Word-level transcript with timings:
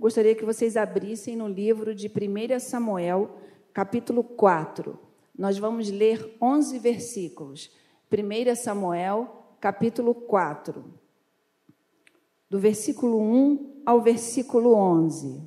gostaria 0.00 0.34
que 0.34 0.46
vocês 0.46 0.78
abrissem 0.78 1.36
no 1.36 1.46
livro 1.46 1.94
de 1.94 2.08
1 2.08 2.58
Samuel, 2.58 3.36
capítulo 3.70 4.24
4. 4.24 4.98
Nós 5.38 5.58
vamos 5.58 5.90
ler 5.90 6.36
11 6.40 6.78
versículos. 6.78 7.70
1 8.10 8.56
Samuel, 8.56 9.54
capítulo 9.60 10.14
4, 10.14 10.82
do 12.48 12.58
versículo 12.58 13.20
1 13.20 13.82
ao 13.84 14.00
versículo 14.00 14.74
11. 14.74 15.46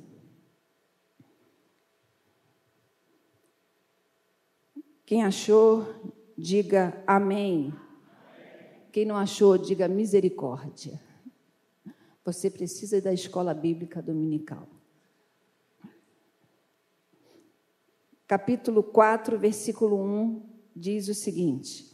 Quem 5.04 5.24
achou, 5.24 5.84
diga 6.38 7.02
amém. 7.08 7.74
Quem 8.92 9.04
não 9.04 9.16
achou, 9.16 9.58
diga 9.58 9.88
misericórdia. 9.88 10.98
Você 12.24 12.48
precisa 12.48 13.00
da 13.02 13.12
escola 13.12 13.52
bíblica 13.52 14.00
dominical. 14.00 14.66
Capítulo 18.26 18.82
4, 18.82 19.38
versículo 19.38 20.00
1 20.00 20.42
diz 20.74 21.08
o 21.08 21.14
seguinte: 21.14 21.84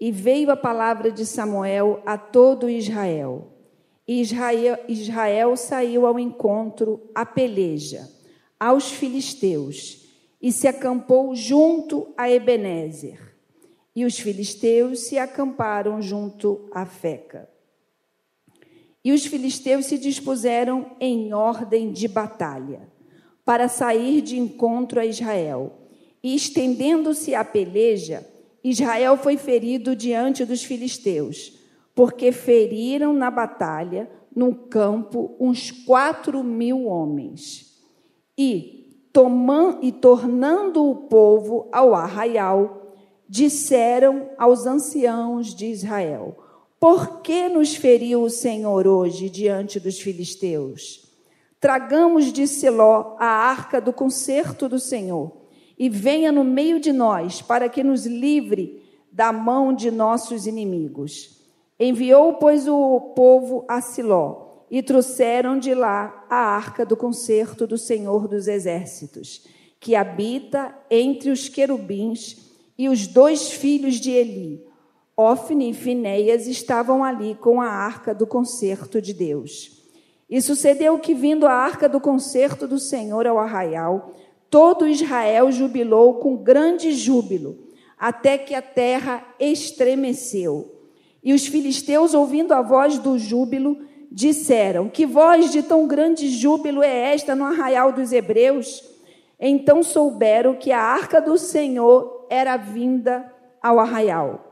E 0.00 0.10
veio 0.10 0.50
a 0.50 0.56
palavra 0.56 1.12
de 1.12 1.26
Samuel 1.26 2.02
a 2.06 2.16
todo 2.16 2.70
Israel. 2.70 3.52
E 4.06 4.22
Israel, 4.22 4.78
Israel 4.88 5.54
saiu 5.54 6.06
ao 6.06 6.18
encontro, 6.18 7.10
à 7.14 7.26
peleja, 7.26 8.10
aos 8.58 8.90
filisteus, 8.90 10.08
e 10.40 10.50
se 10.50 10.66
acampou 10.66 11.34
junto 11.34 12.14
a 12.16 12.30
Ebenezer. 12.30 13.36
E 13.94 14.06
os 14.06 14.18
filisteus 14.18 15.00
se 15.00 15.18
acamparam 15.18 16.00
junto 16.00 16.70
a 16.72 16.86
Feca. 16.86 17.57
E 19.04 19.12
os 19.12 19.24
filisteus 19.24 19.86
se 19.86 19.98
dispuseram 19.98 20.92
em 21.00 21.32
ordem 21.32 21.92
de 21.92 22.08
batalha 22.08 22.88
para 23.44 23.68
sair 23.68 24.20
de 24.20 24.38
encontro 24.38 25.00
a 25.00 25.06
Israel. 25.06 25.72
E 26.22 26.34
estendendo-se 26.34 27.34
a 27.34 27.44
peleja, 27.44 28.26
Israel 28.62 29.16
foi 29.16 29.36
ferido 29.36 29.96
diante 29.96 30.44
dos 30.44 30.62
filisteus, 30.64 31.58
porque 31.94 32.32
feriram 32.32 33.12
na 33.12 33.30
batalha, 33.30 34.10
no 34.34 34.54
campo, 34.54 35.34
uns 35.40 35.70
quatro 35.70 36.44
mil 36.44 36.84
homens. 36.84 37.78
E, 38.36 39.08
tomando, 39.12 39.78
e 39.82 39.92
tornando 39.92 40.84
o 40.84 40.94
povo 41.08 41.68
ao 41.72 41.94
arraial, 41.94 42.94
disseram 43.28 44.30
aos 44.36 44.66
anciãos 44.66 45.54
de 45.54 45.66
Israel: 45.66 46.36
por 46.80 47.20
que 47.20 47.48
nos 47.48 47.74
feriu 47.74 48.22
o 48.22 48.30
Senhor 48.30 48.86
hoje 48.86 49.28
diante 49.28 49.80
dos 49.80 50.00
filisteus? 50.00 51.06
Tragamos 51.60 52.32
de 52.32 52.46
Siló 52.46 53.16
a 53.18 53.26
arca 53.26 53.80
do 53.80 53.92
concerto 53.92 54.68
do 54.68 54.78
Senhor 54.78 55.32
e 55.78 55.88
venha 55.88 56.30
no 56.30 56.44
meio 56.44 56.78
de 56.78 56.92
nós 56.92 57.42
para 57.42 57.68
que 57.68 57.82
nos 57.82 58.06
livre 58.06 58.82
da 59.10 59.32
mão 59.32 59.72
de 59.72 59.90
nossos 59.90 60.46
inimigos. 60.46 61.42
Enviou, 61.78 62.34
pois, 62.34 62.68
o 62.68 63.00
povo 63.14 63.64
a 63.68 63.80
Siló 63.80 64.64
e 64.70 64.82
trouxeram 64.82 65.58
de 65.58 65.74
lá 65.74 66.26
a 66.28 66.36
arca 66.36 66.84
do 66.84 66.96
concerto 66.96 67.66
do 67.66 67.78
Senhor 67.78 68.28
dos 68.28 68.46
Exércitos, 68.46 69.46
que 69.80 69.94
habita 69.94 70.74
entre 70.90 71.30
os 71.30 71.48
querubins, 71.48 72.46
e 72.76 72.88
os 72.88 73.08
dois 73.08 73.50
filhos 73.50 73.96
de 73.96 74.12
Eli, 74.12 74.64
Ofne 75.20 75.70
e 75.70 75.74
Finéias 75.74 76.46
estavam 76.46 77.02
ali 77.02 77.34
com 77.34 77.60
a 77.60 77.66
arca 77.66 78.14
do 78.14 78.24
concerto 78.24 79.02
de 79.02 79.12
Deus. 79.12 79.84
E 80.30 80.40
sucedeu 80.40 80.96
que, 81.00 81.12
vindo 81.12 81.44
a 81.44 81.52
arca 81.52 81.88
do 81.88 82.00
concerto 82.00 82.68
do 82.68 82.78
Senhor 82.78 83.26
ao 83.26 83.36
arraial, 83.36 84.14
todo 84.48 84.86
Israel 84.86 85.50
jubilou 85.50 86.20
com 86.20 86.36
grande 86.36 86.92
júbilo, 86.92 87.58
até 87.98 88.38
que 88.38 88.54
a 88.54 88.62
terra 88.62 89.26
estremeceu. 89.40 90.72
E 91.20 91.34
os 91.34 91.48
filisteus, 91.48 92.14
ouvindo 92.14 92.54
a 92.54 92.62
voz 92.62 93.00
do 93.00 93.18
júbilo, 93.18 93.76
disseram: 94.12 94.88
Que 94.88 95.04
voz 95.04 95.50
de 95.50 95.64
tão 95.64 95.88
grande 95.88 96.28
júbilo 96.28 96.80
é 96.80 97.12
esta 97.12 97.34
no 97.34 97.44
arraial 97.44 97.90
dos 97.90 98.12
hebreus? 98.12 98.84
Então 99.40 99.82
souberam 99.82 100.54
que 100.54 100.70
a 100.70 100.80
arca 100.80 101.20
do 101.20 101.36
Senhor 101.36 102.24
era 102.30 102.56
vinda 102.56 103.34
ao 103.60 103.80
arraial 103.80 104.47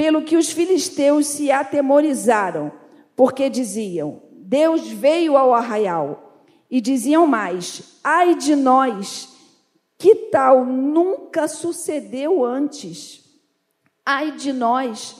pelo 0.00 0.22
que 0.22 0.34
os 0.34 0.50
filisteus 0.50 1.26
se 1.26 1.50
atemorizaram, 1.50 2.72
porque 3.14 3.50
diziam: 3.50 4.22
Deus 4.32 4.88
veio 4.88 5.36
ao 5.36 5.52
arraial. 5.52 6.46
E 6.70 6.80
diziam 6.80 7.26
mais: 7.26 7.98
Ai 8.02 8.34
de 8.34 8.56
nós, 8.56 9.28
que 9.98 10.14
tal 10.30 10.64
nunca 10.64 11.46
sucedeu 11.46 12.42
antes? 12.42 13.26
Ai 14.02 14.32
de 14.32 14.54
nós, 14.54 15.16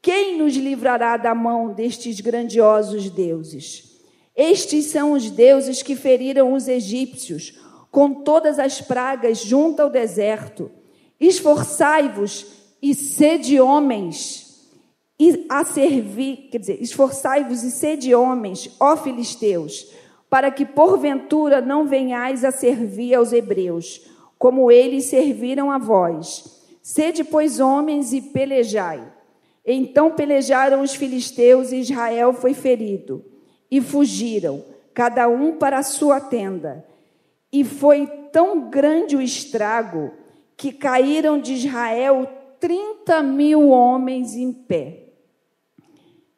quem 0.00 0.38
nos 0.38 0.54
livrará 0.54 1.16
da 1.16 1.34
mão 1.34 1.74
destes 1.74 2.20
grandiosos 2.20 3.10
deuses? 3.10 4.00
Estes 4.36 4.84
são 4.84 5.14
os 5.14 5.32
deuses 5.32 5.82
que 5.82 5.96
feriram 5.96 6.52
os 6.52 6.68
egípcios 6.68 7.58
com 7.90 8.22
todas 8.22 8.60
as 8.60 8.80
pragas 8.80 9.40
junto 9.40 9.82
ao 9.82 9.90
deserto. 9.90 10.70
Esforçai-vos 11.18 12.61
e 12.82 12.94
sede 12.94 13.60
homens 13.60 14.52
e 15.18 15.46
a 15.48 15.64
servir, 15.64 16.48
quer 16.50 16.58
dizer, 16.58 16.82
esforçai-vos 16.82 17.62
e 17.62 17.70
sede 17.70 18.12
homens, 18.12 18.68
ó 18.80 18.96
filisteus, 18.96 19.86
para 20.28 20.50
que 20.50 20.66
porventura 20.66 21.60
não 21.60 21.86
venhais 21.86 22.44
a 22.44 22.50
servir 22.50 23.14
aos 23.14 23.32
hebreus, 23.32 24.10
como 24.36 24.68
eles 24.68 25.04
serviram 25.04 25.70
a 25.70 25.78
vós. 25.78 26.60
Sede, 26.82 27.22
pois, 27.22 27.60
homens 27.60 28.12
e 28.12 28.20
pelejai. 28.20 29.00
Então 29.64 30.10
pelejaram 30.10 30.82
os 30.82 30.92
filisteus 30.92 31.70
e 31.70 31.76
Israel 31.76 32.32
foi 32.32 32.52
ferido, 32.52 33.24
e 33.70 33.80
fugiram, 33.80 34.64
cada 34.92 35.28
um 35.28 35.56
para 35.56 35.78
a 35.78 35.84
sua 35.84 36.20
tenda. 36.20 36.84
E 37.52 37.62
foi 37.62 38.08
tão 38.32 38.68
grande 38.68 39.14
o 39.16 39.22
estrago 39.22 40.10
que 40.56 40.72
caíram 40.72 41.38
de 41.38 41.52
Israel 41.52 42.41
30 42.62 43.24
mil 43.24 43.70
homens 43.70 44.36
em 44.36 44.52
pé. 44.52 45.14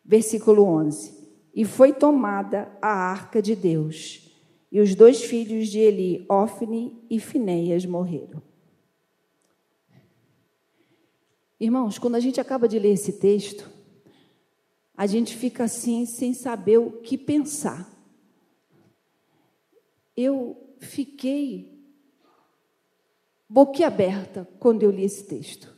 Versículo 0.02 0.64
11. 0.64 1.12
E 1.54 1.66
foi 1.66 1.92
tomada 1.92 2.74
a 2.80 2.88
arca 2.88 3.42
de 3.42 3.54
Deus, 3.54 4.32
e 4.72 4.80
os 4.80 4.94
dois 4.94 5.22
filhos 5.22 5.68
de 5.68 5.78
Eli, 5.78 6.24
Ofne 6.28 6.98
e 7.10 7.20
Finéias, 7.20 7.84
morreram. 7.84 8.42
Irmãos, 11.60 11.98
quando 11.98 12.14
a 12.14 12.20
gente 12.20 12.40
acaba 12.40 12.66
de 12.66 12.78
ler 12.78 12.94
esse 12.94 13.12
texto, 13.12 13.70
a 14.96 15.06
gente 15.06 15.36
fica 15.36 15.64
assim, 15.64 16.06
sem 16.06 16.32
saber 16.32 16.78
o 16.78 16.90
que 17.02 17.18
pensar. 17.18 17.86
Eu 20.16 20.74
fiquei 20.78 21.86
boquiaberta 23.46 24.48
quando 24.58 24.84
eu 24.84 24.90
li 24.90 25.04
esse 25.04 25.24
texto 25.24 25.73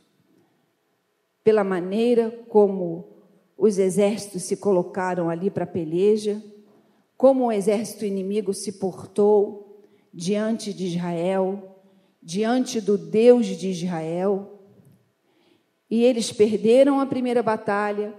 pela 1.47 1.63
maneira 1.63 2.29
como 2.49 3.23
os 3.57 3.79
exércitos 3.79 4.43
se 4.43 4.57
colocaram 4.57 5.31
ali 5.31 5.49
para 5.49 5.63
a 5.63 5.69
peleja, 5.69 6.43
como 7.17 7.45
o 7.45 7.53
exército 7.53 8.05
inimigo 8.05 8.53
se 8.53 8.73
portou 8.73 9.87
diante 10.13 10.75
de 10.75 10.87
Israel, 10.87 11.77
diante 12.21 12.81
do 12.81 12.99
Deus 12.99 13.47
de 13.47 13.71
Israel. 13.71 14.61
E 15.89 16.03
eles 16.03 16.33
perderam 16.33 16.99
a 16.99 17.07
primeira 17.07 17.45
batalha 17.45 18.13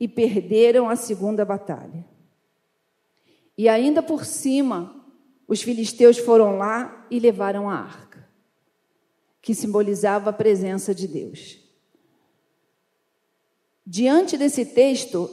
e 0.00 0.08
perderam 0.08 0.88
a 0.88 0.96
segunda 0.96 1.44
batalha. 1.44 2.04
E 3.56 3.68
ainda 3.68 4.02
por 4.02 4.24
cima, 4.24 5.06
os 5.46 5.62
filisteus 5.62 6.18
foram 6.18 6.56
lá 6.58 7.06
e 7.08 7.20
levaram 7.20 7.70
a 7.70 7.76
arca, 7.76 8.28
que 9.40 9.54
simbolizava 9.54 10.30
a 10.30 10.32
presença 10.32 10.92
de 10.92 11.06
Deus. 11.06 11.61
Diante 13.84 14.36
desse 14.36 14.64
texto, 14.64 15.28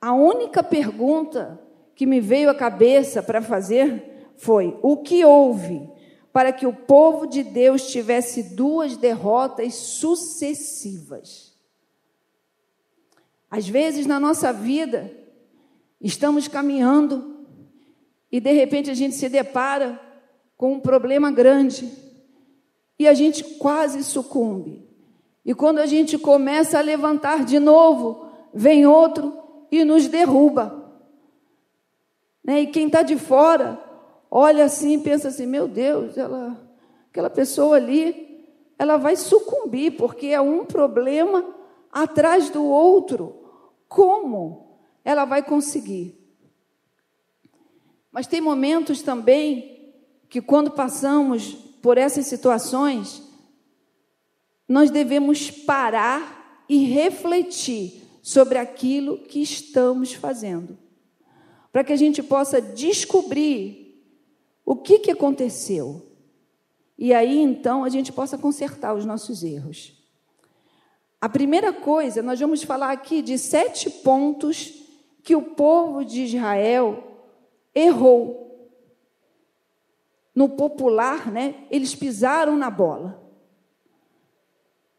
a 0.00 0.12
única 0.12 0.62
pergunta 0.62 1.60
que 1.94 2.06
me 2.06 2.20
veio 2.20 2.50
à 2.50 2.54
cabeça 2.54 3.22
para 3.22 3.42
fazer 3.42 4.32
foi: 4.36 4.78
o 4.82 4.98
que 4.98 5.24
houve 5.24 5.88
para 6.32 6.52
que 6.52 6.66
o 6.66 6.72
povo 6.72 7.26
de 7.26 7.42
Deus 7.42 7.90
tivesse 7.90 8.54
duas 8.54 8.96
derrotas 8.96 9.74
sucessivas? 9.74 11.56
Às 13.50 13.66
vezes 13.66 14.06
na 14.06 14.20
nossa 14.20 14.52
vida, 14.52 15.10
estamos 16.00 16.46
caminhando 16.46 17.46
e 18.30 18.40
de 18.40 18.52
repente 18.52 18.90
a 18.90 18.94
gente 18.94 19.14
se 19.14 19.28
depara 19.28 20.00
com 20.56 20.74
um 20.74 20.80
problema 20.80 21.30
grande 21.30 21.90
e 22.98 23.08
a 23.08 23.14
gente 23.14 23.42
quase 23.56 24.04
sucumbe. 24.04 24.87
E 25.48 25.54
quando 25.54 25.78
a 25.78 25.86
gente 25.86 26.18
começa 26.18 26.78
a 26.78 26.82
levantar 26.82 27.42
de 27.42 27.58
novo, 27.58 28.26
vem 28.52 28.86
outro 28.86 29.32
e 29.72 29.82
nos 29.82 30.06
derruba. 30.06 30.92
Né? 32.44 32.60
E 32.60 32.66
quem 32.66 32.86
está 32.86 33.00
de 33.00 33.16
fora 33.16 33.82
olha 34.30 34.66
assim 34.66 34.96
e 34.96 35.02
pensa 35.02 35.28
assim: 35.28 35.46
meu 35.46 35.66
Deus, 35.66 36.18
ela, 36.18 36.54
aquela 37.10 37.30
pessoa 37.30 37.76
ali, 37.76 38.46
ela 38.78 38.98
vai 38.98 39.16
sucumbir, 39.16 39.92
porque 39.92 40.26
é 40.26 40.40
um 40.40 40.66
problema 40.66 41.42
atrás 41.90 42.50
do 42.50 42.62
outro. 42.66 43.34
Como 43.88 44.76
ela 45.02 45.24
vai 45.24 45.42
conseguir? 45.42 46.14
Mas 48.12 48.26
tem 48.26 48.42
momentos 48.42 49.00
também 49.00 49.94
que, 50.28 50.42
quando 50.42 50.72
passamos 50.72 51.54
por 51.80 51.96
essas 51.96 52.26
situações, 52.26 53.26
nós 54.68 54.90
devemos 54.90 55.50
parar 55.50 56.64
e 56.68 56.84
refletir 56.84 58.02
sobre 58.22 58.58
aquilo 58.58 59.18
que 59.18 59.40
estamos 59.40 60.12
fazendo, 60.12 60.76
para 61.72 61.82
que 61.82 61.92
a 61.92 61.96
gente 61.96 62.22
possa 62.22 62.60
descobrir 62.60 64.04
o 64.66 64.76
que, 64.76 64.98
que 64.98 65.10
aconteceu. 65.10 66.06
E 66.98 67.14
aí 67.14 67.38
então 67.38 67.84
a 67.84 67.88
gente 67.88 68.12
possa 68.12 68.36
consertar 68.36 68.94
os 68.94 69.06
nossos 69.06 69.42
erros. 69.42 69.94
A 71.20 71.28
primeira 71.28 71.72
coisa, 71.72 72.22
nós 72.22 72.38
vamos 72.38 72.62
falar 72.62 72.92
aqui 72.92 73.22
de 73.22 73.38
sete 73.38 73.88
pontos 73.88 74.74
que 75.22 75.34
o 75.34 75.42
povo 75.42 76.04
de 76.04 76.24
Israel 76.24 77.02
errou. 77.74 78.46
No 80.34 80.50
popular, 80.50 81.32
né, 81.32 81.66
eles 81.70 81.94
pisaram 81.94 82.56
na 82.56 82.70
bola. 82.70 83.27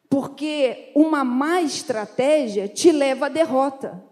Porque 0.10 0.92
uma 0.96 1.24
má 1.24 1.62
estratégia 1.62 2.68
te 2.68 2.92
leva 2.92 3.28
à 3.28 3.30
derrota. 3.30 4.04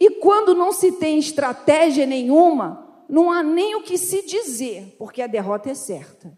E 0.00 0.10
quando 0.10 0.54
não 0.54 0.72
se 0.72 0.92
tem 0.92 1.18
estratégia 1.18 2.06
nenhuma, 2.06 3.04
não 3.08 3.30
há 3.30 3.42
nem 3.42 3.74
o 3.74 3.82
que 3.82 3.98
se 3.98 4.24
dizer, 4.24 4.94
porque 4.98 5.20
a 5.20 5.26
derrota 5.26 5.70
é 5.70 5.74
certa. 5.74 6.36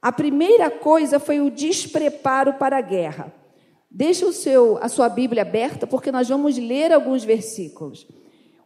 A 0.00 0.12
primeira 0.12 0.70
coisa 0.70 1.18
foi 1.18 1.40
o 1.40 1.50
despreparo 1.50 2.54
para 2.54 2.78
a 2.78 2.82
guerra. 2.82 3.34
Deixa 3.90 4.26
o 4.26 4.32
seu, 4.32 4.78
a 4.82 4.88
sua 4.88 5.08
Bíblia 5.08 5.42
aberta, 5.42 5.86
porque 5.86 6.12
nós 6.12 6.28
vamos 6.28 6.56
ler 6.56 6.92
alguns 6.92 7.24
versículos. 7.24 8.06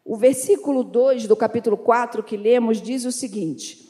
O 0.04 0.16
versículo 0.16 0.82
2 0.82 1.26
do 1.26 1.36
capítulo 1.36 1.76
4 1.76 2.22
que 2.22 2.36
lemos 2.36 2.82
diz 2.82 3.04
o 3.04 3.12
seguinte: 3.12 3.81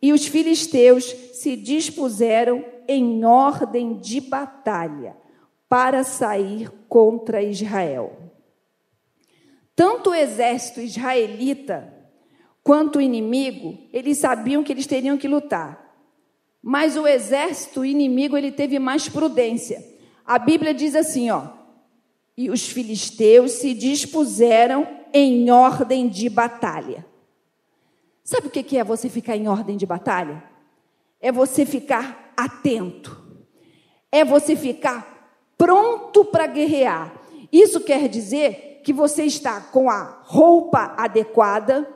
E 0.00 0.12
os 0.12 0.26
filisteus 0.26 1.04
se 1.32 1.56
dispuseram 1.56 2.64
em 2.86 3.24
ordem 3.24 3.98
de 3.98 4.20
batalha 4.20 5.16
para 5.68 6.02
sair 6.04 6.70
contra 6.88 7.42
Israel. 7.42 8.16
Tanto 9.74 10.10
o 10.10 10.14
exército 10.14 10.80
israelita 10.80 11.94
quanto 12.62 12.98
o 12.98 13.02
inimigo, 13.02 13.78
eles 13.92 14.18
sabiam 14.18 14.62
que 14.62 14.72
eles 14.72 14.86
teriam 14.86 15.16
que 15.16 15.28
lutar. 15.28 15.88
Mas 16.62 16.96
o 16.96 17.06
exército 17.06 17.84
inimigo 17.84 18.36
ele 18.36 18.50
teve 18.50 18.78
mais 18.78 19.08
prudência. 19.08 19.84
A 20.24 20.38
Bíblia 20.38 20.74
diz 20.74 20.94
assim, 20.94 21.30
ó: 21.30 21.48
E 22.36 22.50
os 22.50 22.68
filisteus 22.68 23.52
se 23.52 23.72
dispuseram 23.72 24.86
em 25.12 25.50
ordem 25.50 26.08
de 26.08 26.28
batalha. 26.28 27.06
Sabe 28.28 28.48
o 28.48 28.50
que 28.50 28.76
é 28.76 28.84
você 28.84 29.08
ficar 29.08 29.38
em 29.38 29.48
ordem 29.48 29.74
de 29.74 29.86
batalha? 29.86 30.44
É 31.18 31.32
você 31.32 31.64
ficar 31.64 32.34
atento. 32.36 33.18
É 34.12 34.22
você 34.22 34.54
ficar 34.54 35.32
pronto 35.56 36.26
para 36.26 36.46
guerrear. 36.46 37.10
Isso 37.50 37.80
quer 37.80 38.06
dizer 38.06 38.82
que 38.84 38.92
você 38.92 39.22
está 39.22 39.62
com 39.62 39.88
a 39.88 40.20
roupa 40.24 40.94
adequada 40.98 41.88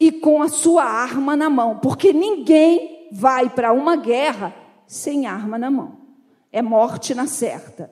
e 0.00 0.10
com 0.10 0.42
a 0.42 0.48
sua 0.48 0.82
arma 0.82 1.36
na 1.36 1.48
mão, 1.48 1.78
porque 1.78 2.12
ninguém 2.12 3.08
vai 3.12 3.48
para 3.48 3.72
uma 3.72 3.94
guerra 3.94 4.52
sem 4.84 5.26
arma 5.26 5.56
na 5.56 5.70
mão. 5.70 5.96
É 6.50 6.60
morte 6.60 7.14
na 7.14 7.28
certa. 7.28 7.88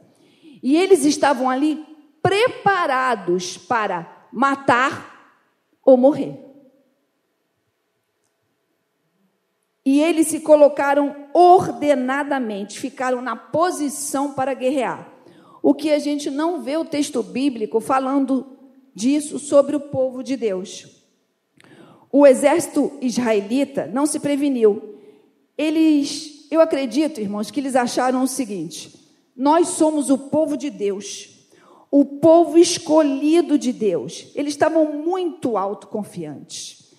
E 0.60 0.76
eles 0.76 1.04
estavam 1.04 1.48
ali 1.48 1.86
preparados 2.20 3.56
para 3.56 4.26
matar 4.32 5.38
ou 5.84 5.96
morrer. 5.96 6.43
E 9.84 10.00
eles 10.00 10.28
se 10.28 10.40
colocaram 10.40 11.14
ordenadamente, 11.34 12.80
ficaram 12.80 13.20
na 13.20 13.36
posição 13.36 14.32
para 14.32 14.54
guerrear. 14.54 15.12
O 15.62 15.74
que 15.74 15.90
a 15.90 15.98
gente 15.98 16.30
não 16.30 16.62
vê 16.62 16.76
o 16.76 16.84
texto 16.84 17.22
bíblico 17.22 17.80
falando 17.80 18.46
disso 18.94 19.38
sobre 19.38 19.76
o 19.76 19.80
povo 19.80 20.22
de 20.22 20.36
Deus. 20.36 20.86
O 22.10 22.26
exército 22.26 22.92
israelita 23.00 23.86
não 23.92 24.06
se 24.06 24.20
preveniu. 24.20 25.00
Eles, 25.58 26.46
eu 26.50 26.60
acredito, 26.60 27.20
irmãos, 27.20 27.50
que 27.50 27.60
eles 27.60 27.76
acharam 27.76 28.22
o 28.22 28.28
seguinte: 28.28 28.94
nós 29.36 29.68
somos 29.68 30.10
o 30.10 30.16
povo 30.16 30.56
de 30.56 30.70
Deus, 30.70 31.28
o 31.90 32.04
povo 32.04 32.56
escolhido 32.56 33.58
de 33.58 33.72
Deus. 33.72 34.30
Eles 34.34 34.54
estavam 34.54 34.92
muito 34.92 35.58
autoconfiantes. 35.58 36.94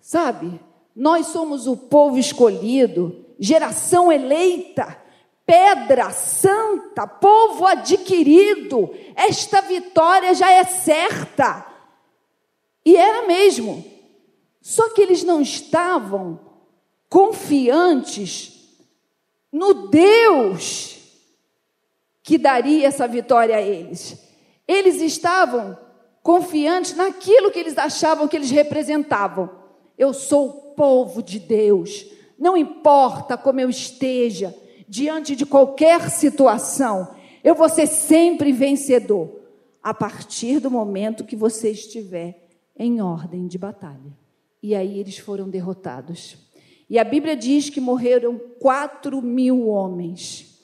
Sabe? 0.00 0.60
Nós 0.94 1.26
somos 1.28 1.66
o 1.66 1.76
povo 1.76 2.18
escolhido, 2.18 3.24
geração 3.38 4.12
eleita, 4.12 4.96
pedra 5.46 6.10
santa, 6.10 7.06
povo 7.06 7.66
adquirido. 7.66 8.94
Esta 9.14 9.60
vitória 9.62 10.34
já 10.34 10.50
é 10.50 10.64
certa. 10.64 11.66
E 12.84 12.96
era 12.96 13.26
mesmo. 13.26 13.84
Só 14.60 14.90
que 14.90 15.02
eles 15.02 15.24
não 15.24 15.40
estavam 15.40 16.38
confiantes 17.08 18.52
no 19.50 19.88
Deus 19.88 20.98
que 22.22 22.38
daria 22.38 22.86
essa 22.86 23.08
vitória 23.08 23.56
a 23.56 23.60
eles. 23.60 24.16
Eles 24.66 25.00
estavam 25.00 25.76
confiantes 26.22 26.94
naquilo 26.94 27.50
que 27.50 27.58
eles 27.58 27.76
achavam 27.76 28.28
que 28.28 28.36
eles 28.36 28.50
representavam. 28.50 29.61
Eu 29.96 30.12
sou 30.12 30.72
povo 30.76 31.22
de 31.22 31.38
Deus, 31.38 32.06
não 32.38 32.56
importa 32.56 33.36
como 33.36 33.60
eu 33.60 33.70
esteja, 33.70 34.54
diante 34.88 35.36
de 35.36 35.46
qualquer 35.46 36.10
situação, 36.10 37.14
eu 37.42 37.54
vou 37.54 37.68
ser 37.68 37.86
sempre 37.86 38.52
vencedor, 38.52 39.40
a 39.82 39.92
partir 39.92 40.60
do 40.60 40.70
momento 40.70 41.24
que 41.24 41.34
você 41.34 41.70
estiver 41.70 42.48
em 42.76 43.00
ordem 43.00 43.46
de 43.46 43.58
batalha. 43.58 44.16
E 44.62 44.74
aí 44.74 44.98
eles 44.98 45.18
foram 45.18 45.48
derrotados. 45.48 46.36
E 46.88 46.98
a 46.98 47.04
Bíblia 47.04 47.34
diz 47.34 47.70
que 47.70 47.80
morreram 47.80 48.38
quatro 48.60 49.22
mil 49.22 49.68
homens. 49.68 50.62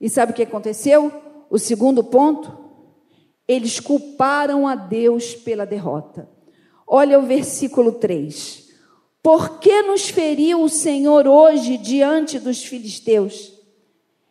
E 0.00 0.10
sabe 0.10 0.32
o 0.32 0.34
que 0.34 0.42
aconteceu? 0.42 1.12
O 1.48 1.58
segundo 1.58 2.02
ponto? 2.02 2.58
Eles 3.46 3.78
culparam 3.78 4.66
a 4.66 4.74
Deus 4.74 5.34
pela 5.34 5.64
derrota. 5.64 6.28
Olha 6.96 7.18
o 7.18 7.22
versículo 7.22 7.90
3. 7.90 8.68
Por 9.20 9.58
que 9.58 9.82
nos 9.82 10.08
feriu 10.08 10.62
o 10.62 10.68
Senhor 10.68 11.26
hoje 11.26 11.76
diante 11.76 12.38
dos 12.38 12.64
filisteus? 12.64 13.52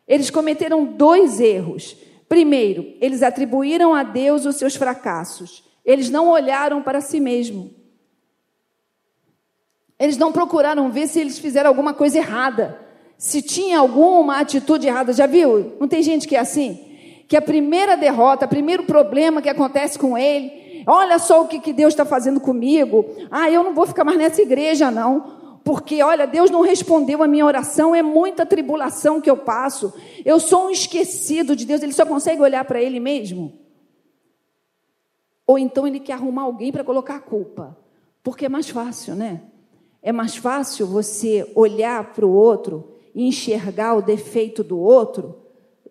Eles 0.08 0.30
cometeram 0.30 0.82
dois 0.82 1.40
erros. 1.40 1.94
Primeiro, 2.26 2.94
eles 3.02 3.22
atribuíram 3.22 3.94
a 3.94 4.02
Deus 4.02 4.46
os 4.46 4.56
seus 4.56 4.76
fracassos. 4.76 5.62
Eles 5.84 6.08
não 6.08 6.30
olharam 6.30 6.82
para 6.82 7.02
si 7.02 7.20
mesmo. 7.20 7.70
Eles 9.98 10.16
não 10.16 10.32
procuraram 10.32 10.90
ver 10.90 11.06
se 11.06 11.20
eles 11.20 11.38
fizeram 11.38 11.68
alguma 11.68 11.92
coisa 11.92 12.16
errada. 12.16 12.80
Se 13.18 13.42
tinha 13.42 13.78
alguma 13.78 14.40
atitude 14.40 14.86
errada. 14.86 15.12
Já 15.12 15.26
viu? 15.26 15.76
Não 15.78 15.86
tem 15.86 16.02
gente 16.02 16.26
que 16.26 16.34
é 16.34 16.40
assim? 16.40 16.96
Que 17.28 17.36
a 17.36 17.42
primeira 17.42 17.94
derrota, 17.94 18.46
o 18.46 18.48
primeiro 18.48 18.84
problema 18.84 19.42
que 19.42 19.50
acontece 19.50 19.98
com 19.98 20.16
ele, 20.16 20.63
Olha 20.86 21.18
só 21.18 21.42
o 21.42 21.48
que, 21.48 21.60
que 21.60 21.72
Deus 21.72 21.92
está 21.92 22.04
fazendo 22.04 22.40
comigo. 22.40 23.06
Ah, 23.30 23.50
eu 23.50 23.62
não 23.64 23.74
vou 23.74 23.86
ficar 23.86 24.04
mais 24.04 24.18
nessa 24.18 24.42
igreja, 24.42 24.90
não. 24.90 25.60
Porque, 25.64 26.02
olha, 26.02 26.26
Deus 26.26 26.50
não 26.50 26.60
respondeu 26.60 27.22
a 27.22 27.26
minha 27.26 27.46
oração, 27.46 27.94
é 27.94 28.02
muita 28.02 28.44
tribulação 28.44 29.20
que 29.20 29.30
eu 29.30 29.36
passo. 29.36 29.94
Eu 30.24 30.38
sou 30.38 30.66
um 30.66 30.70
esquecido 30.70 31.56
de 31.56 31.64
Deus, 31.64 31.82
ele 31.82 31.92
só 31.92 32.04
consegue 32.04 32.42
olhar 32.42 32.64
para 32.64 32.82
ele 32.82 33.00
mesmo. 33.00 33.58
Ou 35.46 35.58
então 35.58 35.86
ele 35.86 36.00
quer 36.00 36.14
arrumar 36.14 36.42
alguém 36.42 36.70
para 36.70 36.84
colocar 36.84 37.16
a 37.16 37.20
culpa. 37.20 37.76
Porque 38.22 38.46
é 38.46 38.48
mais 38.48 38.68
fácil, 38.68 39.14
né? 39.14 39.42
É 40.02 40.12
mais 40.12 40.36
fácil 40.36 40.86
você 40.86 41.50
olhar 41.54 42.12
para 42.12 42.26
o 42.26 42.32
outro 42.32 42.92
e 43.14 43.26
enxergar 43.26 43.94
o 43.94 44.02
defeito 44.02 44.62
do 44.62 44.78
outro 44.78 45.42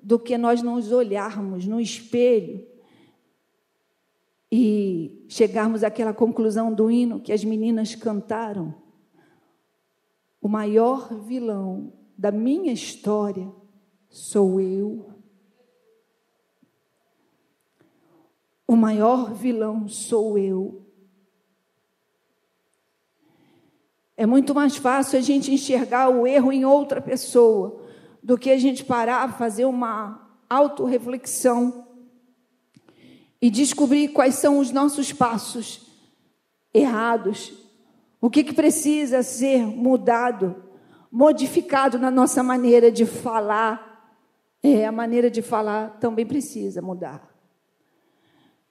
do 0.02 0.20
que 0.20 0.38
nós 0.38 0.62
nos 0.62 0.92
olharmos 0.92 1.66
no 1.66 1.80
espelho 1.80 2.73
e 4.55 5.25
chegarmos 5.27 5.83
àquela 5.83 6.13
conclusão 6.13 6.72
do 6.72 6.91
hino 6.91 7.19
que 7.19 7.33
as 7.33 7.43
meninas 7.43 7.95
cantaram. 7.95 8.75
O 10.39 10.48
maior 10.48 11.12
vilão 11.24 11.91
da 12.15 12.31
minha 12.31 12.72
história 12.72 13.51
sou 14.10 14.62
eu. 14.62 15.12
o 18.67 18.75
maior 18.75 19.33
vilão 19.33 19.88
sou 19.88 20.38
eu. 20.38 20.83
É 24.17 24.25
muito 24.25 24.55
mais 24.55 24.75
fácil 24.75 25.19
a 25.19 25.22
gente 25.22 25.53
enxergar 25.53 26.10
o 26.10 26.25
erro 26.25 26.51
em 26.51 26.65
outra 26.65 27.00
pessoa 27.01 27.83
do 28.22 28.38
que 28.38 28.50
a 28.50 28.57
gente 28.57 28.83
parar, 28.83 29.38
fazer 29.38 29.65
uma 29.65 30.27
autorreflexão 30.50 31.93
e 33.44 33.50
descobrir 33.50 34.08
quais 34.08 34.36
são 34.36 34.60
os 34.60 34.72
nossos 34.72 35.12
passos 35.12 35.82
errados, 36.74 37.52
o 38.22 38.30
que, 38.30 38.46
que 38.46 38.54
precisa 38.54 39.22
ser 39.22 39.66
mudado, 39.66 40.56
modificado 41.12 42.00
na 42.00 42.10
nossa 42.10 42.42
maneira 42.42 42.90
de 42.90 43.06
falar. 43.06 43.92
É, 44.64 44.86
a 44.86 44.94
maneira 44.94 45.30
de 45.30 45.42
falar 45.42 46.00
também 46.00 46.26
precisa 46.26 46.82
mudar. 46.82 47.30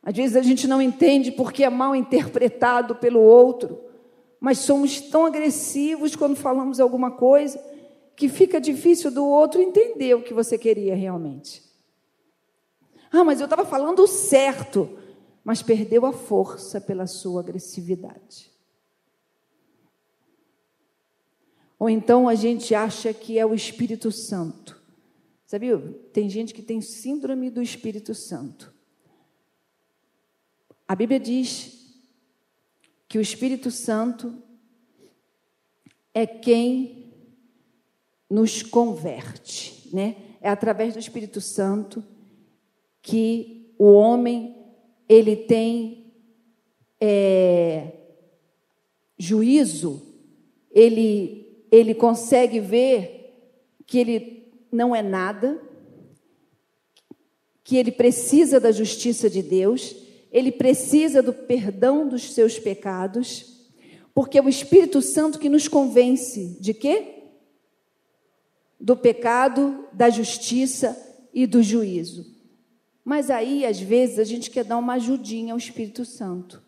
Às 0.02 0.16
vezes 0.16 0.36
a 0.36 0.42
gente 0.42 0.66
não 0.66 0.80
entende 0.80 1.30
porque 1.30 1.64
é 1.64 1.68
mal 1.68 1.94
interpretado 1.94 2.96
pelo 2.96 3.20
outro 3.20 3.92
mas 4.42 4.58
somos 4.58 5.00
tão 5.00 5.24
agressivos 5.24 6.16
quando 6.16 6.34
falamos 6.34 6.80
alguma 6.80 7.12
coisa 7.12 7.64
que 8.16 8.28
fica 8.28 8.60
difícil 8.60 9.08
do 9.08 9.24
outro 9.24 9.62
entender 9.62 10.14
o 10.14 10.22
que 10.24 10.34
você 10.34 10.58
queria 10.58 10.96
realmente. 10.96 11.62
Ah, 13.12 13.22
mas 13.22 13.40
eu 13.40 13.44
estava 13.44 13.66
falando 13.66 14.06
certo, 14.06 14.98
mas 15.44 15.62
perdeu 15.62 16.06
a 16.06 16.12
força 16.12 16.80
pela 16.80 17.06
sua 17.06 17.42
agressividade. 17.42 18.50
Ou 21.78 21.90
então 21.90 22.28
a 22.28 22.34
gente 22.34 22.74
acha 22.74 23.12
que 23.12 23.38
é 23.38 23.44
o 23.44 23.52
Espírito 23.52 24.10
Santo. 24.10 24.80
Sabia? 25.44 25.76
Tem 26.12 26.30
gente 26.30 26.54
que 26.54 26.62
tem 26.62 26.80
síndrome 26.80 27.50
do 27.50 27.60
Espírito 27.60 28.14
Santo. 28.14 28.72
A 30.88 30.94
Bíblia 30.94 31.20
diz 31.20 32.00
que 33.06 33.18
o 33.18 33.20
Espírito 33.20 33.70
Santo 33.70 34.42
é 36.14 36.26
quem 36.26 37.12
nos 38.30 38.62
converte, 38.62 39.90
né? 39.92 40.16
É 40.40 40.48
através 40.48 40.94
do 40.94 40.98
Espírito 40.98 41.40
Santo 41.40 42.02
que 43.02 43.74
o 43.78 43.92
homem 43.92 44.56
ele 45.08 45.36
tem 45.36 46.12
é, 47.00 47.92
juízo, 49.18 50.00
ele 50.70 51.40
ele 51.70 51.94
consegue 51.94 52.60
ver 52.60 53.34
que 53.86 53.98
ele 53.98 54.52
não 54.70 54.94
é 54.94 55.02
nada, 55.02 55.60
que 57.64 57.76
ele 57.76 57.90
precisa 57.90 58.60
da 58.60 58.70
justiça 58.70 59.28
de 59.28 59.42
Deus 59.42 60.02
ele 60.32 60.50
precisa 60.50 61.22
do 61.22 61.32
perdão 61.32 62.08
dos 62.08 62.32
seus 62.32 62.58
pecados, 62.58 63.68
porque 64.14 64.38
é 64.38 64.42
o 64.42 64.48
Espírito 64.48 65.02
Santo 65.02 65.38
que 65.38 65.48
nos 65.48 65.68
convence 65.68 66.56
de 66.58 66.72
quê? 66.72 67.24
Do 68.80 68.96
pecado, 68.96 69.86
da 69.92 70.08
justiça 70.08 70.96
e 71.34 71.46
do 71.46 71.62
juízo. 71.62 72.26
Mas 73.04 73.30
aí, 73.30 73.66
às 73.66 73.80
vezes, 73.80 74.18
a 74.18 74.24
gente 74.24 74.50
quer 74.50 74.64
dar 74.64 74.78
uma 74.78 74.94
ajudinha 74.94 75.52
ao 75.52 75.58
Espírito 75.58 76.04
Santo. 76.04 76.62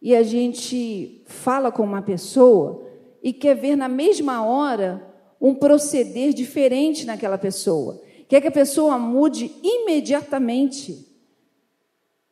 E 0.00 0.14
a 0.14 0.22
gente 0.22 1.22
fala 1.26 1.72
com 1.72 1.82
uma 1.82 2.02
pessoa 2.02 2.86
e 3.22 3.32
quer 3.32 3.54
ver 3.54 3.76
na 3.76 3.88
mesma 3.88 4.44
hora 4.44 5.14
um 5.40 5.54
proceder 5.54 6.32
diferente 6.32 7.04
naquela 7.04 7.38
pessoa. 7.38 8.02
Quer 8.28 8.40
que 8.40 8.48
a 8.48 8.52
pessoa 8.52 8.98
mude 8.98 9.50
imediatamente. 9.62 11.06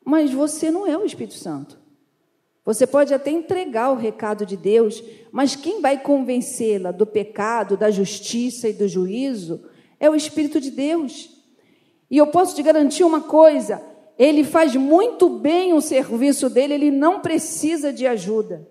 Mas 0.05 0.33
você 0.33 0.71
não 0.71 0.87
é 0.87 0.97
o 0.97 1.05
Espírito 1.05 1.35
Santo. 1.35 1.79
Você 2.65 2.87
pode 2.87 3.13
até 3.13 3.31
entregar 3.31 3.91
o 3.91 3.97
recado 3.97 4.47
de 4.47 4.57
Deus, 4.57 5.03
mas 5.33 5.57
quem 5.57 5.81
vai 5.81 6.01
convencê-la 6.01 6.93
do 6.93 7.07
pecado, 7.07 7.77
da 7.77 7.91
justiça 7.91 8.69
e 8.69 8.73
do 8.73 8.87
juízo 8.87 9.65
é 9.99 10.09
o 10.09 10.15
Espírito 10.15 10.61
de 10.61 10.71
Deus. 10.71 11.32
E 12.13 12.19
eu 12.19 12.27
posso 12.27 12.55
te 12.55 12.63
garantir 12.63 13.05
uma 13.05 13.23
coisa: 13.23 13.83
ele 14.19 14.45
faz 14.45 14.77
muito 14.77 15.31
bem 15.31 15.73
o 15.73 15.81
serviço 15.81 16.51
dele, 16.51 16.75
ele 16.75 16.91
não 16.91 17.21
precisa 17.21 17.91
de 17.91 18.07
ajuda. 18.07 18.69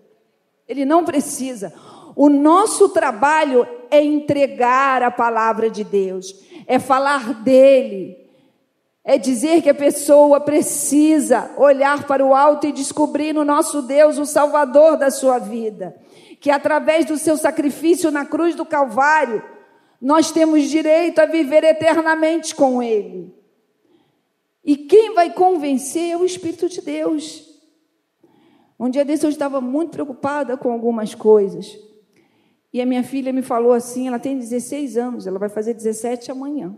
Ele 0.67 0.85
não 0.85 1.03
precisa. 1.03 1.73
O 2.15 2.29
nosso 2.29 2.89
trabalho 2.89 3.67
é 3.89 4.01
entregar 4.03 5.01
a 5.01 5.09
palavra 5.09 5.71
de 5.71 5.83
Deus, 5.83 6.35
é 6.67 6.77
falar 6.77 7.33
dele, 7.41 8.15
é 9.03 9.17
dizer 9.17 9.63
que 9.63 9.69
a 9.71 9.75
pessoa 9.75 10.39
precisa 10.39 11.49
olhar 11.57 12.05
para 12.05 12.23
o 12.23 12.35
alto 12.35 12.67
e 12.67 12.71
descobrir 12.71 13.33
no 13.33 13.43
nosso 13.43 13.81
Deus 13.81 14.19
o 14.19 14.25
Salvador 14.25 14.97
da 14.97 15.09
sua 15.09 15.39
vida. 15.39 15.95
Que 16.39 16.51
através 16.51 17.05
do 17.05 17.17
seu 17.17 17.35
sacrifício 17.35 18.11
na 18.11 18.23
cruz 18.23 18.53
do 18.53 18.65
Calvário, 18.65 19.43
nós 20.01 20.31
temos 20.31 20.67
direito 20.67 21.19
a 21.19 21.27
viver 21.27 21.63
eternamente 21.63 22.55
com 22.55 22.81
Ele. 22.81 23.31
E 24.65 24.75
quem 24.75 25.13
vai 25.13 25.31
convencer 25.31 26.11
é 26.11 26.17
o 26.17 26.25
Espírito 26.25 26.67
de 26.67 26.81
Deus. 26.81 27.47
Um 28.79 28.89
dia 28.89 29.05
desse 29.05 29.25
eu 29.25 29.29
estava 29.29 29.61
muito 29.61 29.91
preocupada 29.91 30.57
com 30.57 30.71
algumas 30.71 31.13
coisas. 31.13 31.77
E 32.73 32.81
a 32.81 32.85
minha 32.85 33.03
filha 33.03 33.31
me 33.31 33.43
falou 33.43 33.73
assim: 33.73 34.07
ela 34.07 34.17
tem 34.17 34.37
16 34.37 34.97
anos, 34.97 35.27
ela 35.27 35.37
vai 35.37 35.49
fazer 35.49 35.75
17 35.75 36.31
amanhã. 36.31 36.75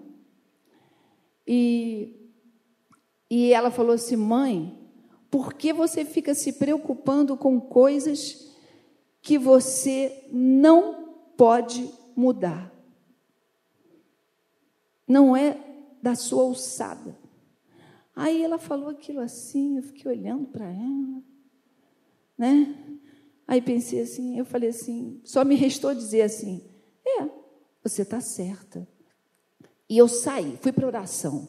E, 1.48 2.30
e 3.30 3.54
ela 3.54 3.72
falou 3.72 3.94
assim: 3.94 4.18
mãe, 4.18 4.78
por 5.32 5.54
que 5.54 5.72
você 5.72 6.04
fica 6.04 6.36
se 6.36 6.54
preocupando 6.54 7.38
com 7.38 7.60
coisas 7.60 8.54
que 9.22 9.38
você 9.38 10.26
não 10.30 11.16
pode 11.38 11.90
mudar? 12.16 12.73
Não 15.14 15.38
é 15.38 15.56
da 16.02 16.16
sua 16.16 16.42
alçada. 16.42 17.16
Aí 18.16 18.42
ela 18.42 18.58
falou 18.58 18.90
aquilo 18.90 19.20
assim, 19.20 19.78
eu 19.78 19.84
fiquei 19.84 20.10
olhando 20.10 20.48
para 20.48 20.66
ela, 20.66 21.24
né? 22.36 22.76
Aí 23.48 23.62
pensei 23.62 24.02
assim, 24.02 24.40
eu 24.40 24.44
falei 24.44 24.70
assim, 24.70 25.22
só 25.24 25.46
me 25.46 25.54
restou 25.54 25.94
dizer 25.94 26.24
assim: 26.24 26.68
é, 27.06 27.30
você 27.84 28.02
está 28.02 28.20
certa. 28.20 28.88
E 29.88 30.00
eu 30.00 30.08
saí, 30.08 30.58
fui 30.60 30.72
para 30.72 30.88
oração. 30.88 31.48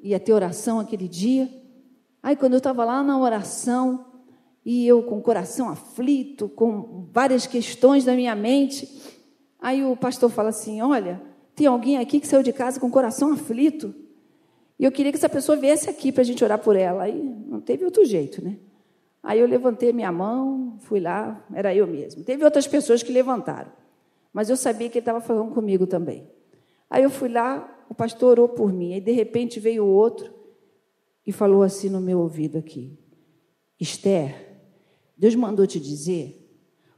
Ia 0.00 0.20
ter 0.20 0.32
oração 0.32 0.78
aquele 0.78 1.08
dia. 1.08 1.52
Aí, 2.22 2.36
quando 2.36 2.52
eu 2.52 2.58
estava 2.58 2.84
lá 2.84 3.02
na 3.02 3.18
oração, 3.18 4.12
e 4.64 4.86
eu 4.86 5.02
com 5.02 5.18
o 5.18 5.22
coração 5.22 5.68
aflito, 5.68 6.48
com 6.48 7.08
várias 7.10 7.48
questões 7.48 8.04
na 8.04 8.14
minha 8.14 8.36
mente, 8.36 8.88
aí 9.58 9.84
o 9.84 9.96
pastor 9.96 10.30
fala 10.30 10.50
assim: 10.50 10.80
Olha, 10.80 11.29
tem 11.60 11.66
alguém 11.66 11.98
aqui 11.98 12.18
que 12.18 12.26
saiu 12.26 12.42
de 12.42 12.54
casa 12.54 12.80
com 12.80 12.86
o 12.86 12.90
coração 12.90 13.34
aflito. 13.34 13.94
E 14.78 14.84
eu 14.84 14.90
queria 14.90 15.12
que 15.12 15.18
essa 15.18 15.28
pessoa 15.28 15.58
viesse 15.58 15.90
aqui 15.90 16.10
para 16.10 16.22
a 16.22 16.24
gente 16.24 16.42
orar 16.42 16.58
por 16.58 16.74
ela. 16.74 17.02
Aí 17.02 17.22
não 17.46 17.60
teve 17.60 17.84
outro 17.84 18.02
jeito, 18.02 18.42
né? 18.42 18.56
Aí 19.22 19.38
eu 19.40 19.46
levantei 19.46 19.92
minha 19.92 20.10
mão, 20.10 20.78
fui 20.78 21.00
lá, 21.00 21.44
era 21.52 21.74
eu 21.74 21.86
mesmo. 21.86 22.24
Teve 22.24 22.42
outras 22.46 22.66
pessoas 22.66 23.02
que 23.02 23.12
levantaram, 23.12 23.70
mas 24.32 24.48
eu 24.48 24.56
sabia 24.56 24.88
que 24.88 24.96
ele 24.96 25.02
estava 25.02 25.20
falando 25.20 25.52
comigo 25.52 25.86
também. 25.86 26.30
Aí 26.88 27.02
eu 27.02 27.10
fui 27.10 27.28
lá, 27.28 27.84
o 27.90 27.94
pastor 27.94 28.30
orou 28.30 28.48
por 28.48 28.72
mim, 28.72 28.94
aí 28.94 29.00
de 29.02 29.12
repente 29.12 29.60
veio 29.60 29.84
outro 29.84 30.32
e 31.26 31.30
falou 31.30 31.62
assim 31.62 31.90
no 31.90 32.00
meu 32.00 32.20
ouvido 32.20 32.56
aqui: 32.56 32.98
Esther, 33.78 34.62
Deus 35.14 35.34
mandou 35.34 35.66
te 35.66 35.78
dizer 35.78 36.38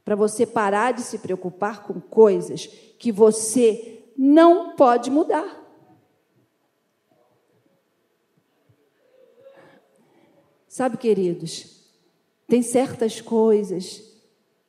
para 0.05 0.15
você 0.15 0.47
parar 0.47 0.93
de 0.93 1.03
se 1.03 1.19
preocupar 1.19 1.85
com 1.85 2.01
coisas 2.01 2.67
que 2.97 3.11
você 3.11 4.02
não 4.17 4.77
pode 4.77 5.11
mudar. 5.11 5.61
Sabe, 10.69 10.97
queridos, 10.97 11.83
tem 12.49 12.63
certas 12.63 13.21
coisas 13.21 14.03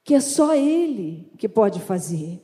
que 0.03 0.13
é 0.13 0.19
só 0.19 0.53
Ele 0.53 1.31
que 1.37 1.47
pode 1.47 1.79
fazer. 1.79 2.41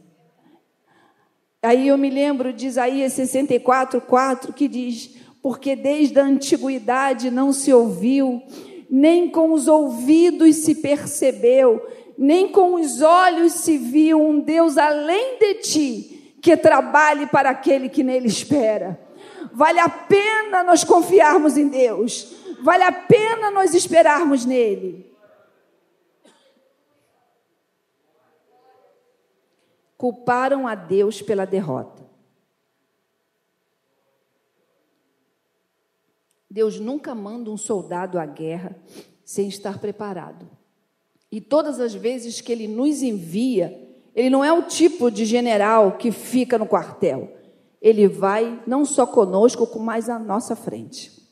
Aí 1.62 1.90
eu 1.90 1.98
me 1.98 2.10
lembro 2.10 2.54
de 2.54 2.68
Isaías 2.68 3.14
64, 3.14 4.00
4, 4.00 4.54
que 4.54 4.68
diz: 4.68 5.18
Porque 5.42 5.76
desde 5.76 6.18
a 6.20 6.24
antiguidade 6.24 7.30
não 7.30 7.52
se 7.52 7.74
ouviu, 7.74 8.42
nem 8.90 9.30
com 9.30 9.52
os 9.52 9.68
ouvidos 9.68 10.56
se 10.58 10.76
percebeu, 10.76 11.86
nem 12.18 12.48
com 12.48 12.76
os 12.76 13.02
olhos 13.02 13.54
se 13.54 13.78
viu 13.78 14.22
um 14.22 14.40
Deus 14.40 14.78
além 14.78 15.38
de 15.38 15.56
ti, 15.56 16.19
que 16.42 16.56
trabalhe 16.58 17.28
para 17.28 17.50
aquele 17.50 17.90
que 17.90 18.04
nele 18.04 18.28
espera. 18.28 19.00
Vale 19.54 19.80
a 19.80 19.90
pena 19.90 20.64
nós 20.64 20.84
confiarmos 20.84 21.58
em 21.58 21.68
Deus, 21.68 22.34
vale 22.62 22.84
a 22.84 22.92
pena 22.92 23.52
nós 23.52 23.74
esperarmos 23.74 24.46
nele. 24.46 25.10
culparam 30.00 30.66
a 30.66 30.76
Deus 30.76 31.22
pela 31.22 31.44
derrota. 31.44 32.10
Deus 36.50 36.80
nunca 36.80 37.14
manda 37.14 37.52
um 37.52 37.58
soldado 37.58 38.18
à 38.18 38.26
guerra 38.26 38.82
sem 39.26 39.50
estar 39.50 39.78
preparado. 39.78 40.50
E 41.30 41.42
todas 41.42 41.82
as 41.82 41.94
vezes 41.94 42.40
que 42.40 42.50
ele 42.50 42.66
nos 42.66 43.04
envia, 43.04 43.89
ele 44.20 44.30
não 44.30 44.44
é 44.44 44.52
o 44.52 44.64
tipo 44.64 45.10
de 45.10 45.24
general 45.24 45.94
que 45.94 46.12
fica 46.12 46.58
no 46.58 46.68
quartel. 46.68 47.38
Ele 47.82 48.06
vai 48.06 48.62
não 48.68 48.84
só 48.84 49.08
conosco, 49.08 49.66
como 49.66 49.86
mais 49.86 50.10
à 50.10 50.20
nossa 50.20 50.58
frente. 50.58 51.26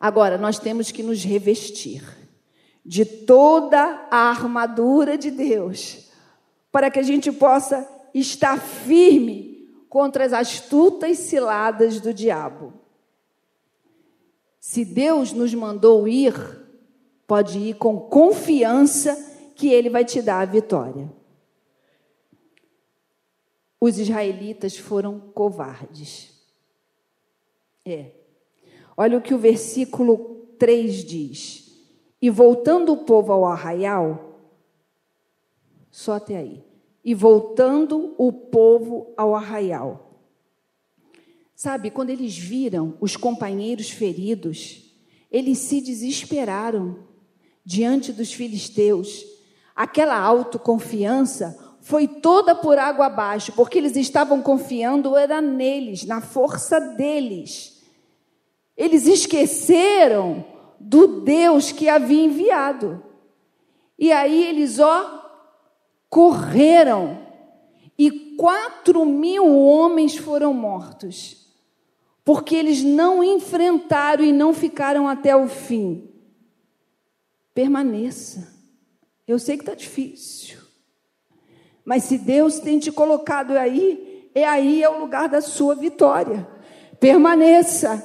Agora, 0.00 0.38
nós 0.38 0.58
temos 0.58 0.90
que 0.90 1.02
nos 1.02 1.22
revestir 1.22 2.02
de 2.82 3.04
toda 3.04 4.08
a 4.10 4.30
armadura 4.30 5.18
de 5.18 5.30
Deus, 5.30 6.08
para 6.72 6.90
que 6.90 6.98
a 6.98 7.02
gente 7.02 7.30
possa 7.30 7.86
estar 8.14 8.58
firme 8.58 9.68
contra 9.90 10.24
as 10.24 10.32
astutas 10.32 11.18
ciladas 11.18 12.00
do 12.00 12.14
diabo. 12.14 12.72
Se 14.58 14.86
Deus 14.86 15.34
nos 15.34 15.52
mandou 15.52 16.08
ir, 16.08 16.34
pode 17.26 17.58
ir 17.58 17.74
com 17.74 18.00
confiança 18.00 19.33
que 19.54 19.68
Ele 19.68 19.88
vai 19.88 20.04
te 20.04 20.20
dar 20.20 20.40
a 20.40 20.44
vitória. 20.44 21.10
Os 23.80 23.98
israelitas 23.98 24.76
foram 24.76 25.20
covardes. 25.20 26.32
É. 27.84 28.12
Olha 28.96 29.18
o 29.18 29.20
que 29.20 29.34
o 29.34 29.38
versículo 29.38 30.46
3 30.58 31.04
diz. 31.04 31.64
E 32.20 32.30
voltando 32.30 32.92
o 32.92 33.04
povo 33.04 33.32
ao 33.32 33.44
arraial, 33.44 34.40
só 35.90 36.14
até 36.14 36.38
aí. 36.38 36.64
E 37.04 37.14
voltando 37.14 38.14
o 38.16 38.32
povo 38.32 39.12
ao 39.16 39.34
arraial. 39.34 40.22
Sabe, 41.54 41.90
quando 41.90 42.10
eles 42.10 42.36
viram 42.36 42.96
os 43.00 43.16
companheiros 43.16 43.90
feridos, 43.90 44.96
eles 45.30 45.58
se 45.58 45.80
desesperaram 45.80 47.06
diante 47.64 48.12
dos 48.12 48.32
filisteus. 48.32 49.24
Aquela 49.74 50.18
autoconfiança 50.18 51.58
foi 51.80 52.06
toda 52.08 52.54
por 52.54 52.78
água 52.78 53.06
abaixo, 53.06 53.52
porque 53.52 53.76
eles 53.76 53.96
estavam 53.96 54.40
confiando 54.40 55.16
era 55.16 55.40
neles, 55.42 56.04
na 56.04 56.20
força 56.20 56.80
deles. 56.80 57.82
Eles 58.76 59.06
esqueceram 59.06 60.44
do 60.80 61.20
Deus 61.20 61.72
que 61.72 61.88
havia 61.88 62.24
enviado. 62.24 63.02
E 63.98 64.12
aí 64.12 64.44
eles, 64.44 64.78
ó, 64.78 65.30
correram. 66.08 67.18
E 67.98 68.36
quatro 68.36 69.04
mil 69.04 69.58
homens 69.58 70.16
foram 70.16 70.54
mortos, 70.54 71.46
porque 72.24 72.54
eles 72.54 72.82
não 72.82 73.22
enfrentaram 73.22 74.24
e 74.24 74.32
não 74.32 74.54
ficaram 74.54 75.06
até 75.06 75.36
o 75.36 75.48
fim. 75.48 76.08
Permaneça. 77.52 78.53
Eu 79.26 79.38
sei 79.38 79.56
que 79.56 79.62
está 79.62 79.74
difícil. 79.74 80.58
Mas 81.84 82.04
se 82.04 82.18
Deus 82.18 82.58
tem 82.58 82.78
te 82.78 82.90
colocado 82.90 83.52
aí, 83.52 84.30
é 84.34 84.44
aí 84.44 84.82
é 84.82 84.88
o 84.88 84.98
lugar 84.98 85.28
da 85.28 85.40
sua 85.40 85.74
vitória. 85.74 86.46
Permaneça. 86.98 88.02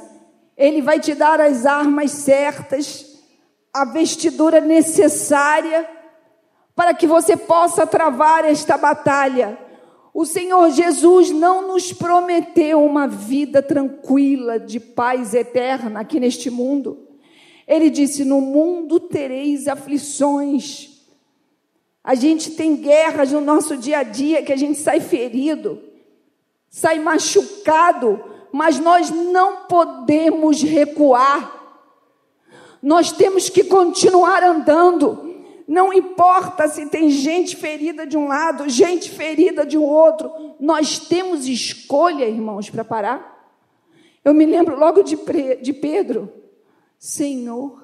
Ele 0.57 0.81
vai 0.81 0.99
te 0.99 1.15
dar 1.15 1.39
as 1.39 1.65
armas 1.65 2.11
certas, 2.11 3.19
a 3.73 3.85
vestidura 3.85 4.59
necessária 4.59 5.89
para 6.75 6.93
que 6.93 7.07
você 7.07 7.35
possa 7.35 7.85
travar 7.85 8.45
esta 8.45 8.77
batalha. 8.77 9.57
O 10.13 10.25
Senhor 10.25 10.69
Jesus 10.71 11.29
não 11.29 11.67
nos 11.67 11.93
prometeu 11.93 12.83
uma 12.83 13.07
vida 13.07 13.61
tranquila, 13.61 14.59
de 14.59 14.79
paz 14.79 15.33
eterna 15.33 16.01
aqui 16.01 16.19
neste 16.19 16.49
mundo. 16.49 17.07
Ele 17.67 17.89
disse: 17.89 18.25
No 18.25 18.41
mundo 18.41 18.99
tereis 18.99 19.67
aflições. 19.67 20.88
A 22.03 22.15
gente 22.15 22.51
tem 22.51 22.75
guerras 22.75 23.31
no 23.31 23.41
nosso 23.41 23.75
dia 23.77 23.99
a 23.99 24.03
dia 24.03 24.43
que 24.43 24.53
a 24.53 24.55
gente 24.55 24.79
sai 24.79 24.99
ferido, 24.99 25.81
sai 26.69 26.99
machucado, 26.99 28.23
mas 28.51 28.79
nós 28.79 29.09
não 29.09 29.67
podemos 29.67 30.61
recuar. 30.61 31.57
Nós 32.81 33.11
temos 33.11 33.49
que 33.49 33.63
continuar 33.63 34.43
andando. 34.43 35.27
Não 35.67 35.93
importa 35.93 36.67
se 36.67 36.87
tem 36.87 37.11
gente 37.11 37.55
ferida 37.55 38.07
de 38.07 38.17
um 38.17 38.27
lado, 38.27 38.67
gente 38.67 39.09
ferida 39.11 39.65
de 39.65 39.77
um 39.77 39.83
outro, 39.83 40.31
nós 40.59 40.97
temos 40.97 41.47
escolha, 41.47 42.25
irmãos, 42.25 42.69
para 42.69 42.83
parar. 42.83 43.39
Eu 44.25 44.33
me 44.33 44.45
lembro 44.45 44.79
logo 44.79 45.03
de, 45.03 45.15
de 45.61 45.73
Pedro. 45.73 46.33
Senhor, 46.97 47.83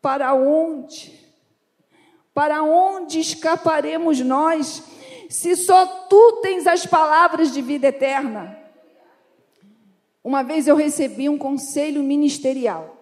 para 0.00 0.32
onde? 0.34 1.21
Para 2.34 2.62
onde 2.62 3.20
escaparemos 3.20 4.20
nós, 4.20 4.82
se 5.28 5.54
só 5.56 5.86
tu 6.06 6.40
tens 6.42 6.66
as 6.66 6.86
palavras 6.86 7.52
de 7.52 7.60
vida 7.60 7.88
eterna? 7.88 8.58
Uma 10.24 10.42
vez 10.42 10.66
eu 10.66 10.76
recebi 10.76 11.28
um 11.28 11.36
conselho 11.36 12.02
ministerial. 12.02 12.96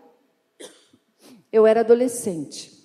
Eu 1.52 1.66
era 1.66 1.80
adolescente. 1.80 2.80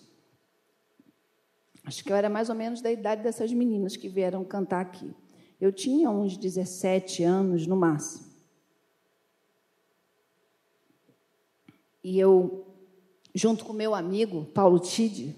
Acho 1.86 2.04
que 2.04 2.12
eu 2.12 2.16
era 2.16 2.30
mais 2.30 2.50
ou 2.50 2.56
menos 2.56 2.82
da 2.82 2.92
idade 2.92 3.22
dessas 3.22 3.52
meninas 3.54 3.96
que 3.96 4.10
vieram 4.10 4.44
cantar 4.44 4.82
aqui. 4.82 5.14
Eu 5.62 5.72
tinha 5.72 6.10
uns 6.10 6.38
17 6.38 7.24
anos 7.24 7.66
no 7.66 7.76
máximo. 7.76 8.26
E 12.04 12.20
eu, 12.20 12.68
junto 13.34 13.66
com 13.66 13.74
meu 13.74 13.96
amigo 13.96 14.46
Paulo 14.46 14.80
Tide, 14.80 15.36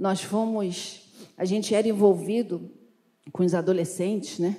nós 0.00 0.22
fomos, 0.22 1.02
a 1.36 1.44
gente 1.44 1.74
era 1.74 1.86
envolvido 1.86 2.70
com 3.30 3.44
os 3.44 3.52
adolescentes, 3.52 4.38
né? 4.38 4.58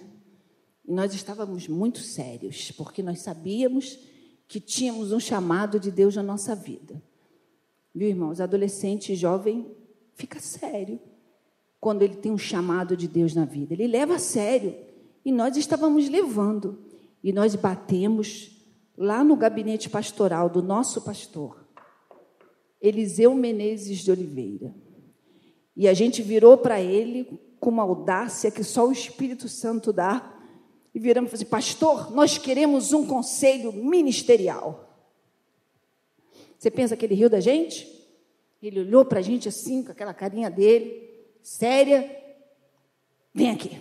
E 0.86 0.94
nós 0.94 1.16
estávamos 1.16 1.68
muito 1.68 1.98
sérios, 1.98 2.72
porque 2.74 3.02
nós 3.02 3.24
sabíamos 3.24 3.98
que 4.48 4.60
tínhamos 4.60 5.12
um 5.12 5.20
chamado 5.20 5.80
de 5.80 5.90
Deus 5.90 6.16
na 6.16 6.22
nossa 6.22 6.54
vida. 6.54 7.02
Viu, 7.94 8.08
irmãos? 8.08 8.40
Adolescente 8.40 9.16
jovem 9.16 9.76
fica 10.14 10.40
sério 10.40 11.00
quando 11.80 12.04
ele 12.04 12.18
tem 12.18 12.32
um 12.32 12.38
chamado 12.38 12.96
de 12.96 13.08
Deus 13.08 13.34
na 13.34 13.44
vida. 13.44 13.74
Ele 13.74 13.88
leva 13.88 14.18
a 14.18 14.20
sério. 14.20 14.76
E 15.26 15.32
nós 15.32 15.58
estávamos 15.58 16.08
levando. 16.08 16.78
E 17.24 17.34
nós 17.34 17.56
batemos 17.56 18.52
lá 18.96 19.24
no 19.24 19.36
gabinete 19.36 19.90
pastoral 19.90 20.52
do 20.52 20.62
nosso 20.62 21.02
pastor, 21.02 21.66
Eliseu 22.80 23.34
Menezes 23.34 24.04
de 24.04 24.12
Oliveira. 24.12 24.76
E 25.76 25.88
a 25.88 25.94
gente 25.94 26.22
virou 26.22 26.58
para 26.58 26.82
ele 26.82 27.40
com 27.60 27.70
uma 27.70 27.84
audácia 27.84 28.52
que 28.52 28.64
só 28.64 28.88
o 28.88 28.92
Espírito 28.92 29.48
Santo 29.48 29.94
dá. 29.94 30.38
E 30.94 31.00
viramos 31.00 31.30
e 31.30 31.32
falamos 31.32 31.34
assim, 31.34 31.46
pastor, 31.46 32.12
nós 32.12 32.38
queremos 32.38 32.92
um 32.92 33.06
conselho 33.06 33.72
ministerial. 33.72 34.90
Você 36.58 36.70
pensa 36.70 36.98
que 36.98 37.06
ele 37.06 37.16
riu 37.16 37.30
da 37.30 37.40
gente? 37.40 37.88
Ele 38.62 38.82
olhou 38.82 39.06
para 39.06 39.20
a 39.20 39.22
gente 39.22 39.48
assim, 39.48 39.84
com 39.84 39.92
aquela 39.92 40.14
carinha 40.14 40.50
dele, 40.50 41.10
séria. 41.42 42.16
Vem 43.34 43.50
aqui. 43.50 43.80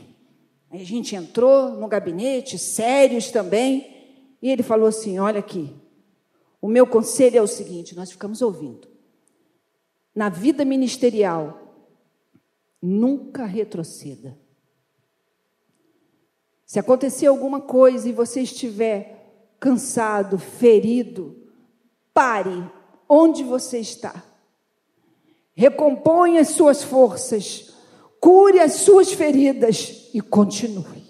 Aí 0.70 0.81
a 0.81 0.85
gente 0.85 1.14
entrou 1.16 1.70
no 1.72 1.88
gabinete, 1.88 2.59
sérios 2.59 3.31
também. 3.31 4.00
E 4.40 4.48
ele 4.48 4.62
falou 4.62 4.87
assim: 4.87 5.18
Olha 5.18 5.40
aqui, 5.40 5.74
o 6.61 6.68
meu 6.68 6.87
conselho 6.87 7.38
é 7.38 7.42
o 7.42 7.46
seguinte: 7.46 7.94
nós 7.94 8.11
ficamos 8.11 8.40
ouvindo. 8.40 8.88
Na 10.14 10.29
vida 10.29 10.64
ministerial, 10.64 11.59
nunca 12.80 13.44
retroceda. 13.44 14.38
Se 16.64 16.78
acontecer 16.78 17.26
alguma 17.26 17.60
coisa 17.60 18.08
e 18.08 18.12
você 18.12 18.42
estiver 18.42 19.54
cansado, 19.58 20.38
ferido, 20.38 21.36
pare 22.14 22.64
onde 23.08 23.42
você 23.42 23.78
está. 23.78 24.22
Recomponha 25.52 26.40
as 26.40 26.50
suas 26.50 26.82
forças, 26.82 27.74
cure 28.20 28.60
as 28.60 28.74
suas 28.74 29.12
feridas 29.12 30.08
e 30.14 30.20
continue. 30.20 31.00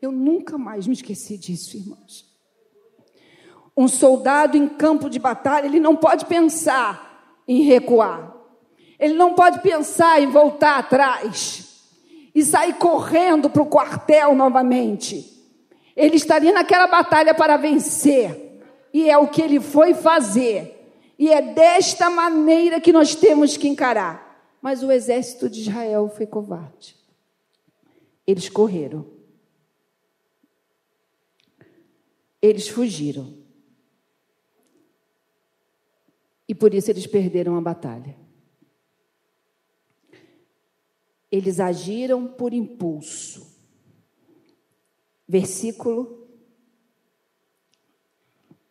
Eu 0.00 0.10
nunca 0.10 0.56
mais 0.56 0.86
me 0.86 0.94
esqueci 0.94 1.36
disso, 1.36 1.76
irmãos. 1.76 2.30
Um 3.76 3.86
soldado 3.86 4.56
em 4.56 4.68
campo 4.68 5.10
de 5.10 5.18
batalha, 5.18 5.66
ele 5.66 5.78
não 5.78 5.94
pode 5.94 6.24
pensar 6.24 7.42
em 7.46 7.62
recuar. 7.62 8.39
Ele 9.00 9.14
não 9.14 9.34
pode 9.34 9.60
pensar 9.60 10.22
em 10.22 10.26
voltar 10.26 10.78
atrás 10.78 11.88
e 12.32 12.44
sair 12.44 12.74
correndo 12.74 13.50
para 13.50 13.62
o 13.62 13.66
quartel 13.66 14.34
novamente. 14.36 15.26
Ele 15.96 16.14
estaria 16.14 16.52
naquela 16.52 16.86
batalha 16.86 17.34
para 17.34 17.56
vencer. 17.56 18.60
E 18.92 19.10
é 19.10 19.18
o 19.18 19.26
que 19.26 19.42
ele 19.42 19.58
foi 19.58 19.94
fazer. 19.94 20.76
E 21.18 21.30
é 21.30 21.40
desta 21.40 22.08
maneira 22.10 22.80
que 22.80 22.92
nós 22.92 23.14
temos 23.14 23.56
que 23.56 23.66
encarar. 23.66 24.54
Mas 24.62 24.82
o 24.82 24.92
exército 24.92 25.48
de 25.48 25.62
Israel 25.62 26.12
foi 26.14 26.26
covarde. 26.26 26.94
Eles 28.26 28.48
correram. 28.48 29.06
eles 32.40 32.68
fugiram. 32.68 33.34
E 36.48 36.54
por 36.54 36.74
isso 36.74 36.90
eles 36.90 37.06
perderam 37.06 37.56
a 37.56 37.60
batalha. 37.60 38.16
Eles 41.30 41.60
agiram 41.60 42.26
por 42.26 42.52
impulso. 42.52 43.48
Versículo 45.28 46.28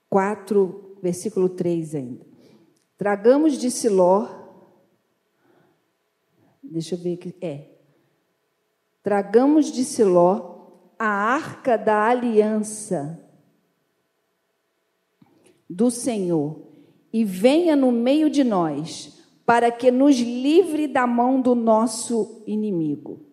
4, 0.09 0.97
versículo 1.01 1.49
3 1.49 1.95
ainda. 1.95 2.25
Tragamos 2.97 3.57
de 3.57 3.71
Siló. 3.71 4.27
Deixa 6.61 6.95
eu 6.95 6.99
ver 6.99 7.13
aqui. 7.13 7.35
É. 7.41 7.69
Tragamos 9.01 9.71
de 9.71 9.85
Siló 9.85 10.59
a 10.99 11.07
arca 11.07 11.77
da 11.77 12.09
aliança 12.09 13.25
do 15.69 15.89
Senhor 15.89 16.67
e 17.13 17.23
venha 17.23 17.73
no 17.73 17.89
meio 17.89 18.29
de 18.29 18.43
nós, 18.43 19.18
para 19.49 19.71
que 19.71 19.89
nos 19.89 20.15
livre 20.19 20.85
da 20.85 21.07
mão 21.07 21.41
do 21.41 21.55
nosso 21.55 22.43
inimigo. 22.45 23.25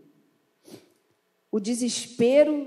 O 1.53 1.61
desespero 1.61 2.67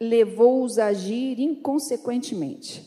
levou-os 0.00 0.78
a 0.78 0.86
agir 0.86 1.38
inconsequentemente. 1.38 2.82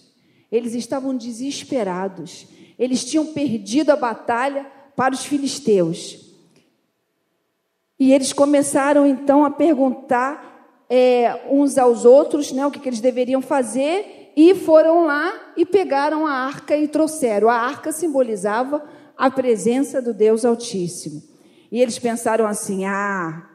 Eles 0.51 0.73
estavam 0.73 1.15
desesperados. 1.15 2.47
Eles 2.79 3.05
tinham 3.05 3.27
perdido 3.27 3.91
a 3.91 3.95
batalha 3.95 4.65
para 4.95 5.13
os 5.13 5.23
filisteus. 5.23 6.33
E 7.99 8.11
eles 8.11 8.33
começaram 8.33 9.05
então 9.05 9.45
a 9.45 9.51
perguntar 9.51 10.83
é, 10.89 11.39
uns 11.51 11.77
aos 11.77 12.03
outros 12.03 12.51
né, 12.51 12.65
o 12.65 12.71
que, 12.71 12.79
que 12.79 12.89
eles 12.89 12.99
deveriam 12.99 13.43
fazer, 13.43 14.31
e 14.35 14.55
foram 14.55 15.05
lá 15.05 15.51
e 15.55 15.67
pegaram 15.67 16.25
a 16.25 16.31
arca 16.31 16.75
e 16.75 16.87
trouxeram. 16.87 17.47
A 17.47 17.53
arca 17.53 17.91
simbolizava 17.91 18.97
a 19.19 19.29
presença 19.29 20.01
do 20.01 20.13
Deus 20.13 20.45
Altíssimo. 20.45 21.21
E 21.69 21.81
eles 21.81 21.99
pensaram 21.99 22.47
assim: 22.47 22.85
ah, 22.85 23.45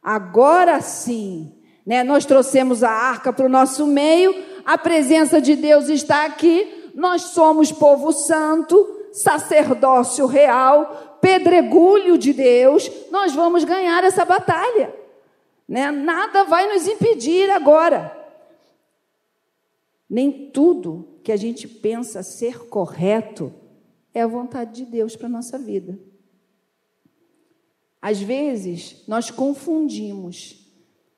agora 0.00 0.80
sim, 0.80 1.52
né, 1.84 2.04
nós 2.04 2.24
trouxemos 2.24 2.84
a 2.84 2.90
arca 2.90 3.32
para 3.32 3.44
o 3.44 3.48
nosso 3.48 3.84
meio, 3.84 4.32
a 4.64 4.78
presença 4.78 5.40
de 5.40 5.56
Deus 5.56 5.88
está 5.88 6.24
aqui, 6.24 6.92
nós 6.94 7.22
somos 7.22 7.72
povo 7.72 8.12
santo, 8.12 9.08
sacerdócio 9.12 10.24
real, 10.26 11.18
pedregulho 11.20 12.16
de 12.16 12.32
Deus, 12.32 12.88
nós 13.10 13.34
vamos 13.34 13.64
ganhar 13.64 14.04
essa 14.04 14.24
batalha. 14.24 14.94
Né? 15.68 15.90
Nada 15.90 16.44
vai 16.44 16.72
nos 16.72 16.86
impedir 16.86 17.50
agora. 17.50 18.16
Nem 20.08 20.30
tudo 20.50 21.08
que 21.24 21.32
a 21.32 21.36
gente 21.36 21.66
pensa 21.66 22.22
ser 22.22 22.68
correto 22.68 23.52
é 24.14 24.22
a 24.22 24.26
vontade 24.26 24.84
de 24.84 24.90
Deus 24.90 25.16
para 25.16 25.26
a 25.26 25.30
nossa 25.30 25.58
vida. 25.58 25.98
Às 28.00 28.20
vezes, 28.20 29.04
nós 29.06 29.30
confundimos 29.30 30.62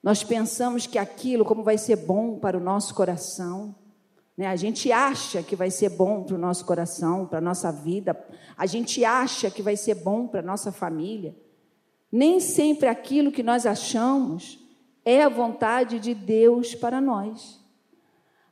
nós 0.05 0.23
pensamos 0.23 0.87
que 0.87 0.99
aquilo, 0.99 1.47
como 1.47 1.63
vai 1.63 1.79
ser 1.79 1.97
bom 1.97 2.39
para 2.39 2.59
o 2.59 2.61
nosso 2.61 2.95
coração, 2.95 3.75
né? 4.37 4.47
a 4.47 4.55
gente 4.55 4.93
acha 4.93 5.43
que 5.43 5.57
vai 5.57 5.71
ser 5.71 5.89
bom 5.89 6.23
para 6.23 6.35
o 6.35 6.39
nosso 6.39 6.67
coração, 6.67 7.25
para 7.25 7.39
a 7.39 7.41
nossa 7.41 7.73
vida, 7.73 8.15
a 8.55 8.67
gente 8.67 9.03
acha 9.03 9.51
que 9.51 9.63
vai 9.63 9.77
ser 9.77 9.95
bom 9.95 10.27
para 10.27 10.41
a 10.41 10.43
nossa 10.43 10.71
família. 10.71 11.35
Nem 12.13 12.39
sempre 12.39 12.87
aquilo 12.87 13.33
que 13.33 13.43
nós 13.43 13.65
achamos 13.65 14.59
é 15.07 15.23
a 15.23 15.29
vontade 15.31 15.99
de 15.99 16.13
Deus 16.13 16.75
para 16.75 17.01
nós. 17.01 17.59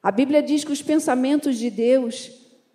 A 0.02 0.10
Bíblia 0.10 0.42
diz 0.42 0.64
que 0.64 0.72
os 0.72 0.80
pensamentos 0.80 1.58
de 1.58 1.68
Deus 1.68 2.30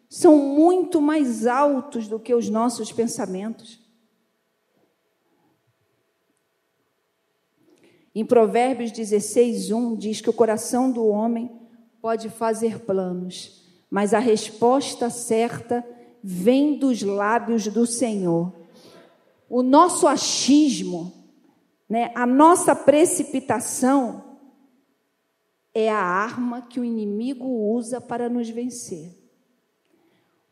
são 0.10 0.38
muito 0.38 1.02
mais 1.02 1.46
altos 1.46 2.08
do 2.08 2.20
que 2.20 2.34
os 2.34 2.50
nossos 2.50 2.91
pensamentos. 2.91 3.80
Em 8.15 8.26
Provérbios 8.26 8.91
16, 8.91 9.72
1 9.72 9.96
diz 9.96 10.22
que 10.22 10.30
o 10.30 10.34
coração 10.34 10.91
do 10.91 11.06
homem 11.06 11.52
pode 12.02 12.30
fazer 12.30 12.80
planos, 12.80 13.63
mas 13.89 14.13
a 14.13 14.20
resposta 14.20 15.10
certa 15.10 15.86
vem 16.24 16.80
dos 16.80 17.02
lábios 17.02 17.67
do 17.67 17.86
Senhor. 17.86 18.54
O 19.50 19.62
nosso 19.62 20.08
achismo, 20.08 21.13
né, 21.88 22.12
a 22.15 22.26
nossa 22.26 22.76
precipitação, 22.76 24.38
é 25.74 25.89
a 25.89 26.00
arma 26.00 26.63
que 26.63 26.80
o 26.80 26.84
inimigo 26.84 27.48
usa 27.48 28.02
para 28.02 28.28
nos 28.28 28.50
vencer. 28.50 29.16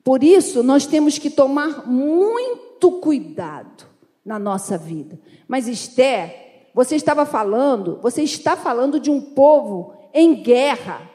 Por 0.05 0.23
isso, 0.23 0.63
nós 0.63 0.85
temos 0.85 1.17
que 1.17 1.29
tomar 1.29 1.85
muito 1.85 3.01
cuidado 3.01 3.85
na 4.23 4.39
nossa 4.39 4.77
vida. 4.77 5.19
Mas 5.47 5.67
Esther 5.67 6.45
você 6.75 6.97
estava 6.97 7.25
falando, 7.25 8.01
você 8.01 8.21
está 8.21 8.57
falando 8.57 8.99
de 8.99 9.09
um 9.09 9.21
povo 9.21 9.93
em 10.13 10.43
guerra. 10.43 11.09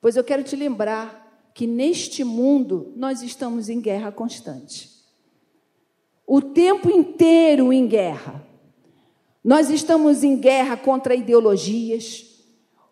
Pois 0.00 0.16
eu 0.16 0.24
quero 0.24 0.42
te 0.42 0.56
lembrar 0.56 1.50
que 1.54 1.68
neste 1.68 2.24
mundo 2.24 2.92
nós 2.96 3.22
estamos 3.22 3.68
em 3.68 3.80
guerra 3.80 4.10
constante. 4.10 4.90
O 6.26 6.42
tempo 6.42 6.90
inteiro 6.90 7.72
em 7.72 7.86
guerra. 7.86 8.44
Nós 9.44 9.70
estamos 9.70 10.24
em 10.24 10.36
guerra 10.36 10.76
contra 10.76 11.14
ideologias, 11.14 12.44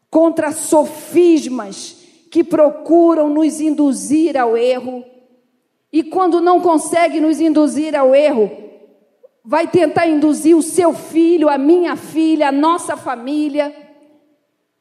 contra 0.09 0.53
sofismas 0.53 2.00
que 2.31 2.45
procuram 2.45 3.29
nos 3.29 3.61
induzir 3.61 4.37
ao 4.37 4.57
erro. 4.57 5.05
E 5.93 6.05
quando 6.05 6.41
não 6.41 6.61
conseguem 6.61 7.21
nos 7.21 7.41
induzir 7.41 7.97
ao 7.97 8.15
erro, 8.15 8.51
vai 9.45 9.67
tentar 9.67 10.07
induzir 10.07 10.57
o 10.57 10.63
seu 10.63 10.95
filho, 10.95 11.49
a 11.49 11.59
minha 11.59 11.97
filha, 11.97 12.49
a 12.49 12.53
nossa 12.53 12.97
família. 12.97 13.75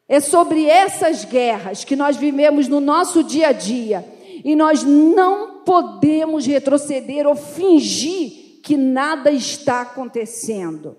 É 0.08 0.20
sobre 0.20 0.66
essas 0.66 1.26
guerras 1.26 1.84
que 1.84 1.96
nós 1.96 2.18
vivemos 2.18 2.68
no 2.68 2.80
nosso 2.80 3.24
dia 3.24 3.48
a 3.48 3.52
dia. 3.52 4.06
E 4.46 4.56
nós 4.56 4.84
não 4.84 5.64
podemos 5.66 6.46
retroceder 6.46 7.28
ou 7.28 7.36
fingir 7.36 8.62
que 8.62 8.78
nada 8.78 9.32
está 9.32 9.82
acontecendo. 9.82 10.96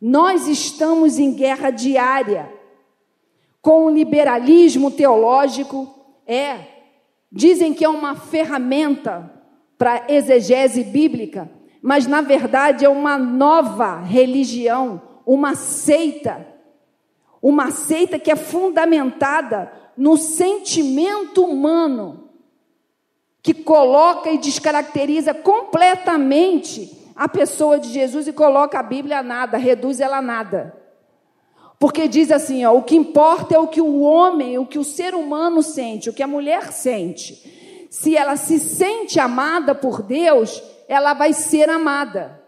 Nós 0.00 0.48
estamos 0.48 1.18
em 1.18 1.32
guerra 1.32 1.70
diária 1.70 2.55
com 3.66 3.86
o 3.86 3.90
liberalismo 3.90 4.92
teológico. 4.92 5.92
É, 6.24 6.60
dizem 7.32 7.74
que 7.74 7.84
é 7.84 7.88
uma 7.88 8.14
ferramenta 8.14 9.28
para 9.76 10.04
exegese 10.08 10.84
bíblica, 10.84 11.50
mas 11.82 12.06
na 12.06 12.20
verdade 12.20 12.84
é 12.84 12.88
uma 12.88 13.18
nova 13.18 13.98
religião, 14.02 15.02
uma 15.26 15.56
seita. 15.56 16.46
Uma 17.42 17.72
seita 17.72 18.20
que 18.20 18.30
é 18.30 18.36
fundamentada 18.36 19.72
no 19.96 20.16
sentimento 20.16 21.44
humano, 21.44 22.30
que 23.42 23.52
coloca 23.52 24.30
e 24.30 24.38
descaracteriza 24.38 25.34
completamente 25.34 27.12
a 27.16 27.28
pessoa 27.28 27.80
de 27.80 27.88
Jesus 27.88 28.28
e 28.28 28.32
coloca 28.32 28.78
a 28.78 28.82
Bíblia 28.84 29.18
a 29.18 29.24
nada, 29.24 29.58
reduz 29.58 29.98
ela 29.98 30.18
a 30.18 30.22
nada. 30.22 30.85
Porque 31.78 32.08
diz 32.08 32.30
assim, 32.30 32.64
ó, 32.64 32.72
o 32.74 32.82
que 32.82 32.96
importa 32.96 33.54
é 33.54 33.58
o 33.58 33.68
que 33.68 33.80
o 33.80 34.00
homem, 34.00 34.58
o 34.58 34.66
que 34.66 34.78
o 34.78 34.84
ser 34.84 35.14
humano 35.14 35.62
sente, 35.62 36.08
o 36.08 36.12
que 36.12 36.22
a 36.22 36.26
mulher 36.26 36.72
sente. 36.72 37.88
Se 37.90 38.16
ela 38.16 38.36
se 38.36 38.58
sente 38.58 39.20
amada 39.20 39.74
por 39.74 40.02
Deus, 40.02 40.62
ela 40.88 41.12
vai 41.14 41.32
ser 41.32 41.68
amada. 41.68 42.42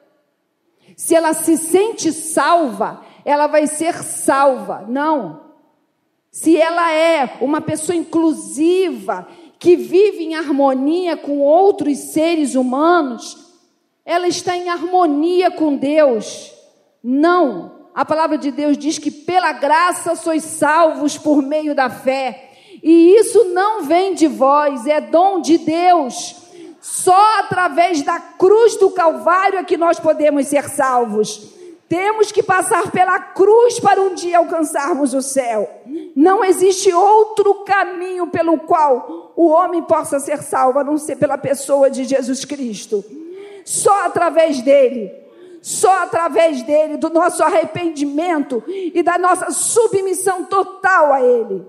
Se 0.96 1.14
ela 1.14 1.34
se 1.34 1.56
sente 1.56 2.12
salva, 2.12 3.04
ela 3.24 3.46
vai 3.46 3.66
ser 3.66 4.02
salva. 4.02 4.84
Não. 4.88 5.48
Se 6.30 6.56
ela 6.56 6.92
é 6.92 7.36
uma 7.40 7.60
pessoa 7.60 7.96
inclusiva, 7.96 9.28
que 9.58 9.76
vive 9.76 10.24
em 10.24 10.34
harmonia 10.36 11.16
com 11.16 11.40
outros 11.40 11.98
seres 12.12 12.54
humanos, 12.54 13.36
ela 14.04 14.28
está 14.28 14.56
em 14.56 14.68
harmonia 14.68 15.50
com 15.50 15.76
Deus. 15.76 16.52
Não. 17.02 17.77
A 17.98 18.04
palavra 18.04 18.38
de 18.38 18.52
Deus 18.52 18.78
diz 18.78 18.96
que 18.96 19.10
pela 19.10 19.50
graça 19.50 20.14
sois 20.14 20.44
salvos 20.44 21.18
por 21.18 21.42
meio 21.42 21.74
da 21.74 21.90
fé. 21.90 22.52
E 22.80 23.16
isso 23.16 23.46
não 23.46 23.82
vem 23.82 24.14
de 24.14 24.28
vós, 24.28 24.86
é 24.86 25.00
dom 25.00 25.40
de 25.40 25.58
Deus. 25.58 26.36
Só 26.80 27.40
através 27.40 28.02
da 28.02 28.20
cruz 28.20 28.76
do 28.76 28.92
Calvário 28.92 29.58
é 29.58 29.64
que 29.64 29.76
nós 29.76 29.98
podemos 29.98 30.46
ser 30.46 30.68
salvos. 30.68 31.42
Temos 31.88 32.30
que 32.30 32.40
passar 32.40 32.88
pela 32.92 33.18
cruz 33.18 33.80
para 33.80 34.00
um 34.00 34.14
dia 34.14 34.38
alcançarmos 34.38 35.12
o 35.12 35.20
céu. 35.20 35.68
Não 36.14 36.44
existe 36.44 36.92
outro 36.92 37.64
caminho 37.64 38.28
pelo 38.28 38.60
qual 38.60 39.32
o 39.34 39.48
homem 39.48 39.82
possa 39.82 40.20
ser 40.20 40.40
salvo, 40.44 40.78
a 40.78 40.84
não 40.84 40.98
ser 40.98 41.16
pela 41.16 41.36
pessoa 41.36 41.90
de 41.90 42.04
Jesus 42.04 42.44
Cristo. 42.44 43.04
Só 43.64 44.04
através 44.04 44.62
dele, 44.62 45.10
só 45.60 46.02
através 46.02 46.62
dele, 46.62 46.96
do 46.96 47.10
nosso 47.10 47.42
arrependimento 47.42 48.62
e 48.68 49.02
da 49.02 49.18
nossa 49.18 49.50
submissão 49.50 50.44
total 50.44 51.12
a 51.12 51.22
ele. 51.22 51.66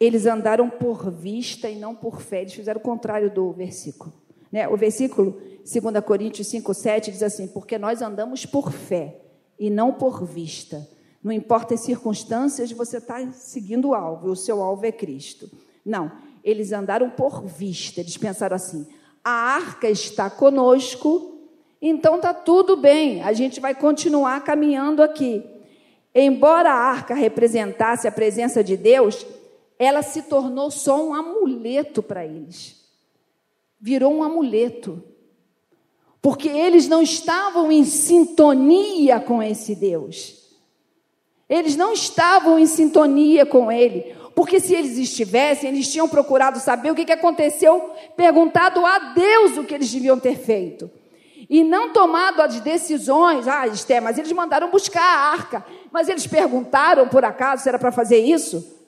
Eles 0.00 0.24
andaram 0.24 0.70
por 0.70 1.10
vista 1.10 1.68
e 1.68 1.76
não 1.76 1.94
por 1.94 2.22
fé. 2.22 2.40
Eles 2.40 2.54
fizeram 2.54 2.80
o 2.80 2.82
contrário 2.82 3.30
do 3.30 3.52
versículo. 3.52 4.14
Né? 4.50 4.66
O 4.66 4.76
versículo 4.76 5.38
2 5.58 6.02
Coríntios 6.04 6.48
5, 6.48 6.72
7 6.72 7.12
diz 7.12 7.22
assim: 7.22 7.46
Porque 7.46 7.76
nós 7.76 8.00
andamos 8.00 8.46
por 8.46 8.72
fé 8.72 9.20
e 9.58 9.68
não 9.68 9.92
por 9.92 10.24
vista. 10.24 10.88
Não 11.22 11.32
importa 11.32 11.74
as 11.74 11.80
circunstâncias, 11.80 12.72
você 12.72 12.96
está 12.96 13.30
seguindo 13.32 13.88
o 13.88 13.94
alvo, 13.94 14.30
o 14.30 14.36
seu 14.36 14.62
alvo 14.62 14.86
é 14.86 14.92
Cristo. 14.92 15.50
Não, 15.84 16.10
eles 16.42 16.72
andaram 16.72 17.10
por 17.10 17.44
vista, 17.44 18.00
eles 18.00 18.16
pensaram 18.16 18.56
assim: 18.56 18.86
a 19.22 19.30
arca 19.30 19.88
está 19.88 20.30
conosco, 20.30 21.38
então 21.80 22.16
está 22.16 22.32
tudo 22.32 22.76
bem, 22.76 23.22
a 23.22 23.32
gente 23.32 23.60
vai 23.60 23.74
continuar 23.74 24.42
caminhando 24.42 25.02
aqui. 25.02 25.44
Embora 26.14 26.72
a 26.72 26.74
arca 26.74 27.14
representasse 27.14 28.08
a 28.08 28.12
presença 28.12 28.64
de 28.64 28.76
Deus, 28.76 29.24
ela 29.78 30.02
se 30.02 30.22
tornou 30.22 30.70
só 30.70 31.06
um 31.06 31.14
amuleto 31.14 32.02
para 32.02 32.24
eles. 32.24 32.80
Virou 33.78 34.12
um 34.12 34.22
amuleto. 34.22 35.02
Porque 36.20 36.48
eles 36.48 36.88
não 36.88 37.00
estavam 37.00 37.70
em 37.72 37.84
sintonia 37.84 39.20
com 39.20 39.42
esse 39.42 39.74
Deus. 39.74 40.39
Eles 41.50 41.74
não 41.74 41.92
estavam 41.92 42.60
em 42.60 42.66
sintonia 42.66 43.44
com 43.44 43.72
ele. 43.72 44.14
Porque 44.36 44.60
se 44.60 44.72
eles 44.72 44.96
estivessem, 44.96 45.68
eles 45.68 45.90
tinham 45.90 46.08
procurado 46.08 46.60
saber 46.60 46.92
o 46.92 46.94
que, 46.94 47.04
que 47.04 47.12
aconteceu, 47.12 47.90
perguntado 48.16 48.86
a 48.86 49.12
Deus 49.12 49.58
o 49.58 49.64
que 49.64 49.74
eles 49.74 49.92
deviam 49.92 50.18
ter 50.18 50.38
feito. 50.38 50.88
E 51.50 51.64
não 51.64 51.92
tomado 51.92 52.40
as 52.40 52.60
decisões. 52.60 53.48
Ah, 53.48 53.66
Esté, 53.66 54.00
mas 54.00 54.16
eles 54.16 54.30
mandaram 54.30 54.70
buscar 54.70 55.02
a 55.02 55.32
arca. 55.32 55.66
Mas 55.90 56.08
eles 56.08 56.24
perguntaram, 56.24 57.08
por 57.08 57.24
acaso, 57.24 57.64
se 57.64 57.68
era 57.68 57.78
para 57.78 57.90
fazer 57.90 58.18
isso? 58.18 58.78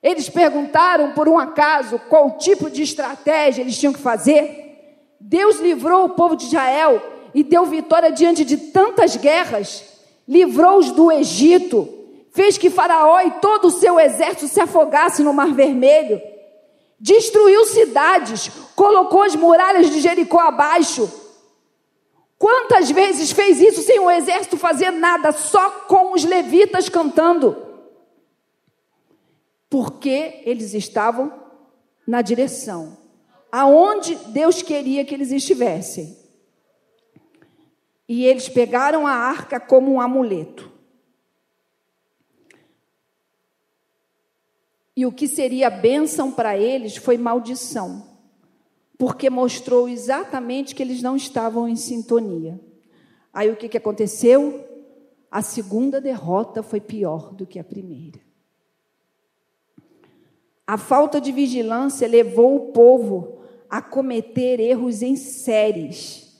Eles 0.00 0.28
perguntaram, 0.28 1.10
por 1.10 1.28
um 1.28 1.36
acaso, 1.36 2.00
qual 2.08 2.38
tipo 2.38 2.70
de 2.70 2.82
estratégia 2.82 3.62
eles 3.62 3.76
tinham 3.76 3.92
que 3.92 3.98
fazer? 3.98 5.16
Deus 5.20 5.58
livrou 5.58 6.04
o 6.04 6.10
povo 6.10 6.36
de 6.36 6.44
Israel 6.44 7.02
e 7.34 7.42
deu 7.42 7.66
vitória 7.66 8.12
diante 8.12 8.44
de 8.44 8.56
tantas 8.56 9.16
guerras. 9.16 9.82
Livrou-os 10.28 10.92
do 10.92 11.10
Egito, 11.10 11.95
fez 12.36 12.58
que 12.58 12.68
Faraó 12.68 13.18
e 13.22 13.30
todo 13.40 13.68
o 13.68 13.70
seu 13.70 13.98
exército 13.98 14.46
se 14.46 14.60
afogasse 14.60 15.22
no 15.22 15.32
Mar 15.32 15.54
Vermelho, 15.54 16.20
destruiu 17.00 17.64
cidades, 17.64 18.50
colocou 18.76 19.22
as 19.22 19.34
muralhas 19.34 19.90
de 19.90 20.00
Jericó 20.00 20.40
abaixo. 20.40 21.10
Quantas 22.38 22.90
vezes 22.90 23.32
fez 23.32 23.58
isso 23.58 23.80
sem 23.82 23.98
o 23.98 24.10
exército 24.10 24.58
fazer 24.58 24.90
nada, 24.90 25.32
só 25.32 25.70
com 25.88 26.12
os 26.12 26.24
levitas 26.24 26.90
cantando? 26.90 27.56
Porque 29.70 30.42
eles 30.44 30.74
estavam 30.74 31.32
na 32.06 32.20
direção 32.20 32.98
aonde 33.50 34.14
Deus 34.26 34.60
queria 34.60 35.02
que 35.06 35.14
eles 35.14 35.32
estivessem. 35.32 36.14
E 38.06 38.26
eles 38.26 38.50
pegaram 38.50 39.06
a 39.06 39.12
arca 39.12 39.58
como 39.58 39.90
um 39.90 40.00
amuleto. 40.00 40.75
E 44.96 45.04
o 45.04 45.12
que 45.12 45.28
seria 45.28 45.68
bênção 45.68 46.32
para 46.32 46.56
eles 46.56 46.96
foi 46.96 47.18
maldição, 47.18 48.06
porque 48.96 49.28
mostrou 49.28 49.88
exatamente 49.88 50.74
que 50.74 50.82
eles 50.82 51.02
não 51.02 51.14
estavam 51.14 51.68
em 51.68 51.76
sintonia. 51.76 52.58
Aí 53.32 53.50
o 53.50 53.56
que, 53.56 53.68
que 53.68 53.76
aconteceu? 53.76 54.64
A 55.30 55.42
segunda 55.42 56.00
derrota 56.00 56.62
foi 56.62 56.80
pior 56.80 57.34
do 57.34 57.46
que 57.46 57.58
a 57.58 57.64
primeira. 57.64 58.18
A 60.66 60.78
falta 60.78 61.20
de 61.20 61.30
vigilância 61.30 62.08
levou 62.08 62.56
o 62.56 62.72
povo 62.72 63.40
a 63.68 63.82
cometer 63.82 64.58
erros 64.58 65.02
em 65.02 65.14
séries. 65.14 66.34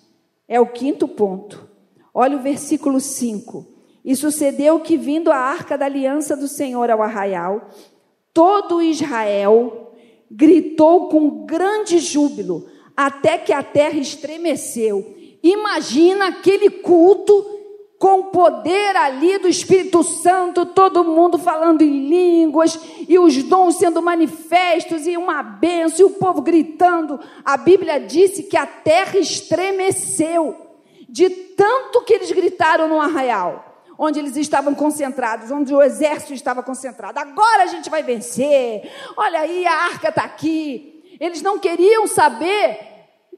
É 0.49 0.59
o 0.59 0.66
quinto 0.66 1.07
ponto. 1.07 1.69
Olha 2.14 2.37
o 2.37 2.42
versículo 2.42 2.99
5. 2.99 3.66
E 4.05 4.16
sucedeu 4.16 4.81
que, 4.81 4.97
vindo 4.97 5.31
a 5.31 5.37
arca 5.37 5.77
da 5.77 5.85
aliança 5.85 6.37
do 6.37 6.49
Senhor 6.49 6.90
ao 6.90 7.03
arraial, 7.03 7.69
todo 8.37 8.83
Israel 8.83 9.94
gritou 10.31 11.09
com 11.09 11.46
grande 11.46 11.99
júbilo, 11.99 12.68
até 12.94 13.38
que 13.38 13.51
a 13.51 13.62
terra 13.62 13.99
estremeceu. 13.99 15.16
Imagina 15.42 16.27
aquele 16.27 16.68
culto 16.68 17.46
com 17.99 18.25
poder 18.25 18.94
ali 18.94 19.38
do 19.38 19.49
Espírito 19.49 20.03
Santo, 20.03 20.66
todo 20.66 21.03
mundo 21.03 21.38
falando 21.38 21.81
em 21.81 22.11
línguas, 22.11 22.79
e 23.09 23.18
os 23.18 23.42
dons 23.42 23.77
sendo 23.77 24.03
manifestos, 24.03 25.07
e 25.07 25.16
uma 25.16 25.42
benção, 25.42 26.07
e 26.07 26.11
o 26.11 26.16
povo 26.16 26.42
gritando. 26.42 27.18
A 27.42 27.57
Bíblia 27.57 27.99
disse 27.99 28.42
que 28.42 28.57
a 28.59 28.66
terra 28.66 29.18
estremeceu, 29.18 30.55
de 31.09 31.31
tanto 31.31 32.03
que 32.03 32.12
eles 32.12 32.31
gritaram 32.33 32.87
no 32.87 33.01
arraial 33.01 33.76
onde 33.99 34.19
eles 34.19 34.37
estavam 34.37 34.75
concentrados, 34.75 35.51
onde 35.51 35.75
o 35.75 35.83
exército 35.83 36.35
estava 36.35 36.63
concentrado. 36.63 37.19
Agora 37.19 37.63
a 37.63 37.67
gente 37.67 37.89
vai 37.89 38.03
vencer. 38.03 38.91
Olha 39.17 39.41
aí, 39.41 39.67
a 39.67 39.73
arca 39.73 40.09
está 40.09 40.25
aqui. 40.25 41.17
Eles 41.19 41.43
não 41.43 41.59
queriam 41.59 42.07
saber 42.07 42.79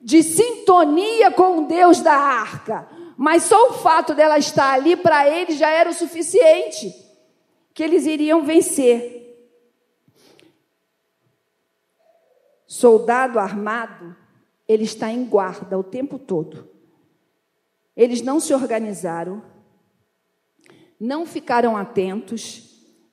de 0.01 0.23
sintonia 0.23 1.31
com 1.31 1.59
o 1.59 1.67
Deus 1.67 2.01
da 2.01 2.15
arca, 2.15 2.89
mas 3.17 3.45
só 3.45 3.71
o 3.71 3.75
fato 3.75 4.15
dela 4.15 4.39
estar 4.39 4.73
ali 4.73 4.97
para 4.97 5.29
eles 5.29 5.57
já 5.57 5.71
era 5.71 5.91
o 5.91 5.95
suficiente 5.95 6.95
que 7.75 7.83
eles 7.83 8.07
iriam 8.07 8.43
vencer. 8.43 9.19
Soldado 12.67 13.39
armado, 13.39 14.17
ele 14.67 14.85
está 14.85 15.11
em 15.11 15.25
guarda 15.25 15.79
o 15.79 15.83
tempo 15.83 16.19
todo. 16.19 16.69
Eles 17.97 18.21
não 18.21 18.39
se 18.39 18.53
organizaram 18.53 19.43
não 21.01 21.25
ficaram 21.25 21.77
atentos, 21.77 22.63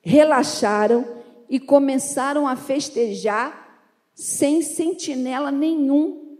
relaxaram 0.02 1.06
e 1.48 1.60
começaram 1.60 2.46
a 2.46 2.56
festejar 2.56 3.80
sem 4.14 4.62
sentinela 4.62 5.50
nenhum. 5.50 6.38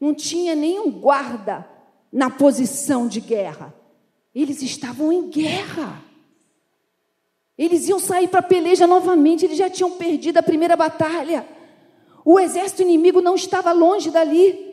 Não 0.00 0.14
tinha 0.14 0.54
nenhum 0.54 0.90
guarda 0.90 1.68
na 2.12 2.30
posição 2.30 3.06
de 3.06 3.20
guerra. 3.20 3.74
Eles 4.34 4.62
estavam 4.62 5.12
em 5.12 5.28
guerra. 5.28 6.02
Eles 7.58 7.88
iam 7.88 7.98
sair 7.98 8.28
para 8.28 8.40
a 8.40 8.42
peleja 8.42 8.86
novamente, 8.86 9.44
eles 9.44 9.58
já 9.58 9.68
tinham 9.68 9.90
perdido 9.92 10.38
a 10.38 10.42
primeira 10.42 10.76
batalha. 10.76 11.46
O 12.24 12.40
exército 12.40 12.82
inimigo 12.82 13.20
não 13.20 13.34
estava 13.34 13.72
longe 13.72 14.10
dali. 14.10 14.70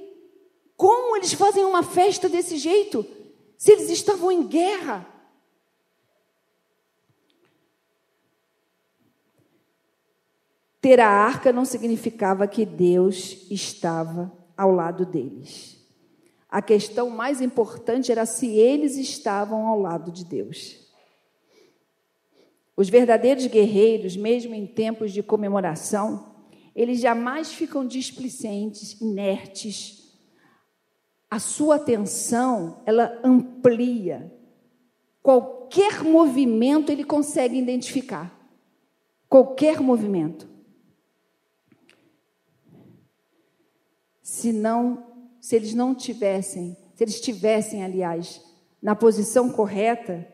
Como 0.77 1.17
eles 1.17 1.33
fazem 1.33 1.65
uma 1.65 1.83
festa 1.83 2.29
desse 2.29 2.57
jeito? 2.57 3.05
Se 3.57 3.71
eles 3.71 3.89
estavam 3.89 4.31
em 4.31 4.43
guerra. 4.43 5.05
Ter 10.87 11.01
a 11.01 11.09
arca 11.09 11.51
não 11.51 11.65
significava 11.65 12.47
que 12.47 12.65
Deus 12.65 13.45
estava 13.51 14.31
ao 14.55 14.71
lado 14.71 15.05
deles. 15.05 15.85
A 16.49 16.61
questão 16.61 17.09
mais 17.09 17.41
importante 17.41 18.09
era 18.09 18.25
se 18.25 18.47
eles 18.55 18.95
estavam 18.95 19.67
ao 19.67 19.77
lado 19.81 20.13
de 20.13 20.23
Deus. 20.23 20.77
Os 22.73 22.87
verdadeiros 22.87 23.47
guerreiros, 23.47 24.15
mesmo 24.15 24.55
em 24.55 24.65
tempos 24.65 25.11
de 25.11 25.21
comemoração, 25.21 26.33
eles 26.73 27.01
jamais 27.01 27.51
ficam 27.51 27.85
displicentes, 27.85 28.93
inertes. 29.01 30.17
A 31.29 31.37
sua 31.37 31.75
atenção, 31.75 32.81
ela 32.85 33.19
amplia. 33.25 34.33
Qualquer 35.21 36.01
movimento 36.01 36.89
ele 36.89 37.03
consegue 37.03 37.57
identificar. 37.57 38.33
Qualquer 39.27 39.81
movimento. 39.81 40.55
Se 44.37 44.53
não, 44.53 45.03
se 45.41 45.55
eles 45.55 45.73
não 45.73 45.95
tivessem, 45.95 46.77
se 46.93 47.03
eles 47.03 47.19
tivessem, 47.19 47.83
aliás, 47.83 48.39
na 48.79 48.95
posição 48.95 49.49
correta, 49.49 50.27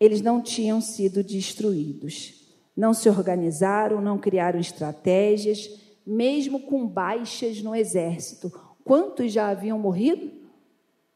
eles 0.00 0.22
não 0.22 0.40
tinham 0.40 0.80
sido 0.80 1.22
destruídos. 1.22 2.42
Não 2.74 2.94
se 2.94 3.08
organizaram, 3.08 4.00
não 4.00 4.18
criaram 4.18 4.58
estratégias, 4.58 5.68
mesmo 6.06 6.60
com 6.60 6.86
baixas 6.86 7.62
no 7.62 7.74
exército. 7.74 8.50
Quantos 8.82 9.30
já 9.30 9.48
haviam 9.48 9.78
morrido? 9.78 10.32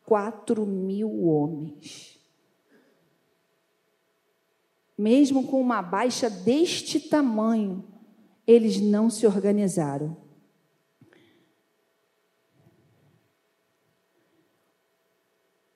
Quatro 0.05 0.67
mil 0.67 1.25
homens. 1.25 2.19
Mesmo 4.97 5.47
com 5.47 5.61
uma 5.61 5.81
baixa 5.81 6.29
deste 6.29 7.01
tamanho, 7.01 7.85
eles 8.47 8.81
não 8.81 9.09
se 9.09 9.27
organizaram. 9.27 10.28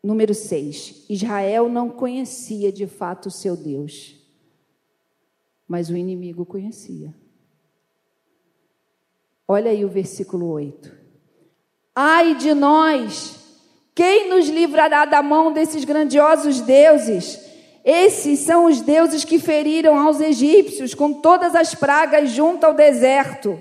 Número 0.02 0.34
6. 0.34 1.06
Israel 1.08 1.68
não 1.68 1.88
conhecia 1.88 2.72
de 2.72 2.86
fato 2.88 3.26
o 3.26 3.30
seu 3.30 3.56
Deus, 3.56 4.16
mas 5.68 5.88
o 5.88 5.96
inimigo 5.96 6.44
conhecia. 6.44 7.14
Olha 9.46 9.70
aí 9.70 9.84
o 9.84 9.88
versículo 9.88 10.48
8. 10.48 10.92
Ai 11.94 12.34
de 12.34 12.52
nós! 12.52 13.38
Quem 13.94 14.30
nos 14.30 14.48
livrará 14.48 15.04
da 15.04 15.22
mão 15.22 15.52
desses 15.52 15.84
grandiosos 15.84 16.60
deuses? 16.62 17.38
Esses 17.84 18.40
são 18.40 18.64
os 18.64 18.80
deuses 18.80 19.24
que 19.24 19.38
feriram 19.38 19.98
aos 19.98 20.20
egípcios 20.20 20.94
com 20.94 21.12
todas 21.12 21.54
as 21.54 21.74
pragas 21.74 22.30
junto 22.30 22.64
ao 22.64 22.74
deserto. 22.74 23.60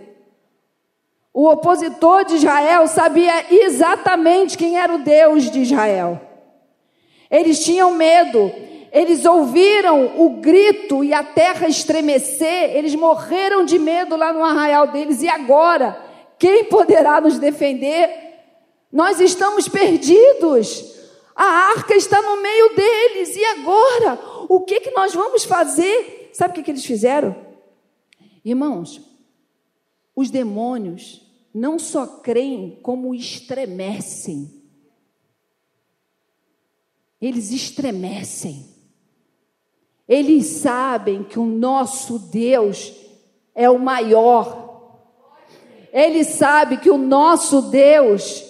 O 1.33 1.47
opositor 1.47 2.25
de 2.25 2.35
Israel 2.35 2.87
sabia 2.87 3.53
exatamente 3.53 4.57
quem 4.57 4.77
era 4.77 4.95
o 4.95 5.03
Deus 5.03 5.51
de 5.51 5.59
Israel. 5.59 6.30
Eles 7.31 7.63
tinham 7.63 7.93
medo, 7.93 8.51
eles 8.91 9.23
ouviram 9.23 10.21
o 10.21 10.41
grito 10.41 11.01
e 11.01 11.13
a 11.13 11.23
terra 11.23 11.67
estremecer, 11.67 12.75
eles 12.75 12.93
morreram 12.93 13.63
de 13.63 13.79
medo 13.79 14.17
lá 14.17 14.33
no 14.33 14.43
arraial 14.43 14.87
deles. 14.87 15.21
E 15.21 15.29
agora, 15.29 15.97
quem 16.37 16.65
poderá 16.65 17.21
nos 17.21 17.39
defender? 17.39 18.09
Nós 18.91 19.21
estamos 19.21 19.69
perdidos. 19.69 20.91
A 21.33 21.71
arca 21.77 21.95
está 21.95 22.21
no 22.21 22.41
meio 22.41 22.75
deles. 22.75 23.35
E 23.35 23.43
agora? 23.45 24.19
O 24.49 24.61
que, 24.61 24.81
que 24.81 24.91
nós 24.91 25.13
vamos 25.13 25.45
fazer? 25.45 26.29
Sabe 26.33 26.51
o 26.51 26.55
que, 26.55 26.63
que 26.63 26.71
eles 26.71 26.85
fizeram? 26.85 27.35
Irmãos, 28.43 28.99
os 30.15 30.29
demônios 30.29 31.21
não 31.53 31.79
só 31.79 32.05
creem, 32.05 32.79
como 32.81 33.15
estremecem. 33.15 34.60
Eles 37.21 37.51
estremecem. 37.51 38.65
Eles 40.07 40.47
sabem 40.47 41.23
que 41.23 41.37
o 41.37 41.45
nosso 41.45 42.17
Deus 42.17 42.93
é 43.53 43.69
o 43.69 43.77
maior. 43.77 44.61
Eles 45.93 46.27
sabem 46.27 46.77
que 46.77 46.89
o 46.89 46.97
nosso 46.97 47.63
Deus 47.63 48.43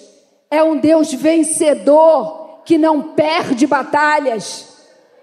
é 0.50 0.62
um 0.62 0.78
Deus 0.78 1.12
vencedor 1.12 2.62
que 2.64 2.78
não 2.78 3.14
perde 3.14 3.66
batalhas. 3.66 4.72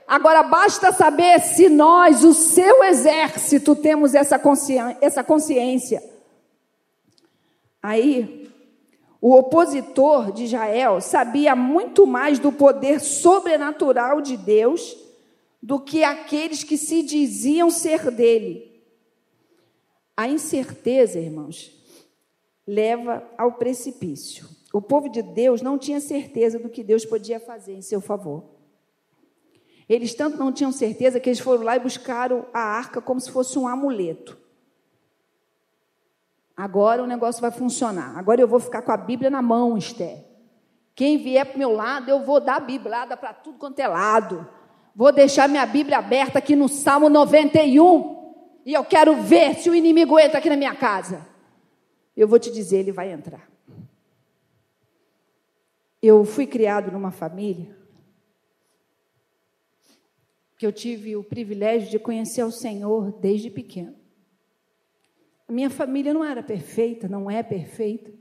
Agora 0.08 0.44
basta 0.44 0.92
saber 0.92 1.40
se 1.40 1.70
nós, 1.70 2.24
o 2.24 2.34
seu 2.34 2.84
exército, 2.84 3.76
temos 3.76 4.16
essa 4.16 4.40
consciência. 4.40 4.98
Essa 5.02 5.24
consciência. 5.24 6.04
Aí, 7.82 8.38
o 9.22 9.36
opositor 9.36 10.32
de 10.32 10.46
Israel 10.46 11.02
sabia 11.02 11.56
muito 11.56 12.08
mais 12.08 12.40
do 12.40 12.52
poder 12.52 13.02
sobrenatural 13.02 14.22
de 14.22 14.38
Deus 14.38 14.96
do 15.62 15.80
que 15.80 16.04
aqueles 16.04 16.64
que 16.64 16.78
se 16.78 17.04
diziam 17.04 17.70
ser 17.70 18.10
dele. 18.12 18.82
A 20.16 20.28
incerteza, 20.28 21.20
irmãos, 21.20 21.72
leva 22.66 23.24
ao 23.38 23.54
precipício. 23.54 24.48
O 24.72 24.82
povo 24.82 25.10
de 25.10 25.22
Deus 25.22 25.62
não 25.62 25.78
tinha 25.78 26.00
certeza 26.00 26.58
do 26.58 26.70
que 26.70 26.84
Deus 26.84 27.06
podia 27.06 27.40
fazer 27.40 27.74
em 27.74 27.82
seu 27.82 28.00
favor. 28.00 28.44
Eles 29.90 30.14
tanto 30.14 30.38
não 30.38 30.54
tinham 30.54 30.72
certeza 30.72 31.20
que 31.20 31.28
eles 31.28 31.40
foram 31.40 31.64
lá 31.64 31.76
e 31.76 31.80
buscaram 31.80 32.46
a 32.54 32.60
arca 32.60 33.02
como 33.02 33.20
se 33.20 33.32
fosse 33.32 33.58
um 33.58 33.68
amuleto. 33.68 34.38
Agora 36.60 37.02
o 37.02 37.08
negócio 37.08 37.39
vai 37.39 37.52
funcionar. 37.52 38.17
Agora 38.17 38.41
eu 38.41 38.48
vou 38.48 38.60
ficar 38.60 38.82
com 38.82 38.91
a 38.91 38.98
Bíblia 38.98 39.30
na 39.30 39.41
mão, 39.41 39.78
Esther. 39.78 40.26
Quem 40.93 41.17
vier 41.17 41.45
para 41.45 41.56
o 41.56 41.58
meu 41.58 41.72
lado, 41.72 42.12
eu 42.12 42.22
vou 42.26 42.41
dar 42.41 42.58
a 42.58 42.60
Bíblia 42.60 43.08
para 43.15 43.32
tudo 43.32 43.58
quanto 43.58 43.80
é 43.80 43.88
lado. 43.88 44.45
Vou 44.93 45.10
deixar 45.13 45.48
minha 45.48 45.65
Bíblia 45.65 46.00
aberta 46.00 46.39
aqui 46.39 46.58
no 46.58 46.67
Salmo 46.67 47.08
91. 47.08 48.60
E 48.65 48.74
eu 48.74 48.84
quero 48.84 49.15
ver 49.22 49.56
se 49.56 49.69
o 49.69 49.74
inimigo 49.74 50.19
entra 50.19 50.39
aqui 50.39 50.50
na 50.50 50.58
minha 50.58 50.76
casa. 50.76 51.26
Eu 52.13 52.28
vou 52.28 52.38
te 52.38 52.52
dizer, 52.52 52.80
ele 52.80 52.91
vai 52.91 53.10
entrar. 53.10 53.50
Eu 56.02 56.26
fui 56.26 56.45
criado 56.45 56.91
numa 56.91 57.10
família 57.10 57.74
que 60.58 60.67
eu 60.67 60.74
tive 60.74 61.15
o 61.15 61.24
privilégio 61.24 61.89
de 61.89 61.98
conhecer 61.98 62.43
o 62.43 62.52
Senhor 62.52 63.13
desde 63.13 63.50
pequeno. 63.50 63.99
A 65.50 65.52
minha 65.52 65.72
família 65.72 66.14
não 66.14 66.24
era 66.24 66.44
perfeita, 66.44 67.08
não 67.08 67.30
é 67.30 67.42
perfeita, 67.42 68.14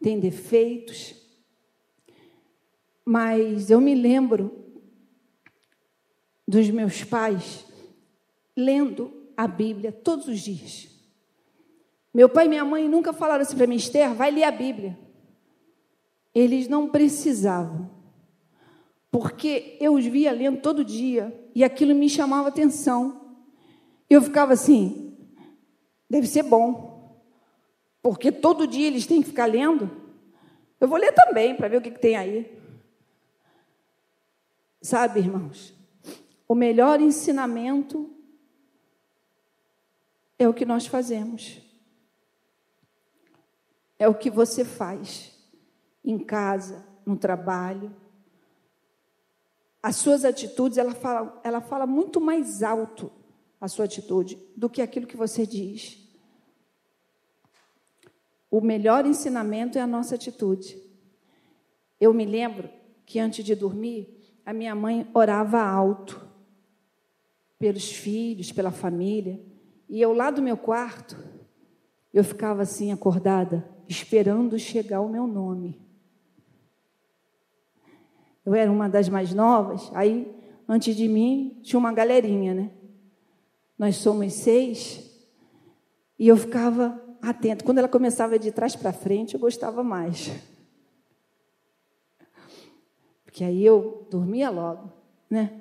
tem 0.00 0.20
defeitos, 0.20 1.12
mas 3.04 3.68
eu 3.68 3.80
me 3.80 3.96
lembro 3.96 4.64
dos 6.46 6.70
meus 6.70 7.02
pais 7.02 7.66
lendo 8.56 9.12
a 9.36 9.48
Bíblia 9.48 9.90
todos 9.90 10.28
os 10.28 10.38
dias. 10.38 10.88
Meu 12.14 12.28
pai 12.28 12.46
e 12.46 12.48
minha 12.48 12.64
mãe 12.64 12.88
nunca 12.88 13.12
falaram 13.12 13.42
assim 13.42 13.56
para 13.56 13.66
mim, 13.66 13.74
Esther, 13.74 14.14
vai 14.14 14.30
ler 14.30 14.44
a 14.44 14.52
Bíblia. 14.52 14.96
Eles 16.32 16.68
não 16.68 16.88
precisavam, 16.88 17.90
porque 19.10 19.76
eu 19.80 19.94
os 19.94 20.06
via 20.06 20.30
lendo 20.30 20.60
todo 20.60 20.84
dia 20.84 21.36
e 21.56 21.64
aquilo 21.64 21.92
me 21.92 22.08
chamava 22.08 22.46
atenção. 22.46 23.36
Eu 24.08 24.22
ficava 24.22 24.52
assim, 24.52 25.03
deve 26.08 26.26
ser 26.26 26.42
bom, 26.42 27.22
porque 28.02 28.30
todo 28.30 28.66
dia 28.66 28.86
eles 28.86 29.06
têm 29.06 29.22
que 29.22 29.28
ficar 29.28 29.46
lendo. 29.46 29.90
Eu 30.80 30.88
vou 30.88 30.98
ler 30.98 31.12
também 31.12 31.56
para 31.56 31.68
ver 31.68 31.78
o 31.78 31.82
que, 31.82 31.90
que 31.90 31.98
tem 31.98 32.16
aí. 32.16 32.60
Sabe, 34.82 35.20
irmãos, 35.20 35.74
o 36.46 36.54
melhor 36.54 37.00
ensinamento 37.00 38.10
é 40.38 40.46
o 40.46 40.52
que 40.52 40.66
nós 40.66 40.86
fazemos. 40.86 41.60
É 43.98 44.06
o 44.06 44.14
que 44.14 44.30
você 44.30 44.64
faz 44.64 45.32
em 46.04 46.18
casa, 46.18 46.86
no 47.06 47.16
trabalho. 47.16 47.94
As 49.82 49.96
suas 49.96 50.24
atitudes, 50.24 50.76
ela 50.76 50.94
fala, 50.94 51.40
ela 51.42 51.60
fala 51.60 51.86
muito 51.86 52.20
mais 52.20 52.62
alto 52.62 53.10
a 53.64 53.68
sua 53.68 53.86
atitude 53.86 54.38
do 54.54 54.68
que 54.68 54.82
aquilo 54.82 55.06
que 55.06 55.16
você 55.16 55.46
diz. 55.46 55.98
O 58.50 58.60
melhor 58.60 59.06
ensinamento 59.06 59.78
é 59.78 59.80
a 59.80 59.86
nossa 59.86 60.16
atitude. 60.16 60.78
Eu 61.98 62.12
me 62.12 62.26
lembro 62.26 62.68
que 63.06 63.18
antes 63.18 63.42
de 63.42 63.54
dormir, 63.54 64.22
a 64.44 64.52
minha 64.52 64.74
mãe 64.74 65.08
orava 65.14 65.62
alto 65.62 66.28
pelos 67.58 67.90
filhos, 67.90 68.52
pela 68.52 68.70
família. 68.70 69.42
E 69.88 69.98
eu 69.98 70.12
lá 70.12 70.30
do 70.30 70.42
meu 70.42 70.58
quarto, 70.58 71.16
eu 72.12 72.22
ficava 72.22 72.60
assim 72.60 72.92
acordada, 72.92 73.66
esperando 73.88 74.58
chegar 74.58 75.00
o 75.00 75.08
meu 75.08 75.26
nome. 75.26 75.80
Eu 78.44 78.54
era 78.54 78.70
uma 78.70 78.90
das 78.90 79.08
mais 79.08 79.32
novas, 79.32 79.90
aí 79.94 80.30
antes 80.68 80.94
de 80.94 81.08
mim 81.08 81.58
tinha 81.62 81.78
uma 81.78 81.94
galerinha, 81.94 82.52
né? 82.52 82.83
Nós 83.78 83.96
somos 83.96 84.32
seis, 84.32 85.00
e 86.18 86.28
eu 86.28 86.36
ficava 86.36 87.00
atento. 87.20 87.64
Quando 87.64 87.78
ela 87.78 87.88
começava 87.88 88.38
de 88.38 88.52
trás 88.52 88.76
para 88.76 88.92
frente, 88.92 89.34
eu 89.34 89.40
gostava 89.40 89.82
mais. 89.82 90.30
Porque 93.24 93.42
aí 93.42 93.64
eu 93.64 94.06
dormia 94.10 94.48
logo, 94.48 94.92
né? 95.28 95.60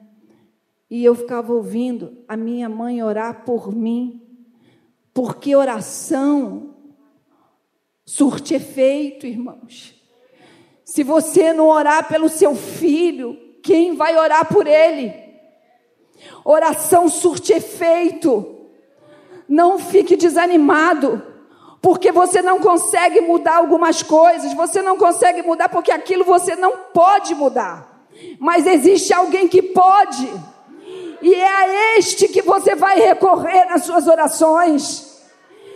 E 0.89 1.03
eu 1.03 1.15
ficava 1.15 1.51
ouvindo 1.51 2.23
a 2.27 2.37
minha 2.37 2.69
mãe 2.69 3.01
orar 3.01 3.43
por 3.45 3.73
mim, 3.73 4.21
porque 5.11 5.55
oração 5.55 6.75
surte 8.05 8.53
efeito, 8.53 9.25
irmãos. 9.25 9.99
Se 10.85 11.03
você 11.03 11.51
não 11.51 11.69
orar 11.69 12.07
pelo 12.07 12.29
seu 12.29 12.53
filho, 12.53 13.35
quem 13.63 13.95
vai 13.95 14.15
orar 14.17 14.47
por 14.53 14.67
ele? 14.67 15.22
Oração 16.43 17.07
surte 17.07 17.53
efeito. 17.53 18.55
Não 19.47 19.77
fique 19.77 20.15
desanimado, 20.15 21.21
porque 21.81 22.11
você 22.11 22.41
não 22.41 22.59
consegue 22.59 23.21
mudar 23.21 23.57
algumas 23.57 24.01
coisas, 24.01 24.53
você 24.53 24.81
não 24.81 24.97
consegue 24.97 25.41
mudar 25.41 25.69
porque 25.69 25.91
aquilo 25.91 26.23
você 26.23 26.55
não 26.55 26.77
pode 26.93 27.35
mudar. 27.35 28.05
Mas 28.39 28.65
existe 28.65 29.13
alguém 29.13 29.47
que 29.47 29.61
pode 29.61 30.29
e 31.23 31.33
é 31.33 31.47
a 31.47 31.97
este 31.97 32.27
que 32.27 32.41
você 32.41 32.75
vai 32.75 32.99
recorrer 32.99 33.63
nas 33.65 33.85
suas 33.85 34.07
orações. 34.07 35.23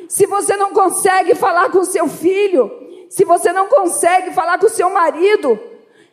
Se 0.10 0.26
você 0.26 0.58
não 0.58 0.72
consegue 0.72 1.36
falar 1.36 1.72
com 1.72 1.86
seu 1.86 2.08
filho, 2.10 2.70
se 3.10 3.24
você 3.24 3.54
não 3.54 3.68
consegue 3.68 4.32
falar 4.32 4.60
com 4.60 4.68
seu 4.68 4.90
marido, 4.90 5.58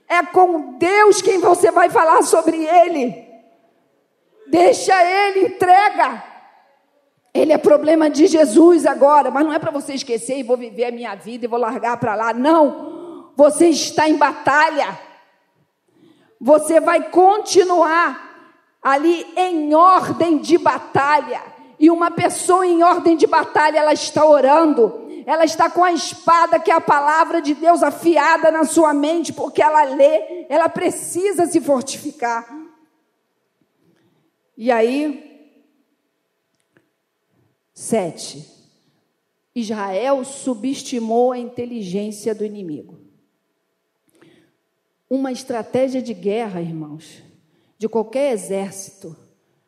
é 0.09 0.23
com 0.23 0.79
Deus 0.79 1.21
quem 1.21 1.39
você 1.39 1.73
vai 1.73 1.91
falar 1.91 2.23
sobre 2.23 2.65
ele. 2.65 3.24
Deixa 4.47 4.93
ele, 5.03 5.47
entrega. 5.49 6.23
Ele 7.33 7.53
é 7.53 7.59
problema 7.59 8.09
de 8.09 8.29
Jesus 8.29 8.87
agora, 8.87 9.31
mas 9.31 9.45
não 9.45 9.53
é 9.53 9.59
para 9.59 9.73
você 9.73 9.95
esquecer 9.95 10.39
e 10.39 10.45
vou 10.45 10.57
viver 10.57 10.85
a 10.85 10.93
minha 10.93 11.15
vida 11.17 11.45
e 11.45 11.49
vou 11.49 11.59
largar 11.59 11.97
para 11.97 12.15
lá. 12.15 12.33
Não. 12.33 13.33
Você 13.37 13.69
está 13.69 14.09
em 14.09 14.17
batalha. 14.17 14.99
Você 16.41 16.79
vai 16.79 17.11
continuar 17.11 18.25
ali 18.81 19.27
em 19.37 19.75
ordem 19.75 20.39
de 20.39 20.59
batalha. 20.59 21.43
E 21.81 21.91
uma 21.91 22.11
pessoa 22.11 22.67
em 22.67 22.83
ordem 22.83 23.17
de 23.17 23.27
batalha, 23.27 23.79
ela 23.79 23.93
está 23.93 24.25
orando. 24.25 25.03
ela 25.27 25.45
está 25.45 25.71
com 25.71 25.83
a 25.83 25.91
espada, 25.91 26.59
que 26.59 26.71
é 26.71 26.75
a 26.75 26.81
palavra 26.81 27.41
de 27.41 27.55
Deus 27.55 27.83
afiada 27.83 28.51
na 28.51 28.65
sua 28.65 28.93
mente, 28.93 29.33
porque 29.33 29.63
ela 29.63 29.83
lê, 29.85 30.47
ela 30.51 30.69
precisa 30.69 31.47
se 31.47 31.61
fortificar. 31.61 32.47
E 34.57 34.71
aí, 34.71 35.51
sete, 37.73 38.47
Israel 39.55 40.25
subestimou 40.25 41.33
a 41.33 41.39
inteligência 41.39 42.35
do 42.35 42.45
inimigo. 42.45 42.99
Uma 45.11 45.33
estratégia 45.33 46.01
de 46.01 46.15
guerra, 46.15 46.61
irmãos, 46.61 47.23
de 47.79 47.89
qualquer 47.89 48.33
exército, 48.33 49.17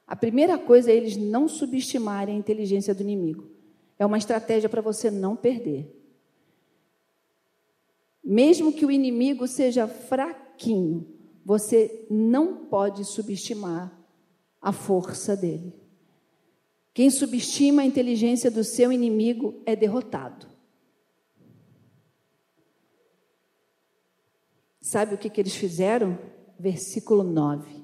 a 0.06 0.14
primeira 0.14 0.56
coisa 0.56 0.90
é 0.90 0.94
eles 0.94 1.16
não 1.16 1.48
subestimarem 1.48 2.36
a 2.36 2.38
inteligência 2.38 2.94
do 2.94 3.02
inimigo. 3.02 3.50
É 3.98 4.06
uma 4.06 4.18
estratégia 4.18 4.68
para 4.68 4.80
você 4.80 5.10
não 5.10 5.34
perder. 5.34 5.92
Mesmo 8.22 8.72
que 8.72 8.86
o 8.86 8.90
inimigo 8.90 9.46
seja 9.48 9.88
fraquinho, 9.88 11.06
você 11.44 12.06
não 12.08 12.66
pode 12.66 13.04
subestimar 13.04 13.95
a 14.66 14.72
força 14.72 15.36
dele. 15.36 15.72
Quem 16.92 17.08
subestima 17.08 17.82
a 17.82 17.84
inteligência 17.84 18.50
do 18.50 18.64
seu 18.64 18.90
inimigo 18.90 19.62
é 19.64 19.76
derrotado. 19.76 20.48
Sabe 24.80 25.14
o 25.14 25.18
que, 25.18 25.30
que 25.30 25.40
eles 25.40 25.54
fizeram? 25.54 26.18
Versículo 26.58 27.22
9. 27.22 27.80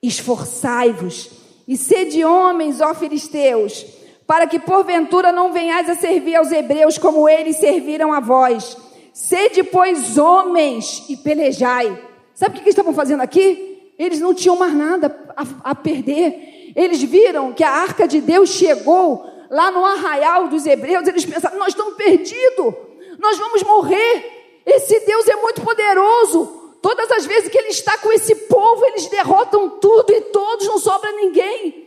Esforçai-vos 0.00 1.32
e 1.66 1.76
sede 1.76 2.24
homens, 2.24 2.80
ó 2.80 2.94
filisteus, 2.94 3.84
para 4.28 4.46
que 4.46 4.60
porventura 4.60 5.32
não 5.32 5.52
venhais 5.52 5.90
a 5.90 5.96
servir 5.96 6.36
aos 6.36 6.52
hebreus 6.52 6.98
como 6.98 7.28
eles 7.28 7.56
serviram 7.56 8.12
a 8.12 8.20
vós. 8.20 8.76
Sede, 9.12 9.64
pois, 9.64 10.18
homens 10.18 11.04
e 11.08 11.16
pelejai. 11.16 12.00
Sabe 12.32 12.52
o 12.52 12.54
que 12.58 12.60
eles 12.60 12.74
estavam 12.74 12.94
fazendo 12.94 13.22
aqui? 13.22 13.65
Eles 13.98 14.20
não 14.20 14.34
tinham 14.34 14.56
mais 14.56 14.74
nada 14.74 15.14
a, 15.36 15.70
a 15.70 15.74
perder. 15.74 16.72
Eles 16.74 17.02
viram 17.02 17.52
que 17.52 17.64
a 17.64 17.70
arca 17.70 18.06
de 18.06 18.20
Deus 18.20 18.50
chegou 18.50 19.24
lá 19.50 19.70
no 19.70 19.84
arraial 19.84 20.48
dos 20.48 20.66
hebreus. 20.66 21.06
Eles 21.08 21.24
pensaram: 21.24 21.58
nós 21.58 21.68
estamos 21.68 21.94
perdidos, 21.94 22.74
nós 23.18 23.38
vamos 23.38 23.62
morrer. 23.62 24.34
Esse 24.64 25.00
Deus 25.00 25.28
é 25.28 25.36
muito 25.36 25.62
poderoso. 25.62 26.74
Todas 26.82 27.10
as 27.10 27.26
vezes 27.26 27.48
que 27.48 27.58
ele 27.58 27.68
está 27.68 27.98
com 27.98 28.12
esse 28.12 28.34
povo, 28.34 28.84
eles 28.84 29.06
derrotam 29.06 29.70
tudo 29.80 30.12
e 30.12 30.20
todos, 30.20 30.66
não 30.66 30.78
sobra 30.78 31.10
ninguém. 31.12 31.85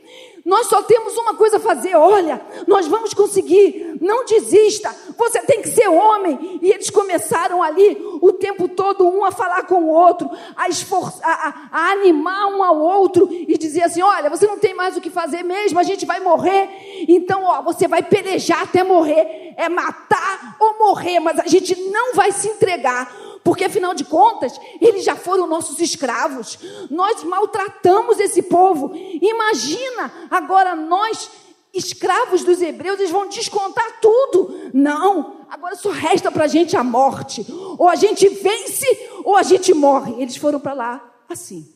Nós 0.50 0.66
só 0.66 0.82
temos 0.82 1.16
uma 1.16 1.36
coisa 1.36 1.58
a 1.58 1.60
fazer, 1.60 1.96
olha, 1.96 2.42
nós 2.66 2.88
vamos 2.88 3.14
conseguir, 3.14 3.96
não 4.02 4.26
desista, 4.26 4.94
você 5.16 5.40
tem 5.42 5.62
que 5.62 5.70
ser 5.70 5.88
homem. 5.88 6.60
E 6.60 6.72
eles 6.72 6.90
começaram 6.90 7.62
ali 7.62 7.96
o 8.20 8.34
tempo 8.34 8.68
todo, 8.68 9.08
um 9.08 9.24
a 9.24 9.32
falar 9.32 9.68
com 9.68 9.76
o 9.76 9.90
outro, 9.90 10.28
a, 10.58 10.68
esforçar, 10.68 11.70
a, 11.72 11.80
a 11.80 11.92
animar 11.92 12.48
um 12.48 12.64
ao 12.64 12.80
outro 12.80 13.30
e 13.32 13.56
dizer 13.60 13.84
assim: 13.84 14.02
olha, 14.02 14.28
você 14.28 14.48
não 14.48 14.58
tem 14.58 14.74
mais 14.74 14.98
o 14.98 15.02
que 15.02 15.12
fazer 15.12 15.44
mesmo, 15.44 15.78
a 15.78 15.84
gente 15.84 16.04
vai 16.04 16.20
morrer, 16.20 16.68
então 17.08 17.44
ó, 17.44 17.62
você 17.62 17.88
vai 17.88 18.02
pelejar 18.02 18.64
até 18.64 18.84
morrer, 18.84 19.54
é 19.56 19.70
matar 19.70 20.58
ou 20.60 20.80
morrer, 20.80 21.20
mas 21.20 21.38
a 21.38 21.46
gente 21.46 21.80
não 21.92 22.16
vai 22.16 22.32
se 22.32 22.48
entregar 22.48 23.08
porque 23.44 23.64
afinal 23.64 23.94
de 23.94 24.04
contas, 24.04 24.60
eles 24.82 25.04
já 25.04 25.16
foram 25.16 25.48
nossos 25.48 25.80
escravos. 25.80 26.60
Nós 26.90 27.24
maltratamos 27.24 28.20
esse 28.20 28.44
povo. 28.44 28.92
Imagina 28.96 30.12
agora 30.30 30.76
nós, 30.76 31.30
escravos 31.74 32.44
dos 32.44 32.62
hebreus, 32.62 33.00
eles 33.00 33.12
vão 33.12 33.28
descontar 33.28 34.00
tudo. 34.02 34.72
Não, 34.74 35.46
agora 35.50 35.76
só 35.76 35.90
resta 35.90 36.32
para 36.32 36.46
a 36.46 36.48
gente 36.48 36.76
a 36.76 36.84
morte. 36.84 37.46
Ou 37.78 37.88
a 37.88 37.96
gente 37.96 38.28
vence, 38.30 39.10
ou 39.24 39.36
a 39.36 39.44
gente 39.44 39.74
morre. 39.74 40.22
Eles 40.22 40.36
foram 40.36 40.60
para 40.60 40.74
lá 40.74 41.24
assim. 41.30 41.68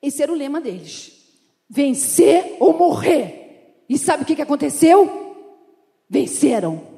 Esse 0.00 0.22
era 0.22 0.32
o 0.32 0.36
lema 0.36 0.60
deles: 0.60 1.12
vencer 1.68 2.56
ou 2.60 2.72
morrer. 2.72 3.84
E 3.88 3.98
sabe 3.98 4.22
o 4.22 4.26
que, 4.26 4.40
aconteceu? 4.40 5.34
Venceram. 6.08 6.97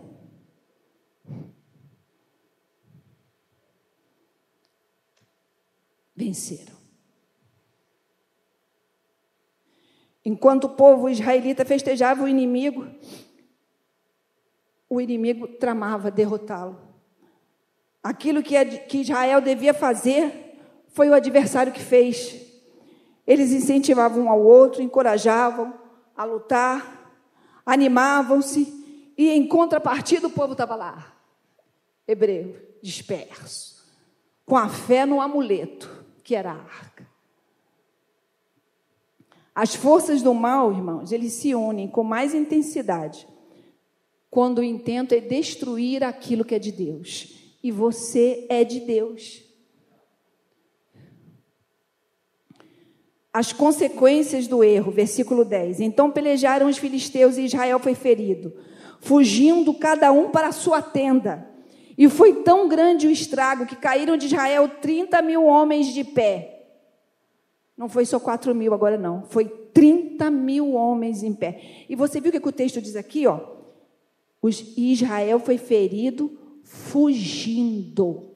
Venceram. 6.20 6.74
Enquanto 10.22 10.64
o 10.64 10.68
povo 10.68 11.08
israelita 11.08 11.64
festejava 11.64 12.24
o 12.24 12.28
inimigo, 12.28 12.86
o 14.88 15.00
inimigo 15.00 15.48
tramava 15.48 16.10
derrotá-lo. 16.10 16.78
Aquilo 18.02 18.42
que, 18.42 18.62
que 18.80 18.98
Israel 18.98 19.40
devia 19.40 19.72
fazer 19.72 20.58
foi 20.88 21.08
o 21.08 21.14
adversário 21.14 21.72
que 21.72 21.80
fez. 21.80 22.36
Eles 23.26 23.50
incentivavam 23.50 24.24
um 24.24 24.30
ao 24.30 24.42
outro, 24.42 24.82
encorajavam 24.82 25.72
a 26.14 26.24
lutar, 26.24 27.14
animavam-se, 27.64 28.78
e 29.16 29.30
em 29.30 29.46
contrapartida 29.46 30.26
o 30.26 30.30
povo 30.30 30.52
estava 30.52 30.74
lá, 30.74 31.14
hebreu, 32.06 32.56
disperso, 32.82 33.86
com 34.44 34.56
a 34.56 34.68
fé 34.68 35.06
no 35.06 35.20
amuleto 35.20 35.99
que 36.22 36.34
era 36.34 36.52
a 36.52 36.56
arca. 36.56 37.06
As 39.54 39.74
forças 39.74 40.22
do 40.22 40.32
mal, 40.32 40.72
irmãos, 40.72 41.12
eles 41.12 41.32
se 41.34 41.54
unem 41.54 41.88
com 41.88 42.02
mais 42.02 42.34
intensidade 42.34 43.26
quando 44.30 44.58
o 44.58 44.64
intento 44.64 45.12
é 45.12 45.20
destruir 45.20 46.04
aquilo 46.04 46.44
que 46.44 46.54
é 46.54 46.58
de 46.58 46.70
Deus. 46.70 47.56
E 47.62 47.70
você 47.70 48.46
é 48.48 48.64
de 48.64 48.80
Deus. 48.80 49.42
As 53.32 53.52
consequências 53.52 54.46
do 54.46 54.64
erro, 54.64 54.90
versículo 54.90 55.44
10. 55.44 55.80
Então 55.80 56.10
pelejaram 56.10 56.68
os 56.68 56.78
filisteus 56.78 57.36
e 57.36 57.44
Israel 57.44 57.78
foi 57.78 57.94
ferido, 57.94 58.56
fugindo 59.00 59.74
cada 59.74 60.10
um 60.12 60.30
para 60.30 60.48
a 60.48 60.52
sua 60.52 60.80
tenda. 60.80 61.49
E 61.96 62.08
foi 62.08 62.42
tão 62.42 62.68
grande 62.68 63.06
o 63.06 63.10
estrago 63.10 63.66
que 63.66 63.76
caíram 63.76 64.16
de 64.16 64.26
Israel 64.26 64.68
30 64.68 65.20
mil 65.22 65.44
homens 65.44 65.92
de 65.92 66.04
pé. 66.04 66.66
Não 67.76 67.88
foi 67.88 68.04
só 68.04 68.20
4 68.20 68.54
mil 68.54 68.74
agora, 68.74 68.98
não. 68.98 69.22
Foi 69.22 69.46
30 69.46 70.30
mil 70.30 70.74
homens 70.74 71.22
em 71.22 71.32
pé. 71.32 71.84
E 71.88 71.96
você 71.96 72.20
viu 72.20 72.30
o 72.30 72.40
que 72.40 72.48
o 72.48 72.52
texto 72.52 72.80
diz 72.80 72.96
aqui, 72.96 73.26
ó? 73.26 73.40
Os, 74.42 74.76
Israel 74.76 75.38
foi 75.40 75.58
ferido 75.58 76.38
fugindo. 76.62 78.30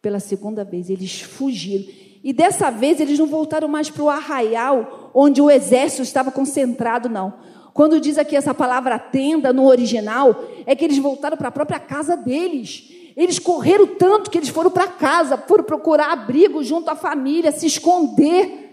Pela 0.00 0.18
segunda 0.18 0.64
vez, 0.64 0.90
eles 0.90 1.20
fugiram. 1.20 1.92
E 2.24 2.32
dessa 2.32 2.70
vez 2.70 3.00
eles 3.00 3.18
não 3.18 3.26
voltaram 3.26 3.68
mais 3.68 3.90
para 3.90 4.02
o 4.02 4.10
arraial 4.10 5.10
onde 5.14 5.40
o 5.40 5.50
exército 5.50 6.02
estava 6.02 6.30
concentrado, 6.30 7.08
não. 7.08 7.34
Quando 7.72 8.00
diz 8.00 8.18
aqui 8.18 8.36
essa 8.36 8.52
palavra 8.52 8.98
tenda 8.98 9.52
no 9.52 9.66
original, 9.66 10.44
é 10.66 10.76
que 10.76 10.84
eles 10.84 10.98
voltaram 10.98 11.36
para 11.36 11.48
a 11.48 11.52
própria 11.52 11.80
casa 11.80 12.16
deles. 12.16 12.90
Eles 13.16 13.38
correram 13.38 13.86
tanto 13.86 14.30
que 14.30 14.38
eles 14.38 14.48
foram 14.48 14.70
para 14.70 14.88
casa, 14.88 15.36
foram 15.36 15.64
procurar 15.64 16.12
abrigo 16.12 16.62
junto 16.62 16.90
à 16.90 16.96
família, 16.96 17.52
se 17.52 17.66
esconder. 17.66 18.70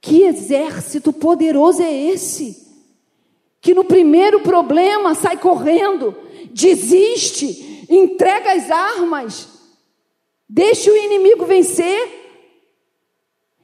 Que 0.00 0.22
exército 0.22 1.12
poderoso 1.12 1.82
é 1.82 1.92
esse? 1.92 2.68
Que 3.60 3.74
no 3.74 3.84
primeiro 3.84 4.40
problema 4.40 5.14
sai 5.14 5.36
correndo, 5.36 6.14
desiste, 6.52 7.86
entrega 7.90 8.52
as 8.52 8.70
armas, 8.70 9.48
deixa 10.48 10.90
o 10.90 10.96
inimigo 10.96 11.44
vencer. 11.44 12.16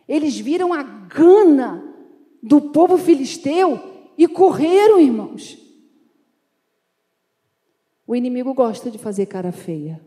Eles 0.09 0.37
viram 0.37 0.73
a 0.73 0.83
gana 0.83 1.83
do 2.43 2.61
povo 2.61 2.99
filisteu 2.99 3.94
e 4.17 4.29
correram, 4.29 5.01
irmãos. 5.01 5.59
O 8.07 8.15
inimigo 8.15 8.53
gosta 8.55 8.91
de 8.91 8.99
fazer 8.99 9.27
cara 9.27 9.51
feia. 9.51 10.01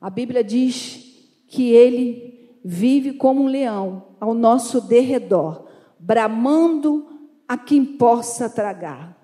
A 0.00 0.08
Bíblia 0.08 0.44
diz 0.44 1.04
que 1.48 1.72
ele 1.72 2.58
vive 2.64 3.12
como 3.12 3.42
um 3.42 3.46
leão 3.46 4.08
ao 4.20 4.34
nosso 4.34 4.80
derredor, 4.80 5.66
bramando 5.98 7.06
a 7.46 7.56
quem 7.56 7.84
possa 7.84 8.48
tragar. 8.48 9.16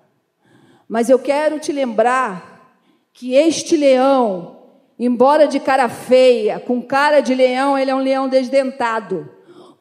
Mas 0.87 1.09
eu 1.09 1.17
quero 1.17 1.59
te 1.59 1.71
lembrar 1.71 2.77
que 3.13 3.33
este 3.33 3.77
leão, 3.77 4.57
embora 4.99 5.47
de 5.47 5.59
cara 5.59 5.87
feia, 5.87 6.59
com 6.59 6.81
cara 6.81 7.21
de 7.21 7.33
leão, 7.33 7.77
ele 7.77 7.91
é 7.91 7.95
um 7.95 7.99
leão 7.99 8.27
desdentado 8.27 9.34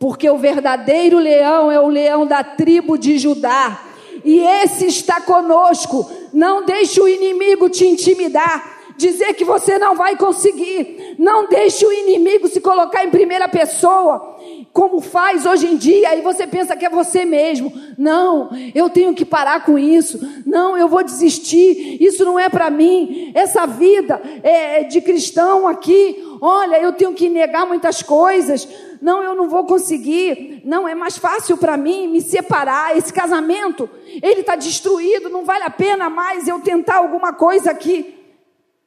porque 0.05 0.28
o 0.28 0.36
verdadeiro 0.36 1.18
leão 1.18 1.72
é 1.72 1.80
o 1.80 1.88
leão 1.88 2.26
da 2.26 2.44
tribo 2.44 2.98
de 2.98 3.16
Judá, 3.16 3.80
e 4.22 4.38
esse 4.38 4.84
está 4.84 5.18
conosco. 5.18 6.07
Não 6.30 6.66
deixe 6.66 7.00
o 7.00 7.09
inimigo 7.09 7.70
te 7.70 7.86
intimidar, 7.86 8.92
dizer 8.98 9.32
que 9.32 9.46
você 9.46 9.78
não 9.78 9.96
vai 9.96 10.14
conseguir. 10.14 11.16
Não 11.18 11.48
deixe 11.48 11.86
o 11.86 11.90
inimigo 11.92 12.48
se 12.48 12.61
colocar 12.61 13.02
em 13.02 13.09
primeira 13.09 13.48
pessoa, 13.48 14.36
como 14.74 15.00
faz 15.00 15.46
hoje 15.46 15.68
em 15.68 15.76
dia, 15.78 16.14
e 16.14 16.20
você 16.20 16.46
pensa 16.46 16.76
que 16.76 16.84
é 16.84 16.90
você 16.90 17.24
mesmo. 17.24 17.72
Não, 17.96 18.50
eu 18.74 18.90
tenho 18.90 19.14
que 19.14 19.24
parar 19.24 19.64
com 19.64 19.78
isso. 19.78 20.20
Não, 20.44 20.76
eu 20.76 20.86
vou 20.86 21.02
desistir. 21.02 21.96
Isso 21.98 22.26
não 22.26 22.38
é 22.38 22.50
para 22.50 22.68
mim. 22.68 23.32
Essa 23.34 23.66
vida 23.66 24.20
é, 24.42 24.80
é 24.80 24.84
de 24.84 25.00
cristão 25.00 25.66
aqui, 25.66 26.22
olha, 26.45 26.78
eu 26.78 26.92
tenho 26.92 27.14
que 27.14 27.30
negar 27.30 27.66
muitas 27.66 28.03
coisas. 28.03 28.68
Não, 29.01 29.22
eu 29.22 29.34
não 29.34 29.49
vou 29.49 29.64
conseguir. 29.64 30.61
Não, 30.62 30.86
é 30.86 30.95
mais 30.95 31.16
fácil 31.16 31.57
para 31.57 31.74
mim 31.74 32.07
me 32.07 32.20
separar. 32.20 32.95
Esse 32.95 33.11
casamento, 33.11 33.88
ele 34.22 34.40
está 34.40 34.55
destruído. 34.55 35.30
Não 35.30 35.42
vale 35.42 35.64
a 35.64 35.70
pena 35.70 36.11
mais 36.11 36.47
eu 36.47 36.61
tentar 36.61 36.97
alguma 36.97 37.32
coisa 37.32 37.70
aqui. 37.70 38.14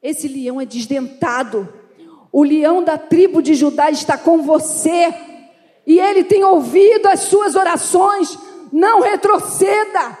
Esse 0.00 0.28
leão 0.28 0.60
é 0.60 0.64
desdentado. 0.64 1.68
O 2.30 2.44
leão 2.44 2.80
da 2.80 2.96
tribo 2.96 3.42
de 3.42 3.54
Judá 3.54 3.90
está 3.90 4.16
com 4.16 4.40
você. 4.42 5.12
E 5.84 5.98
ele 5.98 6.22
tem 6.22 6.44
ouvido 6.44 7.06
as 7.06 7.22
suas 7.22 7.56
orações. 7.56 8.38
Não 8.72 9.00
retroceda. 9.00 10.16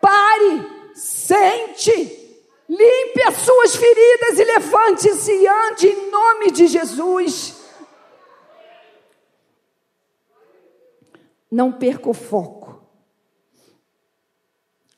Pare. 0.00 0.66
Sente. 0.94 2.17
Limpe 2.68 3.22
as 3.26 3.36
suas 3.36 3.74
feridas 3.74 4.38
e 4.38 4.44
levante-se 4.44 5.32
e 5.32 5.46
ande 5.46 5.86
em 5.86 6.10
nome 6.10 6.50
de 6.50 6.66
Jesus. 6.66 7.56
Não 11.50 11.72
perca 11.72 12.10
o 12.10 12.14
foco. 12.14 12.86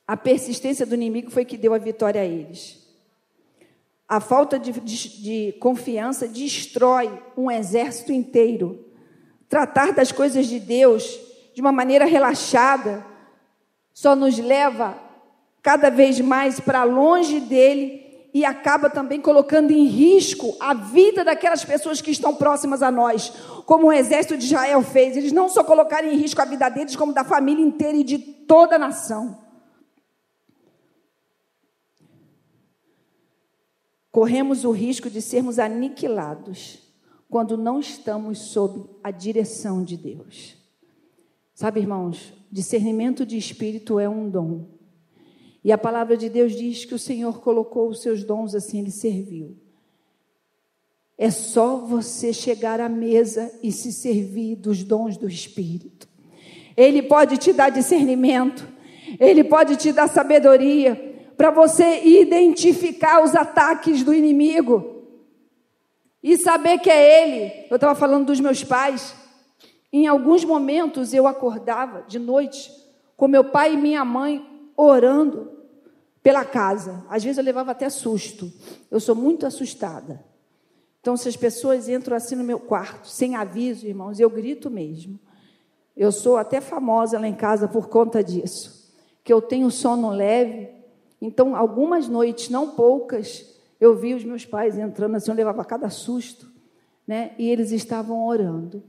A 0.06 0.16
persistência 0.16 0.84
do 0.84 0.96
inimigo 0.96 1.30
foi 1.30 1.44
que 1.44 1.56
deu 1.56 1.72
a 1.72 1.78
vitória 1.78 2.20
a 2.20 2.24
eles. 2.24 2.80
A 4.08 4.18
falta 4.18 4.58
de, 4.58 4.72
de, 4.72 5.22
de, 5.22 5.52
confiança 5.60 6.26
destrói 6.26 7.22
um 7.36 7.48
exército 7.48 8.10
inteiro. 8.10 8.84
Tratar 9.48 9.92
das 9.92 10.10
coisas 10.10 10.48
de 10.48 10.58
Deus 10.58 11.20
de 11.54 11.60
uma 11.60 11.70
maneira 11.70 12.04
relaxada 12.04 13.06
só 13.92 14.16
nos 14.16 14.36
leva 14.36 15.09
cada 15.62 15.90
vez 15.90 16.20
mais 16.20 16.60
para 16.60 16.84
longe 16.84 17.40
dele 17.40 18.28
e 18.32 18.44
acaba 18.44 18.88
também 18.88 19.20
colocando 19.20 19.72
em 19.72 19.86
risco 19.86 20.56
a 20.60 20.72
vida 20.72 21.24
daquelas 21.24 21.64
pessoas 21.64 22.00
que 22.00 22.10
estão 22.10 22.34
próximas 22.34 22.82
a 22.82 22.90
nós, 22.90 23.30
como 23.66 23.88
o 23.88 23.92
exército 23.92 24.36
de 24.36 24.46
Israel 24.46 24.82
fez. 24.82 25.16
Eles 25.16 25.32
não 25.32 25.48
só 25.48 25.64
colocaram 25.64 26.08
em 26.08 26.16
risco 26.16 26.40
a 26.40 26.44
vida 26.44 26.68
deles, 26.68 26.94
como 26.94 27.12
da 27.12 27.24
família 27.24 27.64
inteira 27.64 27.96
e 27.96 28.04
de 28.04 28.18
toda 28.18 28.76
a 28.76 28.78
nação. 28.78 29.50
corremos 34.10 34.64
o 34.64 34.70
risco 34.70 35.08
de 35.08 35.22
sermos 35.22 35.58
aniquilados 35.58 36.78
quando 37.28 37.56
não 37.56 37.78
estamos 37.78 38.38
sob 38.38 38.90
a 39.04 39.10
direção 39.10 39.84
de 39.84 39.96
Deus. 39.96 40.56
Sabe, 41.54 41.80
irmãos, 41.80 42.32
discernimento 42.50 43.24
de 43.24 43.36
espírito 43.36 44.00
é 44.00 44.08
um 44.08 44.28
dom. 44.28 44.79
E 45.62 45.70
a 45.70 45.78
palavra 45.78 46.16
de 46.16 46.28
Deus 46.28 46.52
diz 46.52 46.84
que 46.84 46.94
o 46.94 46.98
Senhor 46.98 47.40
colocou 47.40 47.88
os 47.88 48.00
seus 48.00 48.24
dons 48.24 48.54
assim, 48.54 48.80
ele 48.80 48.90
serviu. 48.90 49.56
É 51.18 51.30
só 51.30 51.76
você 51.76 52.32
chegar 52.32 52.80
à 52.80 52.88
mesa 52.88 53.52
e 53.62 53.70
se 53.70 53.92
servir 53.92 54.56
dos 54.56 54.82
dons 54.82 55.18
do 55.18 55.28
Espírito. 55.28 56.08
Ele 56.74 57.02
pode 57.02 57.36
te 57.36 57.52
dar 57.52 57.68
discernimento, 57.68 58.66
ele 59.18 59.44
pode 59.44 59.76
te 59.76 59.92
dar 59.92 60.08
sabedoria, 60.08 61.08
para 61.36 61.50
você 61.50 62.04
identificar 62.04 63.22
os 63.22 63.34
ataques 63.34 64.02
do 64.02 64.14
inimigo 64.14 65.04
e 66.22 66.36
saber 66.36 66.78
que 66.78 66.90
é 66.90 67.22
ele. 67.22 67.66
Eu 67.70 67.76
estava 67.76 67.94
falando 67.94 68.26
dos 68.26 68.40
meus 68.40 68.62
pais. 68.62 69.14
Em 69.92 70.06
alguns 70.06 70.44
momentos 70.44 71.14
eu 71.14 71.26
acordava 71.26 72.02
de 72.06 72.18
noite 72.18 72.70
com 73.16 73.26
meu 73.26 73.44
pai 73.44 73.74
e 73.74 73.76
minha 73.76 74.04
mãe 74.04 74.49
orando 74.86 75.50
pela 76.22 76.44
casa. 76.44 77.04
Às 77.08 77.22
vezes 77.22 77.38
eu 77.38 77.44
levava 77.44 77.70
até 77.70 77.88
susto. 77.88 78.52
Eu 78.90 79.00
sou 79.00 79.14
muito 79.14 79.46
assustada. 79.46 80.24
Então, 81.00 81.16
se 81.16 81.28
as 81.28 81.36
pessoas 81.36 81.88
entram 81.88 82.16
assim 82.16 82.34
no 82.34 82.44
meu 82.44 82.60
quarto, 82.60 83.08
sem 83.08 83.34
aviso, 83.36 83.86
irmãos, 83.86 84.20
eu 84.20 84.28
grito 84.28 84.70
mesmo. 84.70 85.18
Eu 85.96 86.12
sou 86.12 86.36
até 86.36 86.60
famosa 86.60 87.18
lá 87.18 87.26
em 87.26 87.34
casa 87.34 87.66
por 87.66 87.88
conta 87.88 88.22
disso. 88.22 88.92
Que 89.24 89.32
eu 89.32 89.40
tenho 89.40 89.70
sono 89.70 90.10
leve 90.10 90.80
então, 91.20 91.54
algumas 91.54 92.08
noites, 92.08 92.48
não 92.48 92.70
poucas, 92.70 93.60
eu 93.78 93.94
vi 93.94 94.14
os 94.14 94.24
meus 94.24 94.46
pais 94.46 94.78
entrando 94.78 95.16
assim, 95.16 95.30
eu 95.30 95.36
levava 95.36 95.64
cada 95.64 95.90
susto, 95.90 96.50
né? 97.06 97.32
E 97.38 97.48
eles 97.48 97.72
estavam 97.72 98.26
orando. 98.26 98.82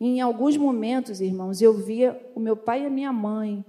E 0.00 0.06
em 0.06 0.20
alguns 0.20 0.56
momentos, 0.56 1.20
irmãos, 1.20 1.62
eu 1.62 1.74
via 1.74 2.20
o 2.34 2.40
meu 2.40 2.56
pai 2.56 2.82
e 2.82 2.86
a 2.86 2.90
minha 2.90 3.12
mãe 3.12 3.64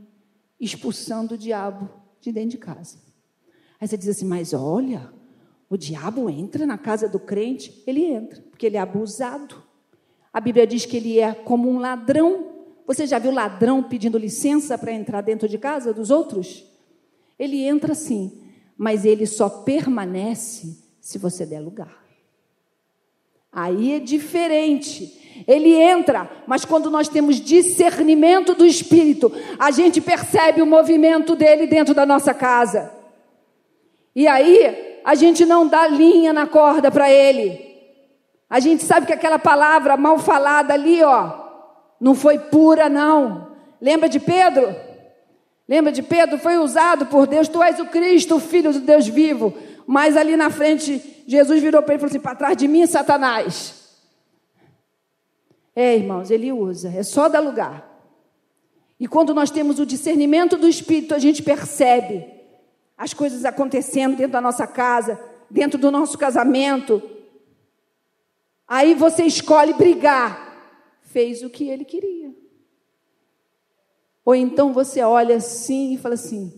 expulsando 0.60 1.36
o 1.36 1.38
diabo 1.38 1.90
de 2.20 2.32
dentro 2.32 2.52
de 2.52 2.58
casa. 2.58 2.98
Aí 3.80 3.88
você 3.88 3.98
diz 3.98 4.10
assim, 4.10 4.26
mas 4.26 4.54
olha, 4.54 5.12
o 5.70 5.78
diabo 5.78 6.30
entra 6.30 6.66
na 6.66 6.78
casa 6.78 7.08
do 7.08 7.20
crente? 7.20 7.84
Ele 7.86 8.06
entra, 8.06 8.42
porque 8.50 8.66
ele 8.66 8.78
é 8.78 8.80
abusado. 8.80 9.64
A 10.34 10.40
Bíblia 10.40 10.66
diz 10.66 10.86
que 10.86 10.98
ele 10.98 11.20
é 11.20 11.34
como 11.34 11.70
um 11.70 11.78
ladrão. 11.78 12.54
Você 12.86 13.06
já 13.06 13.20
viu 13.20 13.32
ladrão 13.32 13.84
pedindo 13.84 14.18
licença 14.18 14.78
para 14.78 14.92
entrar 14.92 15.22
dentro 15.22 15.48
de 15.48 15.58
casa 15.58 15.94
dos 15.94 16.10
outros? 16.10 16.66
Ele 17.38 17.62
entra 17.64 17.94
sim, 17.94 18.42
mas 18.78 19.06
ele 19.06 19.26
só 19.26 19.50
permanece 19.50 20.84
se 21.00 21.18
você 21.18 21.46
der 21.46 21.60
lugar. 21.60 22.07
Aí 23.58 23.96
é 23.96 24.00
diferente. 24.00 25.44
Ele 25.48 25.74
entra, 25.74 26.30
mas 26.46 26.64
quando 26.64 26.92
nós 26.92 27.08
temos 27.10 27.42
discernimento 27.42 28.54
do 28.54 28.64
Espírito, 28.64 29.34
a 29.58 29.72
gente 29.72 30.00
percebe 30.00 30.62
o 30.62 30.66
movimento 30.68 31.36
dele 31.36 31.66
dentro 31.66 31.96
da 31.96 32.06
nossa 32.06 32.36
casa. 32.36 32.92
E 34.16 34.28
aí, 34.28 35.00
a 35.04 35.16
gente 35.16 35.44
não 35.44 35.68
dá 35.68 35.88
linha 35.88 36.32
na 36.32 36.46
corda 36.46 36.92
para 36.92 37.10
ele. 37.10 37.60
A 38.48 38.60
gente 38.60 38.84
sabe 38.84 39.08
que 39.08 39.14
aquela 39.14 39.40
palavra 39.40 39.98
mal 39.98 40.20
falada 40.20 40.76
ali, 40.76 41.02
ó, 41.02 41.34
não 42.00 42.14
foi 42.14 42.38
pura, 42.38 42.88
não. 42.88 43.54
Lembra 43.82 44.08
de 44.08 44.20
Pedro? 44.20 44.76
Lembra 45.68 45.92
de 45.92 46.04
Pedro? 46.04 46.38
Foi 46.38 46.60
usado 46.60 47.08
por 47.08 47.26
Deus. 47.26 47.48
Tu 47.48 47.64
és 47.64 47.80
o 47.80 47.86
Cristo, 47.86 48.36
o 48.36 48.40
Filho 48.40 48.72
do 48.72 48.82
Deus 48.82 49.08
vivo. 49.08 49.52
Mas 49.88 50.18
ali 50.18 50.36
na 50.36 50.50
frente, 50.50 51.24
Jesus 51.26 51.62
virou 51.62 51.82
para 51.82 51.94
ele 51.94 52.00
e 52.00 52.02
falou 52.02 52.12
assim: 52.12 52.20
para 52.20 52.36
trás 52.36 52.58
de 52.58 52.68
mim, 52.68 52.86
Satanás. 52.86 53.74
É, 55.74 55.96
irmãos, 55.96 56.30
ele 56.30 56.52
usa. 56.52 56.90
É 56.90 57.04
só 57.04 57.30
dar 57.30 57.40
lugar. 57.40 57.88
E 59.00 59.08
quando 59.08 59.34
nós 59.34 59.50
temos 59.50 59.80
o 59.80 59.86
discernimento 59.86 60.58
do 60.58 60.68
Espírito, 60.68 61.16
a 61.16 61.20
gente 61.20 61.42
percebe 61.42 62.26
as 62.98 63.14
coisas 63.14 63.46
acontecendo 63.46 64.18
dentro 64.18 64.34
da 64.34 64.42
nossa 64.42 64.68
casa, 64.68 65.18
dentro 65.50 65.80
do 65.80 65.90
nosso 65.90 66.18
casamento. 66.18 67.02
Aí 68.68 68.94
você 68.94 69.24
escolhe 69.24 69.74
brigar. 69.74 70.46
Fez 71.02 71.42
o 71.44 71.50
que 71.50 71.70
ele 71.70 71.86
queria. 71.86 72.36
Ou 74.26 74.36
então 74.36 74.74
você 74.74 75.02
olha 75.02 75.38
assim 75.38 75.94
e 75.94 75.98
fala 75.98 76.16
assim: 76.16 76.52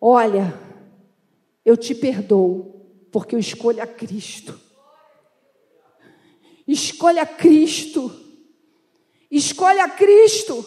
Olha, 0.00 0.58
eu 1.64 1.76
te 1.76 1.94
perdoo, 1.94 3.06
porque 3.10 3.34
eu 3.34 3.38
escolho 3.38 3.82
a 3.82 3.86
Cristo. 3.86 4.60
Escolha 6.66 7.24
Cristo. 7.26 8.12
Escolha 9.30 9.88
Cristo. 9.88 10.64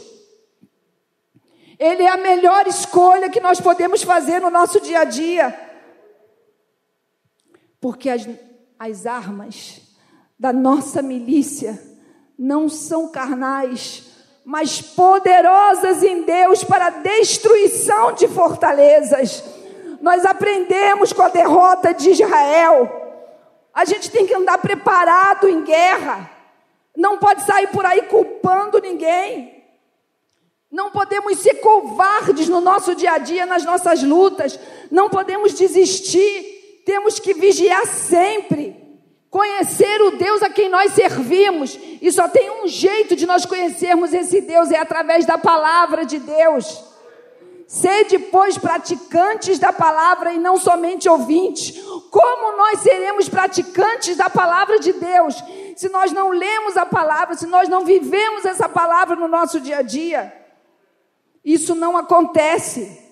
Ele 1.80 2.04
é 2.04 2.10
a 2.10 2.18
melhor 2.18 2.66
escolha 2.68 3.30
que 3.30 3.40
nós 3.40 3.62
podemos 3.62 4.02
fazer 4.02 4.40
no 4.40 4.50
nosso 4.50 4.82
dia 4.82 5.02
a 5.02 5.04
dia. 5.04 5.68
Porque 7.80 8.10
as, 8.10 8.28
as 8.80 9.06
armas 9.06 9.82
da 10.40 10.52
nossa 10.52 11.02
milícia 11.02 11.82
não 12.38 12.70
são 12.70 13.12
carnais, 13.12 14.04
mas 14.46 14.82
poderosas 14.82 16.04
em 16.04 16.24
Deus 16.24 16.64
para 16.64 16.90
destruição 16.90 18.14
de 18.14 18.28
fortalezas. 18.28 19.44
Nós 20.02 20.26
aprendemos 20.26 21.14
com 21.14 21.22
a 21.22 21.30
derrota 21.30 21.94
de 21.94 22.12
Israel. 22.12 22.90
A 23.74 23.86
gente 23.86 24.10
tem 24.10 24.26
que 24.26 24.34
andar 24.34 24.58
preparado 24.58 25.48
em 25.48 25.62
guerra. 25.64 26.32
Não 26.96 27.18
pode 27.18 27.44
sair 27.44 27.68
por 27.68 27.86
aí 27.86 28.04
culpando 28.04 28.80
ninguém. 28.80 29.64
Não 30.72 30.92
podemos 30.92 31.38
ser 31.40 31.56
covardes 31.56 32.50
no 32.50 32.60
nosso 32.60 32.94
dia 32.96 33.14
a 33.14 33.18
dia, 33.18 33.46
nas 33.46 33.64
nossas 33.64 34.04
lutas. 34.04 34.60
Não 34.92 35.10
podemos 35.10 35.54
desistir. 35.54 36.84
Temos 36.86 37.20
que 37.20 37.34
vigiar 37.34 37.86
sempre. 37.86 38.76
Conhecer 39.30 40.02
o 40.02 40.12
Deus 40.12 40.42
a 40.42 40.50
quem 40.50 40.70
nós 40.70 40.94
servimos. 40.94 41.78
E 42.02 42.12
só 42.12 42.28
tem 42.28 42.50
um 42.50 42.68
jeito 42.68 43.16
de 43.16 43.26
nós 43.26 43.46
conhecermos 43.46 44.14
esse 44.14 44.42
Deus, 44.42 44.72
é 44.72 44.80
através 44.80 45.26
da 45.26 45.38
palavra 45.38 46.06
de 46.06 46.18
Deus. 46.18 46.87
Sede, 47.68 48.18
pois, 48.18 48.58
praticantes 48.58 49.60
da 49.60 49.74
palavra 49.74 50.32
e 50.32 50.40
não 50.40 50.56
somente 50.56 51.10
ouvintes. 51.10 51.78
Como 52.10 52.56
nós 52.56 52.80
seremos 52.80 53.28
praticantes 53.28 54.16
da 54.16 54.30
palavra 54.30 54.80
de 54.80 54.94
Deus 54.94 55.36
se 55.76 55.90
nós 55.90 56.14
não 56.14 56.30
lemos 56.30 56.78
a 56.78 56.86
palavra, 56.86 57.36
se 57.36 57.46
nós 57.46 57.68
não 57.68 57.86
vivemos 57.86 58.46
essa 58.46 58.70
palavra 58.70 59.18
no 59.18 59.28
nosso 59.28 59.60
dia 59.60 59.80
a 59.80 59.82
dia? 59.82 60.34
Isso 61.44 61.76
não 61.76 61.98
acontece. 61.98 63.06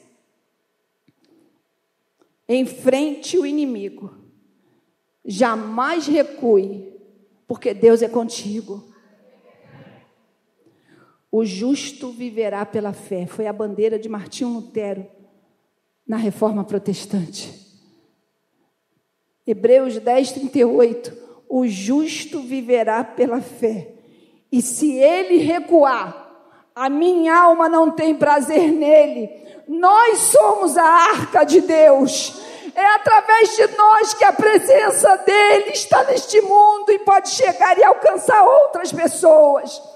Enfrente 2.47 3.37
o 3.37 3.45
inimigo. 3.45 4.15
Jamais 5.25 6.07
recue, 6.07 6.97
porque 7.45 7.73
Deus 7.73 8.01
é 8.01 8.07
contigo. 8.07 8.94
O 11.37 11.43
justo 11.43 12.11
viverá 12.11 12.65
pela 12.65 12.93
fé. 12.93 13.25
Foi 13.25 13.45
a 13.45 13.51
bandeira 13.51 13.99
de 13.99 14.07
Martinho 14.07 14.51
Lutero 14.51 15.05
na 16.07 16.15
reforma 16.15 16.63
protestante. 16.63 17.53
Hebreus 19.45 19.99
10, 19.99 20.31
38. 20.31 21.13
O 21.49 21.67
justo 21.67 22.39
viverá 22.39 23.03
pela 23.03 23.41
fé. 23.41 23.95
E 24.49 24.61
se 24.61 24.93
ele 24.93 25.39
recuar, 25.39 26.25
a 26.73 26.89
minha 26.89 27.37
alma 27.37 27.67
não 27.67 27.91
tem 27.91 28.15
prazer 28.15 28.71
nele. 28.71 29.29
Nós 29.67 30.17
somos 30.19 30.77
a 30.77 30.85
arca 30.85 31.43
de 31.43 31.59
Deus. 31.59 32.45
É 32.73 32.95
através 32.95 33.57
de 33.57 33.67
nós 33.75 34.13
que 34.13 34.23
a 34.23 34.31
presença 34.31 35.17
dele 35.17 35.71
está 35.71 36.01
neste 36.05 36.39
mundo 36.39 36.93
e 36.93 36.99
pode 36.99 37.27
chegar 37.27 37.77
e 37.77 37.83
alcançar 37.83 38.41
outras 38.41 38.93
pessoas. 38.93 39.94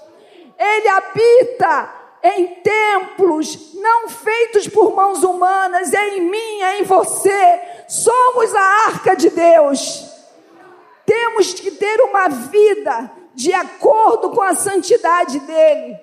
Ele 0.60 0.88
habita 0.88 1.94
em 2.22 2.46
templos 2.56 3.72
não 3.76 4.10
feitos 4.10 4.68
por 4.68 4.94
mãos 4.94 5.22
humanas, 5.22 5.94
é 5.94 6.18
em 6.18 6.20
mim, 6.20 6.60
é 6.60 6.80
em 6.80 6.84
você. 6.84 7.60
Somos 7.88 8.54
a 8.54 8.62
arca 8.88 9.16
de 9.16 9.30
Deus. 9.30 10.04
Temos 11.06 11.54
que 11.54 11.70
ter 11.70 11.98
uma 12.02 12.28
vida 12.28 13.10
de 13.34 13.54
acordo 13.54 14.30
com 14.30 14.42
a 14.42 14.54
santidade 14.54 15.40
dele, 15.40 15.98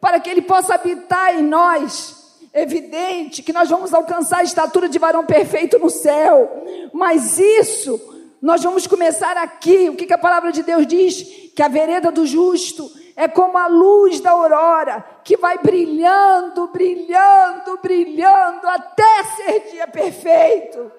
para 0.00 0.18
que 0.18 0.30
ele 0.30 0.40
possa 0.40 0.74
habitar 0.74 1.38
em 1.38 1.42
nós. 1.42 2.16
Evidente 2.54 3.42
que 3.42 3.52
nós 3.52 3.68
vamos 3.68 3.92
alcançar 3.92 4.38
a 4.38 4.42
estatura 4.42 4.88
de 4.88 4.98
varão 4.98 5.26
perfeito 5.26 5.78
no 5.78 5.90
céu, 5.90 6.64
mas 6.94 7.38
isso 7.38 8.00
nós 8.40 8.62
vamos 8.62 8.86
começar 8.86 9.36
aqui. 9.36 9.90
O 9.90 9.96
que, 9.96 10.06
que 10.06 10.14
a 10.14 10.18
palavra 10.18 10.50
de 10.50 10.62
Deus 10.62 10.86
diz? 10.86 11.22
Que 11.54 11.62
a 11.62 11.68
vereda 11.68 12.10
do 12.10 12.24
justo 12.24 12.90
é 13.18 13.26
como 13.26 13.58
a 13.58 13.66
luz 13.66 14.20
da 14.20 14.30
aurora 14.30 15.00
que 15.24 15.36
vai 15.36 15.58
brilhando, 15.58 16.68
brilhando, 16.68 17.76
brilhando 17.78 18.64
até 18.68 19.24
ser 19.24 19.70
dia 19.72 19.88
perfeito. 19.88 20.92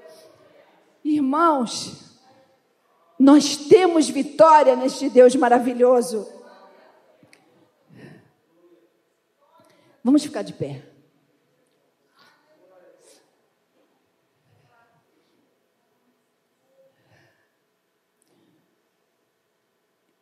Irmãos, 1.01 2.20
nós 3.17 3.55
temos 3.55 4.09
vitória 4.09 4.76
neste 4.76 5.09
Deus 5.09 5.34
maravilhoso. 5.34 6.30
Vamos 10.03 10.22
ficar 10.22 10.41
de 10.41 10.51
pé. 10.51 10.84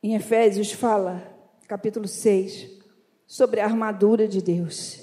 Em 0.03 0.13
Efésios 0.13 0.71
fala 0.71 1.36
capítulo 1.68 2.07
6, 2.07 2.70
sobre 3.26 3.59
a 3.59 3.65
armadura 3.65 4.26
de 4.26 4.41
Deus. 4.41 5.01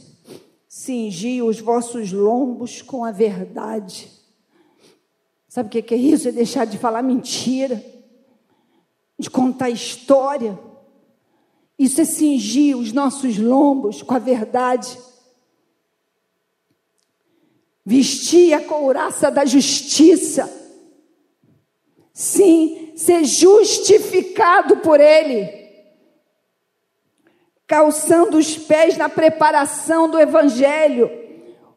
Cingi 0.67 1.43
os 1.43 1.61
vossos 1.61 2.11
lombos 2.11 2.81
com 2.81 3.05
a 3.05 3.11
verdade. 3.11 4.11
Sabe 5.47 5.69
o 5.69 5.83
que 5.83 5.95
é 5.95 5.99
isso? 5.99 6.27
É 6.27 6.33
deixar 6.33 6.65
de 6.65 6.79
falar 6.79 7.03
mentira, 7.03 7.85
de 9.19 9.29
contar 9.29 9.69
história. 9.69 10.59
Isso 11.79 12.01
é 12.01 12.05
cingir 12.05 12.79
os 12.79 12.93
nossos 12.93 13.37
lombos 13.37 14.03
com 14.03 14.15
a 14.15 14.19
verdade. 14.19 14.99
Vestir 17.85 18.55
a 18.55 18.65
couraça 18.65 19.31
da 19.31 19.45
justiça. 19.45 20.51
Sim, 22.15 22.95
ser 22.97 23.23
justificado 23.25 24.79
por 24.79 24.99
Ele 24.99 25.64
calçando 27.67 28.37
os 28.37 28.57
pés 28.57 28.97
na 28.97 29.09
preparação 29.09 30.09
do 30.09 30.19
Evangelho. 30.19 31.11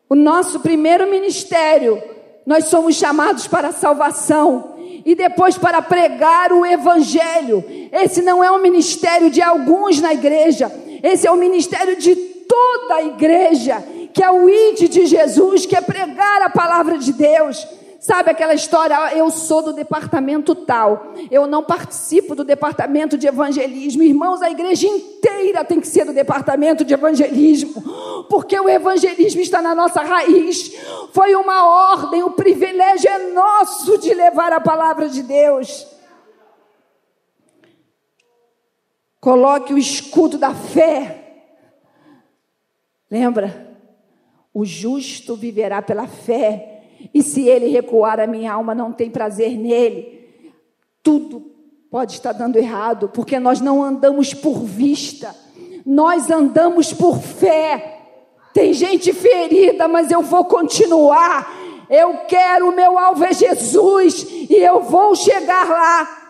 O 0.10 0.16
nosso 0.16 0.60
primeiro 0.60 1.10
ministério, 1.10 2.02
nós 2.46 2.66
somos 2.66 2.96
chamados 2.96 3.48
para 3.48 3.70
a 3.70 3.74
salvação 3.74 4.76
e 5.06 5.16
depois 5.16 5.58
para 5.58 5.82
pregar 5.82 6.52
o 6.52 6.66
Evangelho. 6.66 7.64
Esse 7.92 8.22
não 8.22 8.44
é 8.44 8.52
um 8.52 8.62
ministério 8.62 9.30
de 9.30 9.42
alguns 9.42 10.02
na 10.02 10.14
igreja, 10.14 10.72
esse 11.04 11.28
é 11.28 11.32
o 11.32 11.38
ministério 11.38 11.96
de 11.96 12.16
toda 12.16 12.96
a 12.96 13.04
igreja, 13.04 13.84
que 14.14 14.24
é 14.24 14.32
o 14.32 14.50
ID 14.50 14.90
de 14.90 15.06
Jesus, 15.06 15.66
que 15.66 15.76
é 15.76 15.82
pregar 15.82 16.42
a 16.42 16.50
palavra 16.50 16.98
de 16.98 17.14
Deus. 17.14 17.68
Sabe 18.08 18.32
aquela 18.32 18.53
história? 18.53 18.95
Eu 19.18 19.30
sou 19.30 19.62
do 19.62 19.74
departamento 19.74 20.55
tal, 20.55 21.12
eu 21.30 21.45
não 21.45 21.62
participo 21.62 22.34
do 22.34 22.45
departamento 22.45 23.18
de 23.18 23.28
evangelismo. 23.28 24.01
Irmãos, 24.01 24.41
a 24.41 24.49
igreja 24.49 24.88
inteira 24.88 25.66
tem 25.66 25.82
que 25.82 25.88
ser 25.89 26.05
do 26.05 26.14
departamento 26.14 26.86
de 26.86 26.93
evangelismo, 26.93 27.84
porque 28.30 28.58
o 28.58 28.70
evangelismo 28.70 29.41
está 29.41 29.62
na 29.62 29.76
nossa 29.76 30.01
raiz. 30.03 30.72
Foi 31.12 31.36
uma 31.36 31.91
ordem, 31.91 32.24
o 32.24 32.32
privilégio 32.32 33.10
é 33.10 33.34
nosso 33.34 33.97
de 33.97 34.14
levar 34.14 34.53
a 34.53 34.62
palavra 34.62 35.10
de 35.10 35.22
Deus. 35.22 35.86
Coloque 39.20 39.74
o 39.74 39.78
escudo 39.78 40.38
da 40.38 40.55
fé. 40.55 41.43
Lembra? 43.12 43.76
O 44.53 44.64
justo 44.64 45.36
viverá 45.36 45.82
pela 45.82 46.08
fé. 46.08 46.77
E 47.14 47.22
se 47.22 47.48
ele 47.48 47.68
recuar, 47.68 48.20
a 48.20 48.28
minha 48.28 48.54
alma 48.54 48.76
não 48.76 48.91
tem 48.91 49.10
prazer 49.10 49.58
nele. 49.58 50.28
Tudo 51.02 51.52
pode 51.89 52.14
estar 52.14 52.34
dando 52.34 52.58
errado, 52.58 53.10
porque 53.10 53.39
nós 53.39 53.62
não 53.62 53.84
andamos 53.84 54.34
por 54.34 54.60
vista, 54.60 55.36
nós 55.86 56.30
andamos 56.30 56.93
por 56.93 57.18
fé. 57.20 58.02
Tem 58.54 58.74
gente 58.74 59.14
ferida, 59.14 59.88
mas 59.88 60.12
eu 60.12 60.22
vou 60.22 60.45
continuar. 60.45 61.56
Eu 61.89 62.26
quero, 62.28 62.70
o 62.70 62.76
meu 62.76 62.98
alvo 62.98 63.24
é 63.24 63.34
Jesus 63.34 64.28
e 64.30 64.56
eu 64.56 64.82
vou 64.82 65.16
chegar 65.16 65.70
lá. 65.70 66.24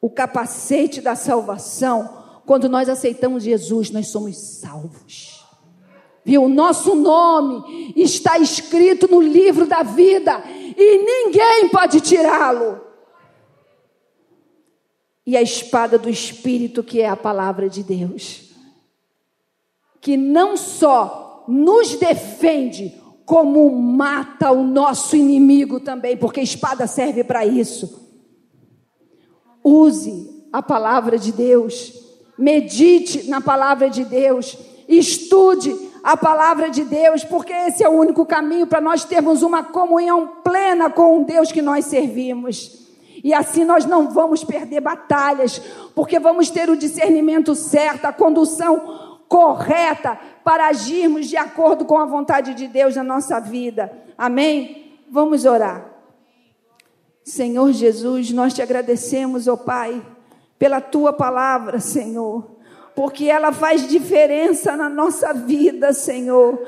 O 0.00 0.08
capacete 0.08 1.00
da 1.00 1.16
salvação, 1.16 2.24
quando 2.46 2.68
nós 2.68 2.88
aceitamos 2.88 3.42
Jesus, 3.42 3.90
nós 3.90 4.08
somos 4.08 4.36
salvos 4.36 5.35
viu? 6.26 6.42
O 6.42 6.48
nosso 6.48 6.96
nome 6.96 7.94
está 7.94 8.36
escrito 8.36 9.06
no 9.08 9.20
livro 9.20 9.64
da 9.64 9.84
vida 9.84 10.42
e 10.76 10.98
ninguém 10.98 11.68
pode 11.68 12.00
tirá-lo. 12.00 12.80
E 15.24 15.36
a 15.36 15.42
espada 15.42 15.96
do 15.96 16.10
Espírito, 16.10 16.82
que 16.82 17.00
é 17.00 17.08
a 17.08 17.16
palavra 17.16 17.68
de 17.68 17.84
Deus, 17.84 18.50
que 20.00 20.16
não 20.16 20.56
só 20.56 21.44
nos 21.46 21.94
defende, 21.94 23.00
como 23.24 23.70
mata 23.70 24.50
o 24.50 24.64
nosso 24.64 25.14
inimigo 25.14 25.78
também, 25.78 26.16
porque 26.16 26.40
a 26.40 26.44
espada 26.44 26.88
serve 26.88 27.22
para 27.22 27.46
isso. 27.46 28.04
Use 29.62 30.44
a 30.52 30.62
palavra 30.62 31.18
de 31.18 31.32
Deus, 31.32 31.92
medite 32.36 33.28
na 33.28 33.40
palavra 33.40 33.90
de 33.90 34.04
Deus, 34.04 34.56
estude 34.88 35.85
a 36.06 36.16
palavra 36.16 36.70
de 36.70 36.84
Deus, 36.84 37.24
porque 37.24 37.52
esse 37.52 37.82
é 37.82 37.88
o 37.88 37.92
único 37.92 38.24
caminho 38.24 38.64
para 38.64 38.80
nós 38.80 39.04
termos 39.04 39.42
uma 39.42 39.64
comunhão 39.64 40.34
plena 40.44 40.88
com 40.88 41.20
o 41.20 41.24
Deus 41.24 41.50
que 41.50 41.60
nós 41.60 41.86
servimos. 41.86 42.86
E 43.24 43.34
assim 43.34 43.64
nós 43.64 43.84
não 43.84 44.08
vamos 44.08 44.44
perder 44.44 44.80
batalhas, 44.80 45.60
porque 45.96 46.20
vamos 46.20 46.48
ter 46.48 46.70
o 46.70 46.76
discernimento 46.76 47.56
certo, 47.56 48.04
a 48.04 48.12
condução 48.12 49.18
correta 49.28 50.16
para 50.44 50.68
agirmos 50.68 51.26
de 51.26 51.36
acordo 51.36 51.84
com 51.84 51.98
a 51.98 52.06
vontade 52.06 52.54
de 52.54 52.68
Deus 52.68 52.94
na 52.94 53.02
nossa 53.02 53.40
vida. 53.40 53.90
Amém? 54.16 55.00
Vamos 55.10 55.44
orar. 55.44 55.90
Senhor 57.24 57.72
Jesus, 57.72 58.30
nós 58.30 58.54
te 58.54 58.62
agradecemos, 58.62 59.48
ó 59.48 59.54
oh 59.54 59.56
Pai, 59.56 60.00
pela 60.56 60.80
tua 60.80 61.12
palavra, 61.12 61.80
Senhor 61.80 62.55
porque 62.96 63.26
ela 63.26 63.52
faz 63.52 63.86
diferença 63.86 64.74
na 64.74 64.88
nossa 64.88 65.34
vida, 65.34 65.92
Senhor. 65.92 66.58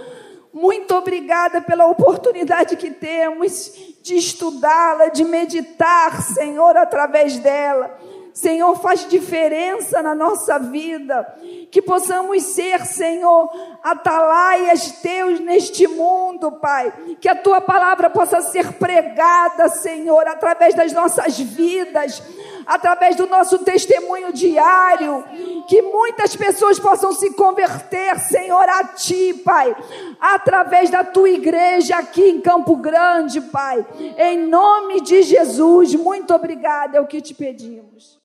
Muito 0.53 0.95
obrigada 0.95 1.62
pela 1.62 1.87
oportunidade 1.87 2.76
que 2.76 2.91
temos 2.91 3.72
de 4.03 4.14
estudá-la, 4.14 5.09
de 5.09 5.24
meditar, 5.24 6.22
Senhor, 6.22 6.76
através 6.76 7.39
dela. 7.39 7.99
Senhor, 8.35 8.76
faz 8.76 9.09
diferença 9.09 10.03
na 10.03 10.14
nossa 10.14 10.59
vida. 10.59 11.26
Que 11.71 11.83
possamos 11.83 12.43
ser, 12.45 12.81
Senhor, 12.87 13.51
atalaias 13.83 14.93
teus 15.03 15.39
neste 15.41 15.87
mundo, 15.87 16.53
Pai. 16.53 16.93
Que 17.21 17.29
a 17.29 17.35
tua 17.35 17.61
palavra 17.61 18.09
possa 18.09 18.41
ser 18.41 18.73
pregada, 18.75 19.69
Senhor, 19.69 20.27
através 20.27 20.75
das 20.75 20.93
nossas 20.93 21.39
vidas, 21.39 22.23
através 22.66 23.16
do 23.16 23.27
nosso 23.27 23.59
testemunho 23.59 24.33
diário. 24.33 25.25
Que 25.69 25.83
muitas 25.83 26.35
pessoas 26.35 26.79
possam 26.79 27.12
se 27.12 27.35
converter, 27.35 28.19
Senhor, 28.19 28.66
a 28.66 28.85
ti, 28.85 29.35
Pai, 29.45 29.77
através 30.19 30.89
da 30.89 31.05
tua 31.05 31.29
igreja 31.29 31.97
aqui 31.99 32.23
em 32.23 32.41
Campo 32.41 32.77
Grande, 32.77 33.43
Pai. 33.43 33.87
Em 34.16 34.39
nome 34.39 35.03
de 35.03 35.23
Jesus, 35.23 35.95
muito 35.95 36.35
obrigada, 36.35 36.97
é 36.97 37.01
o 37.01 37.07
que 37.07 37.21
te 37.21 37.35
pedimos. 37.35 38.16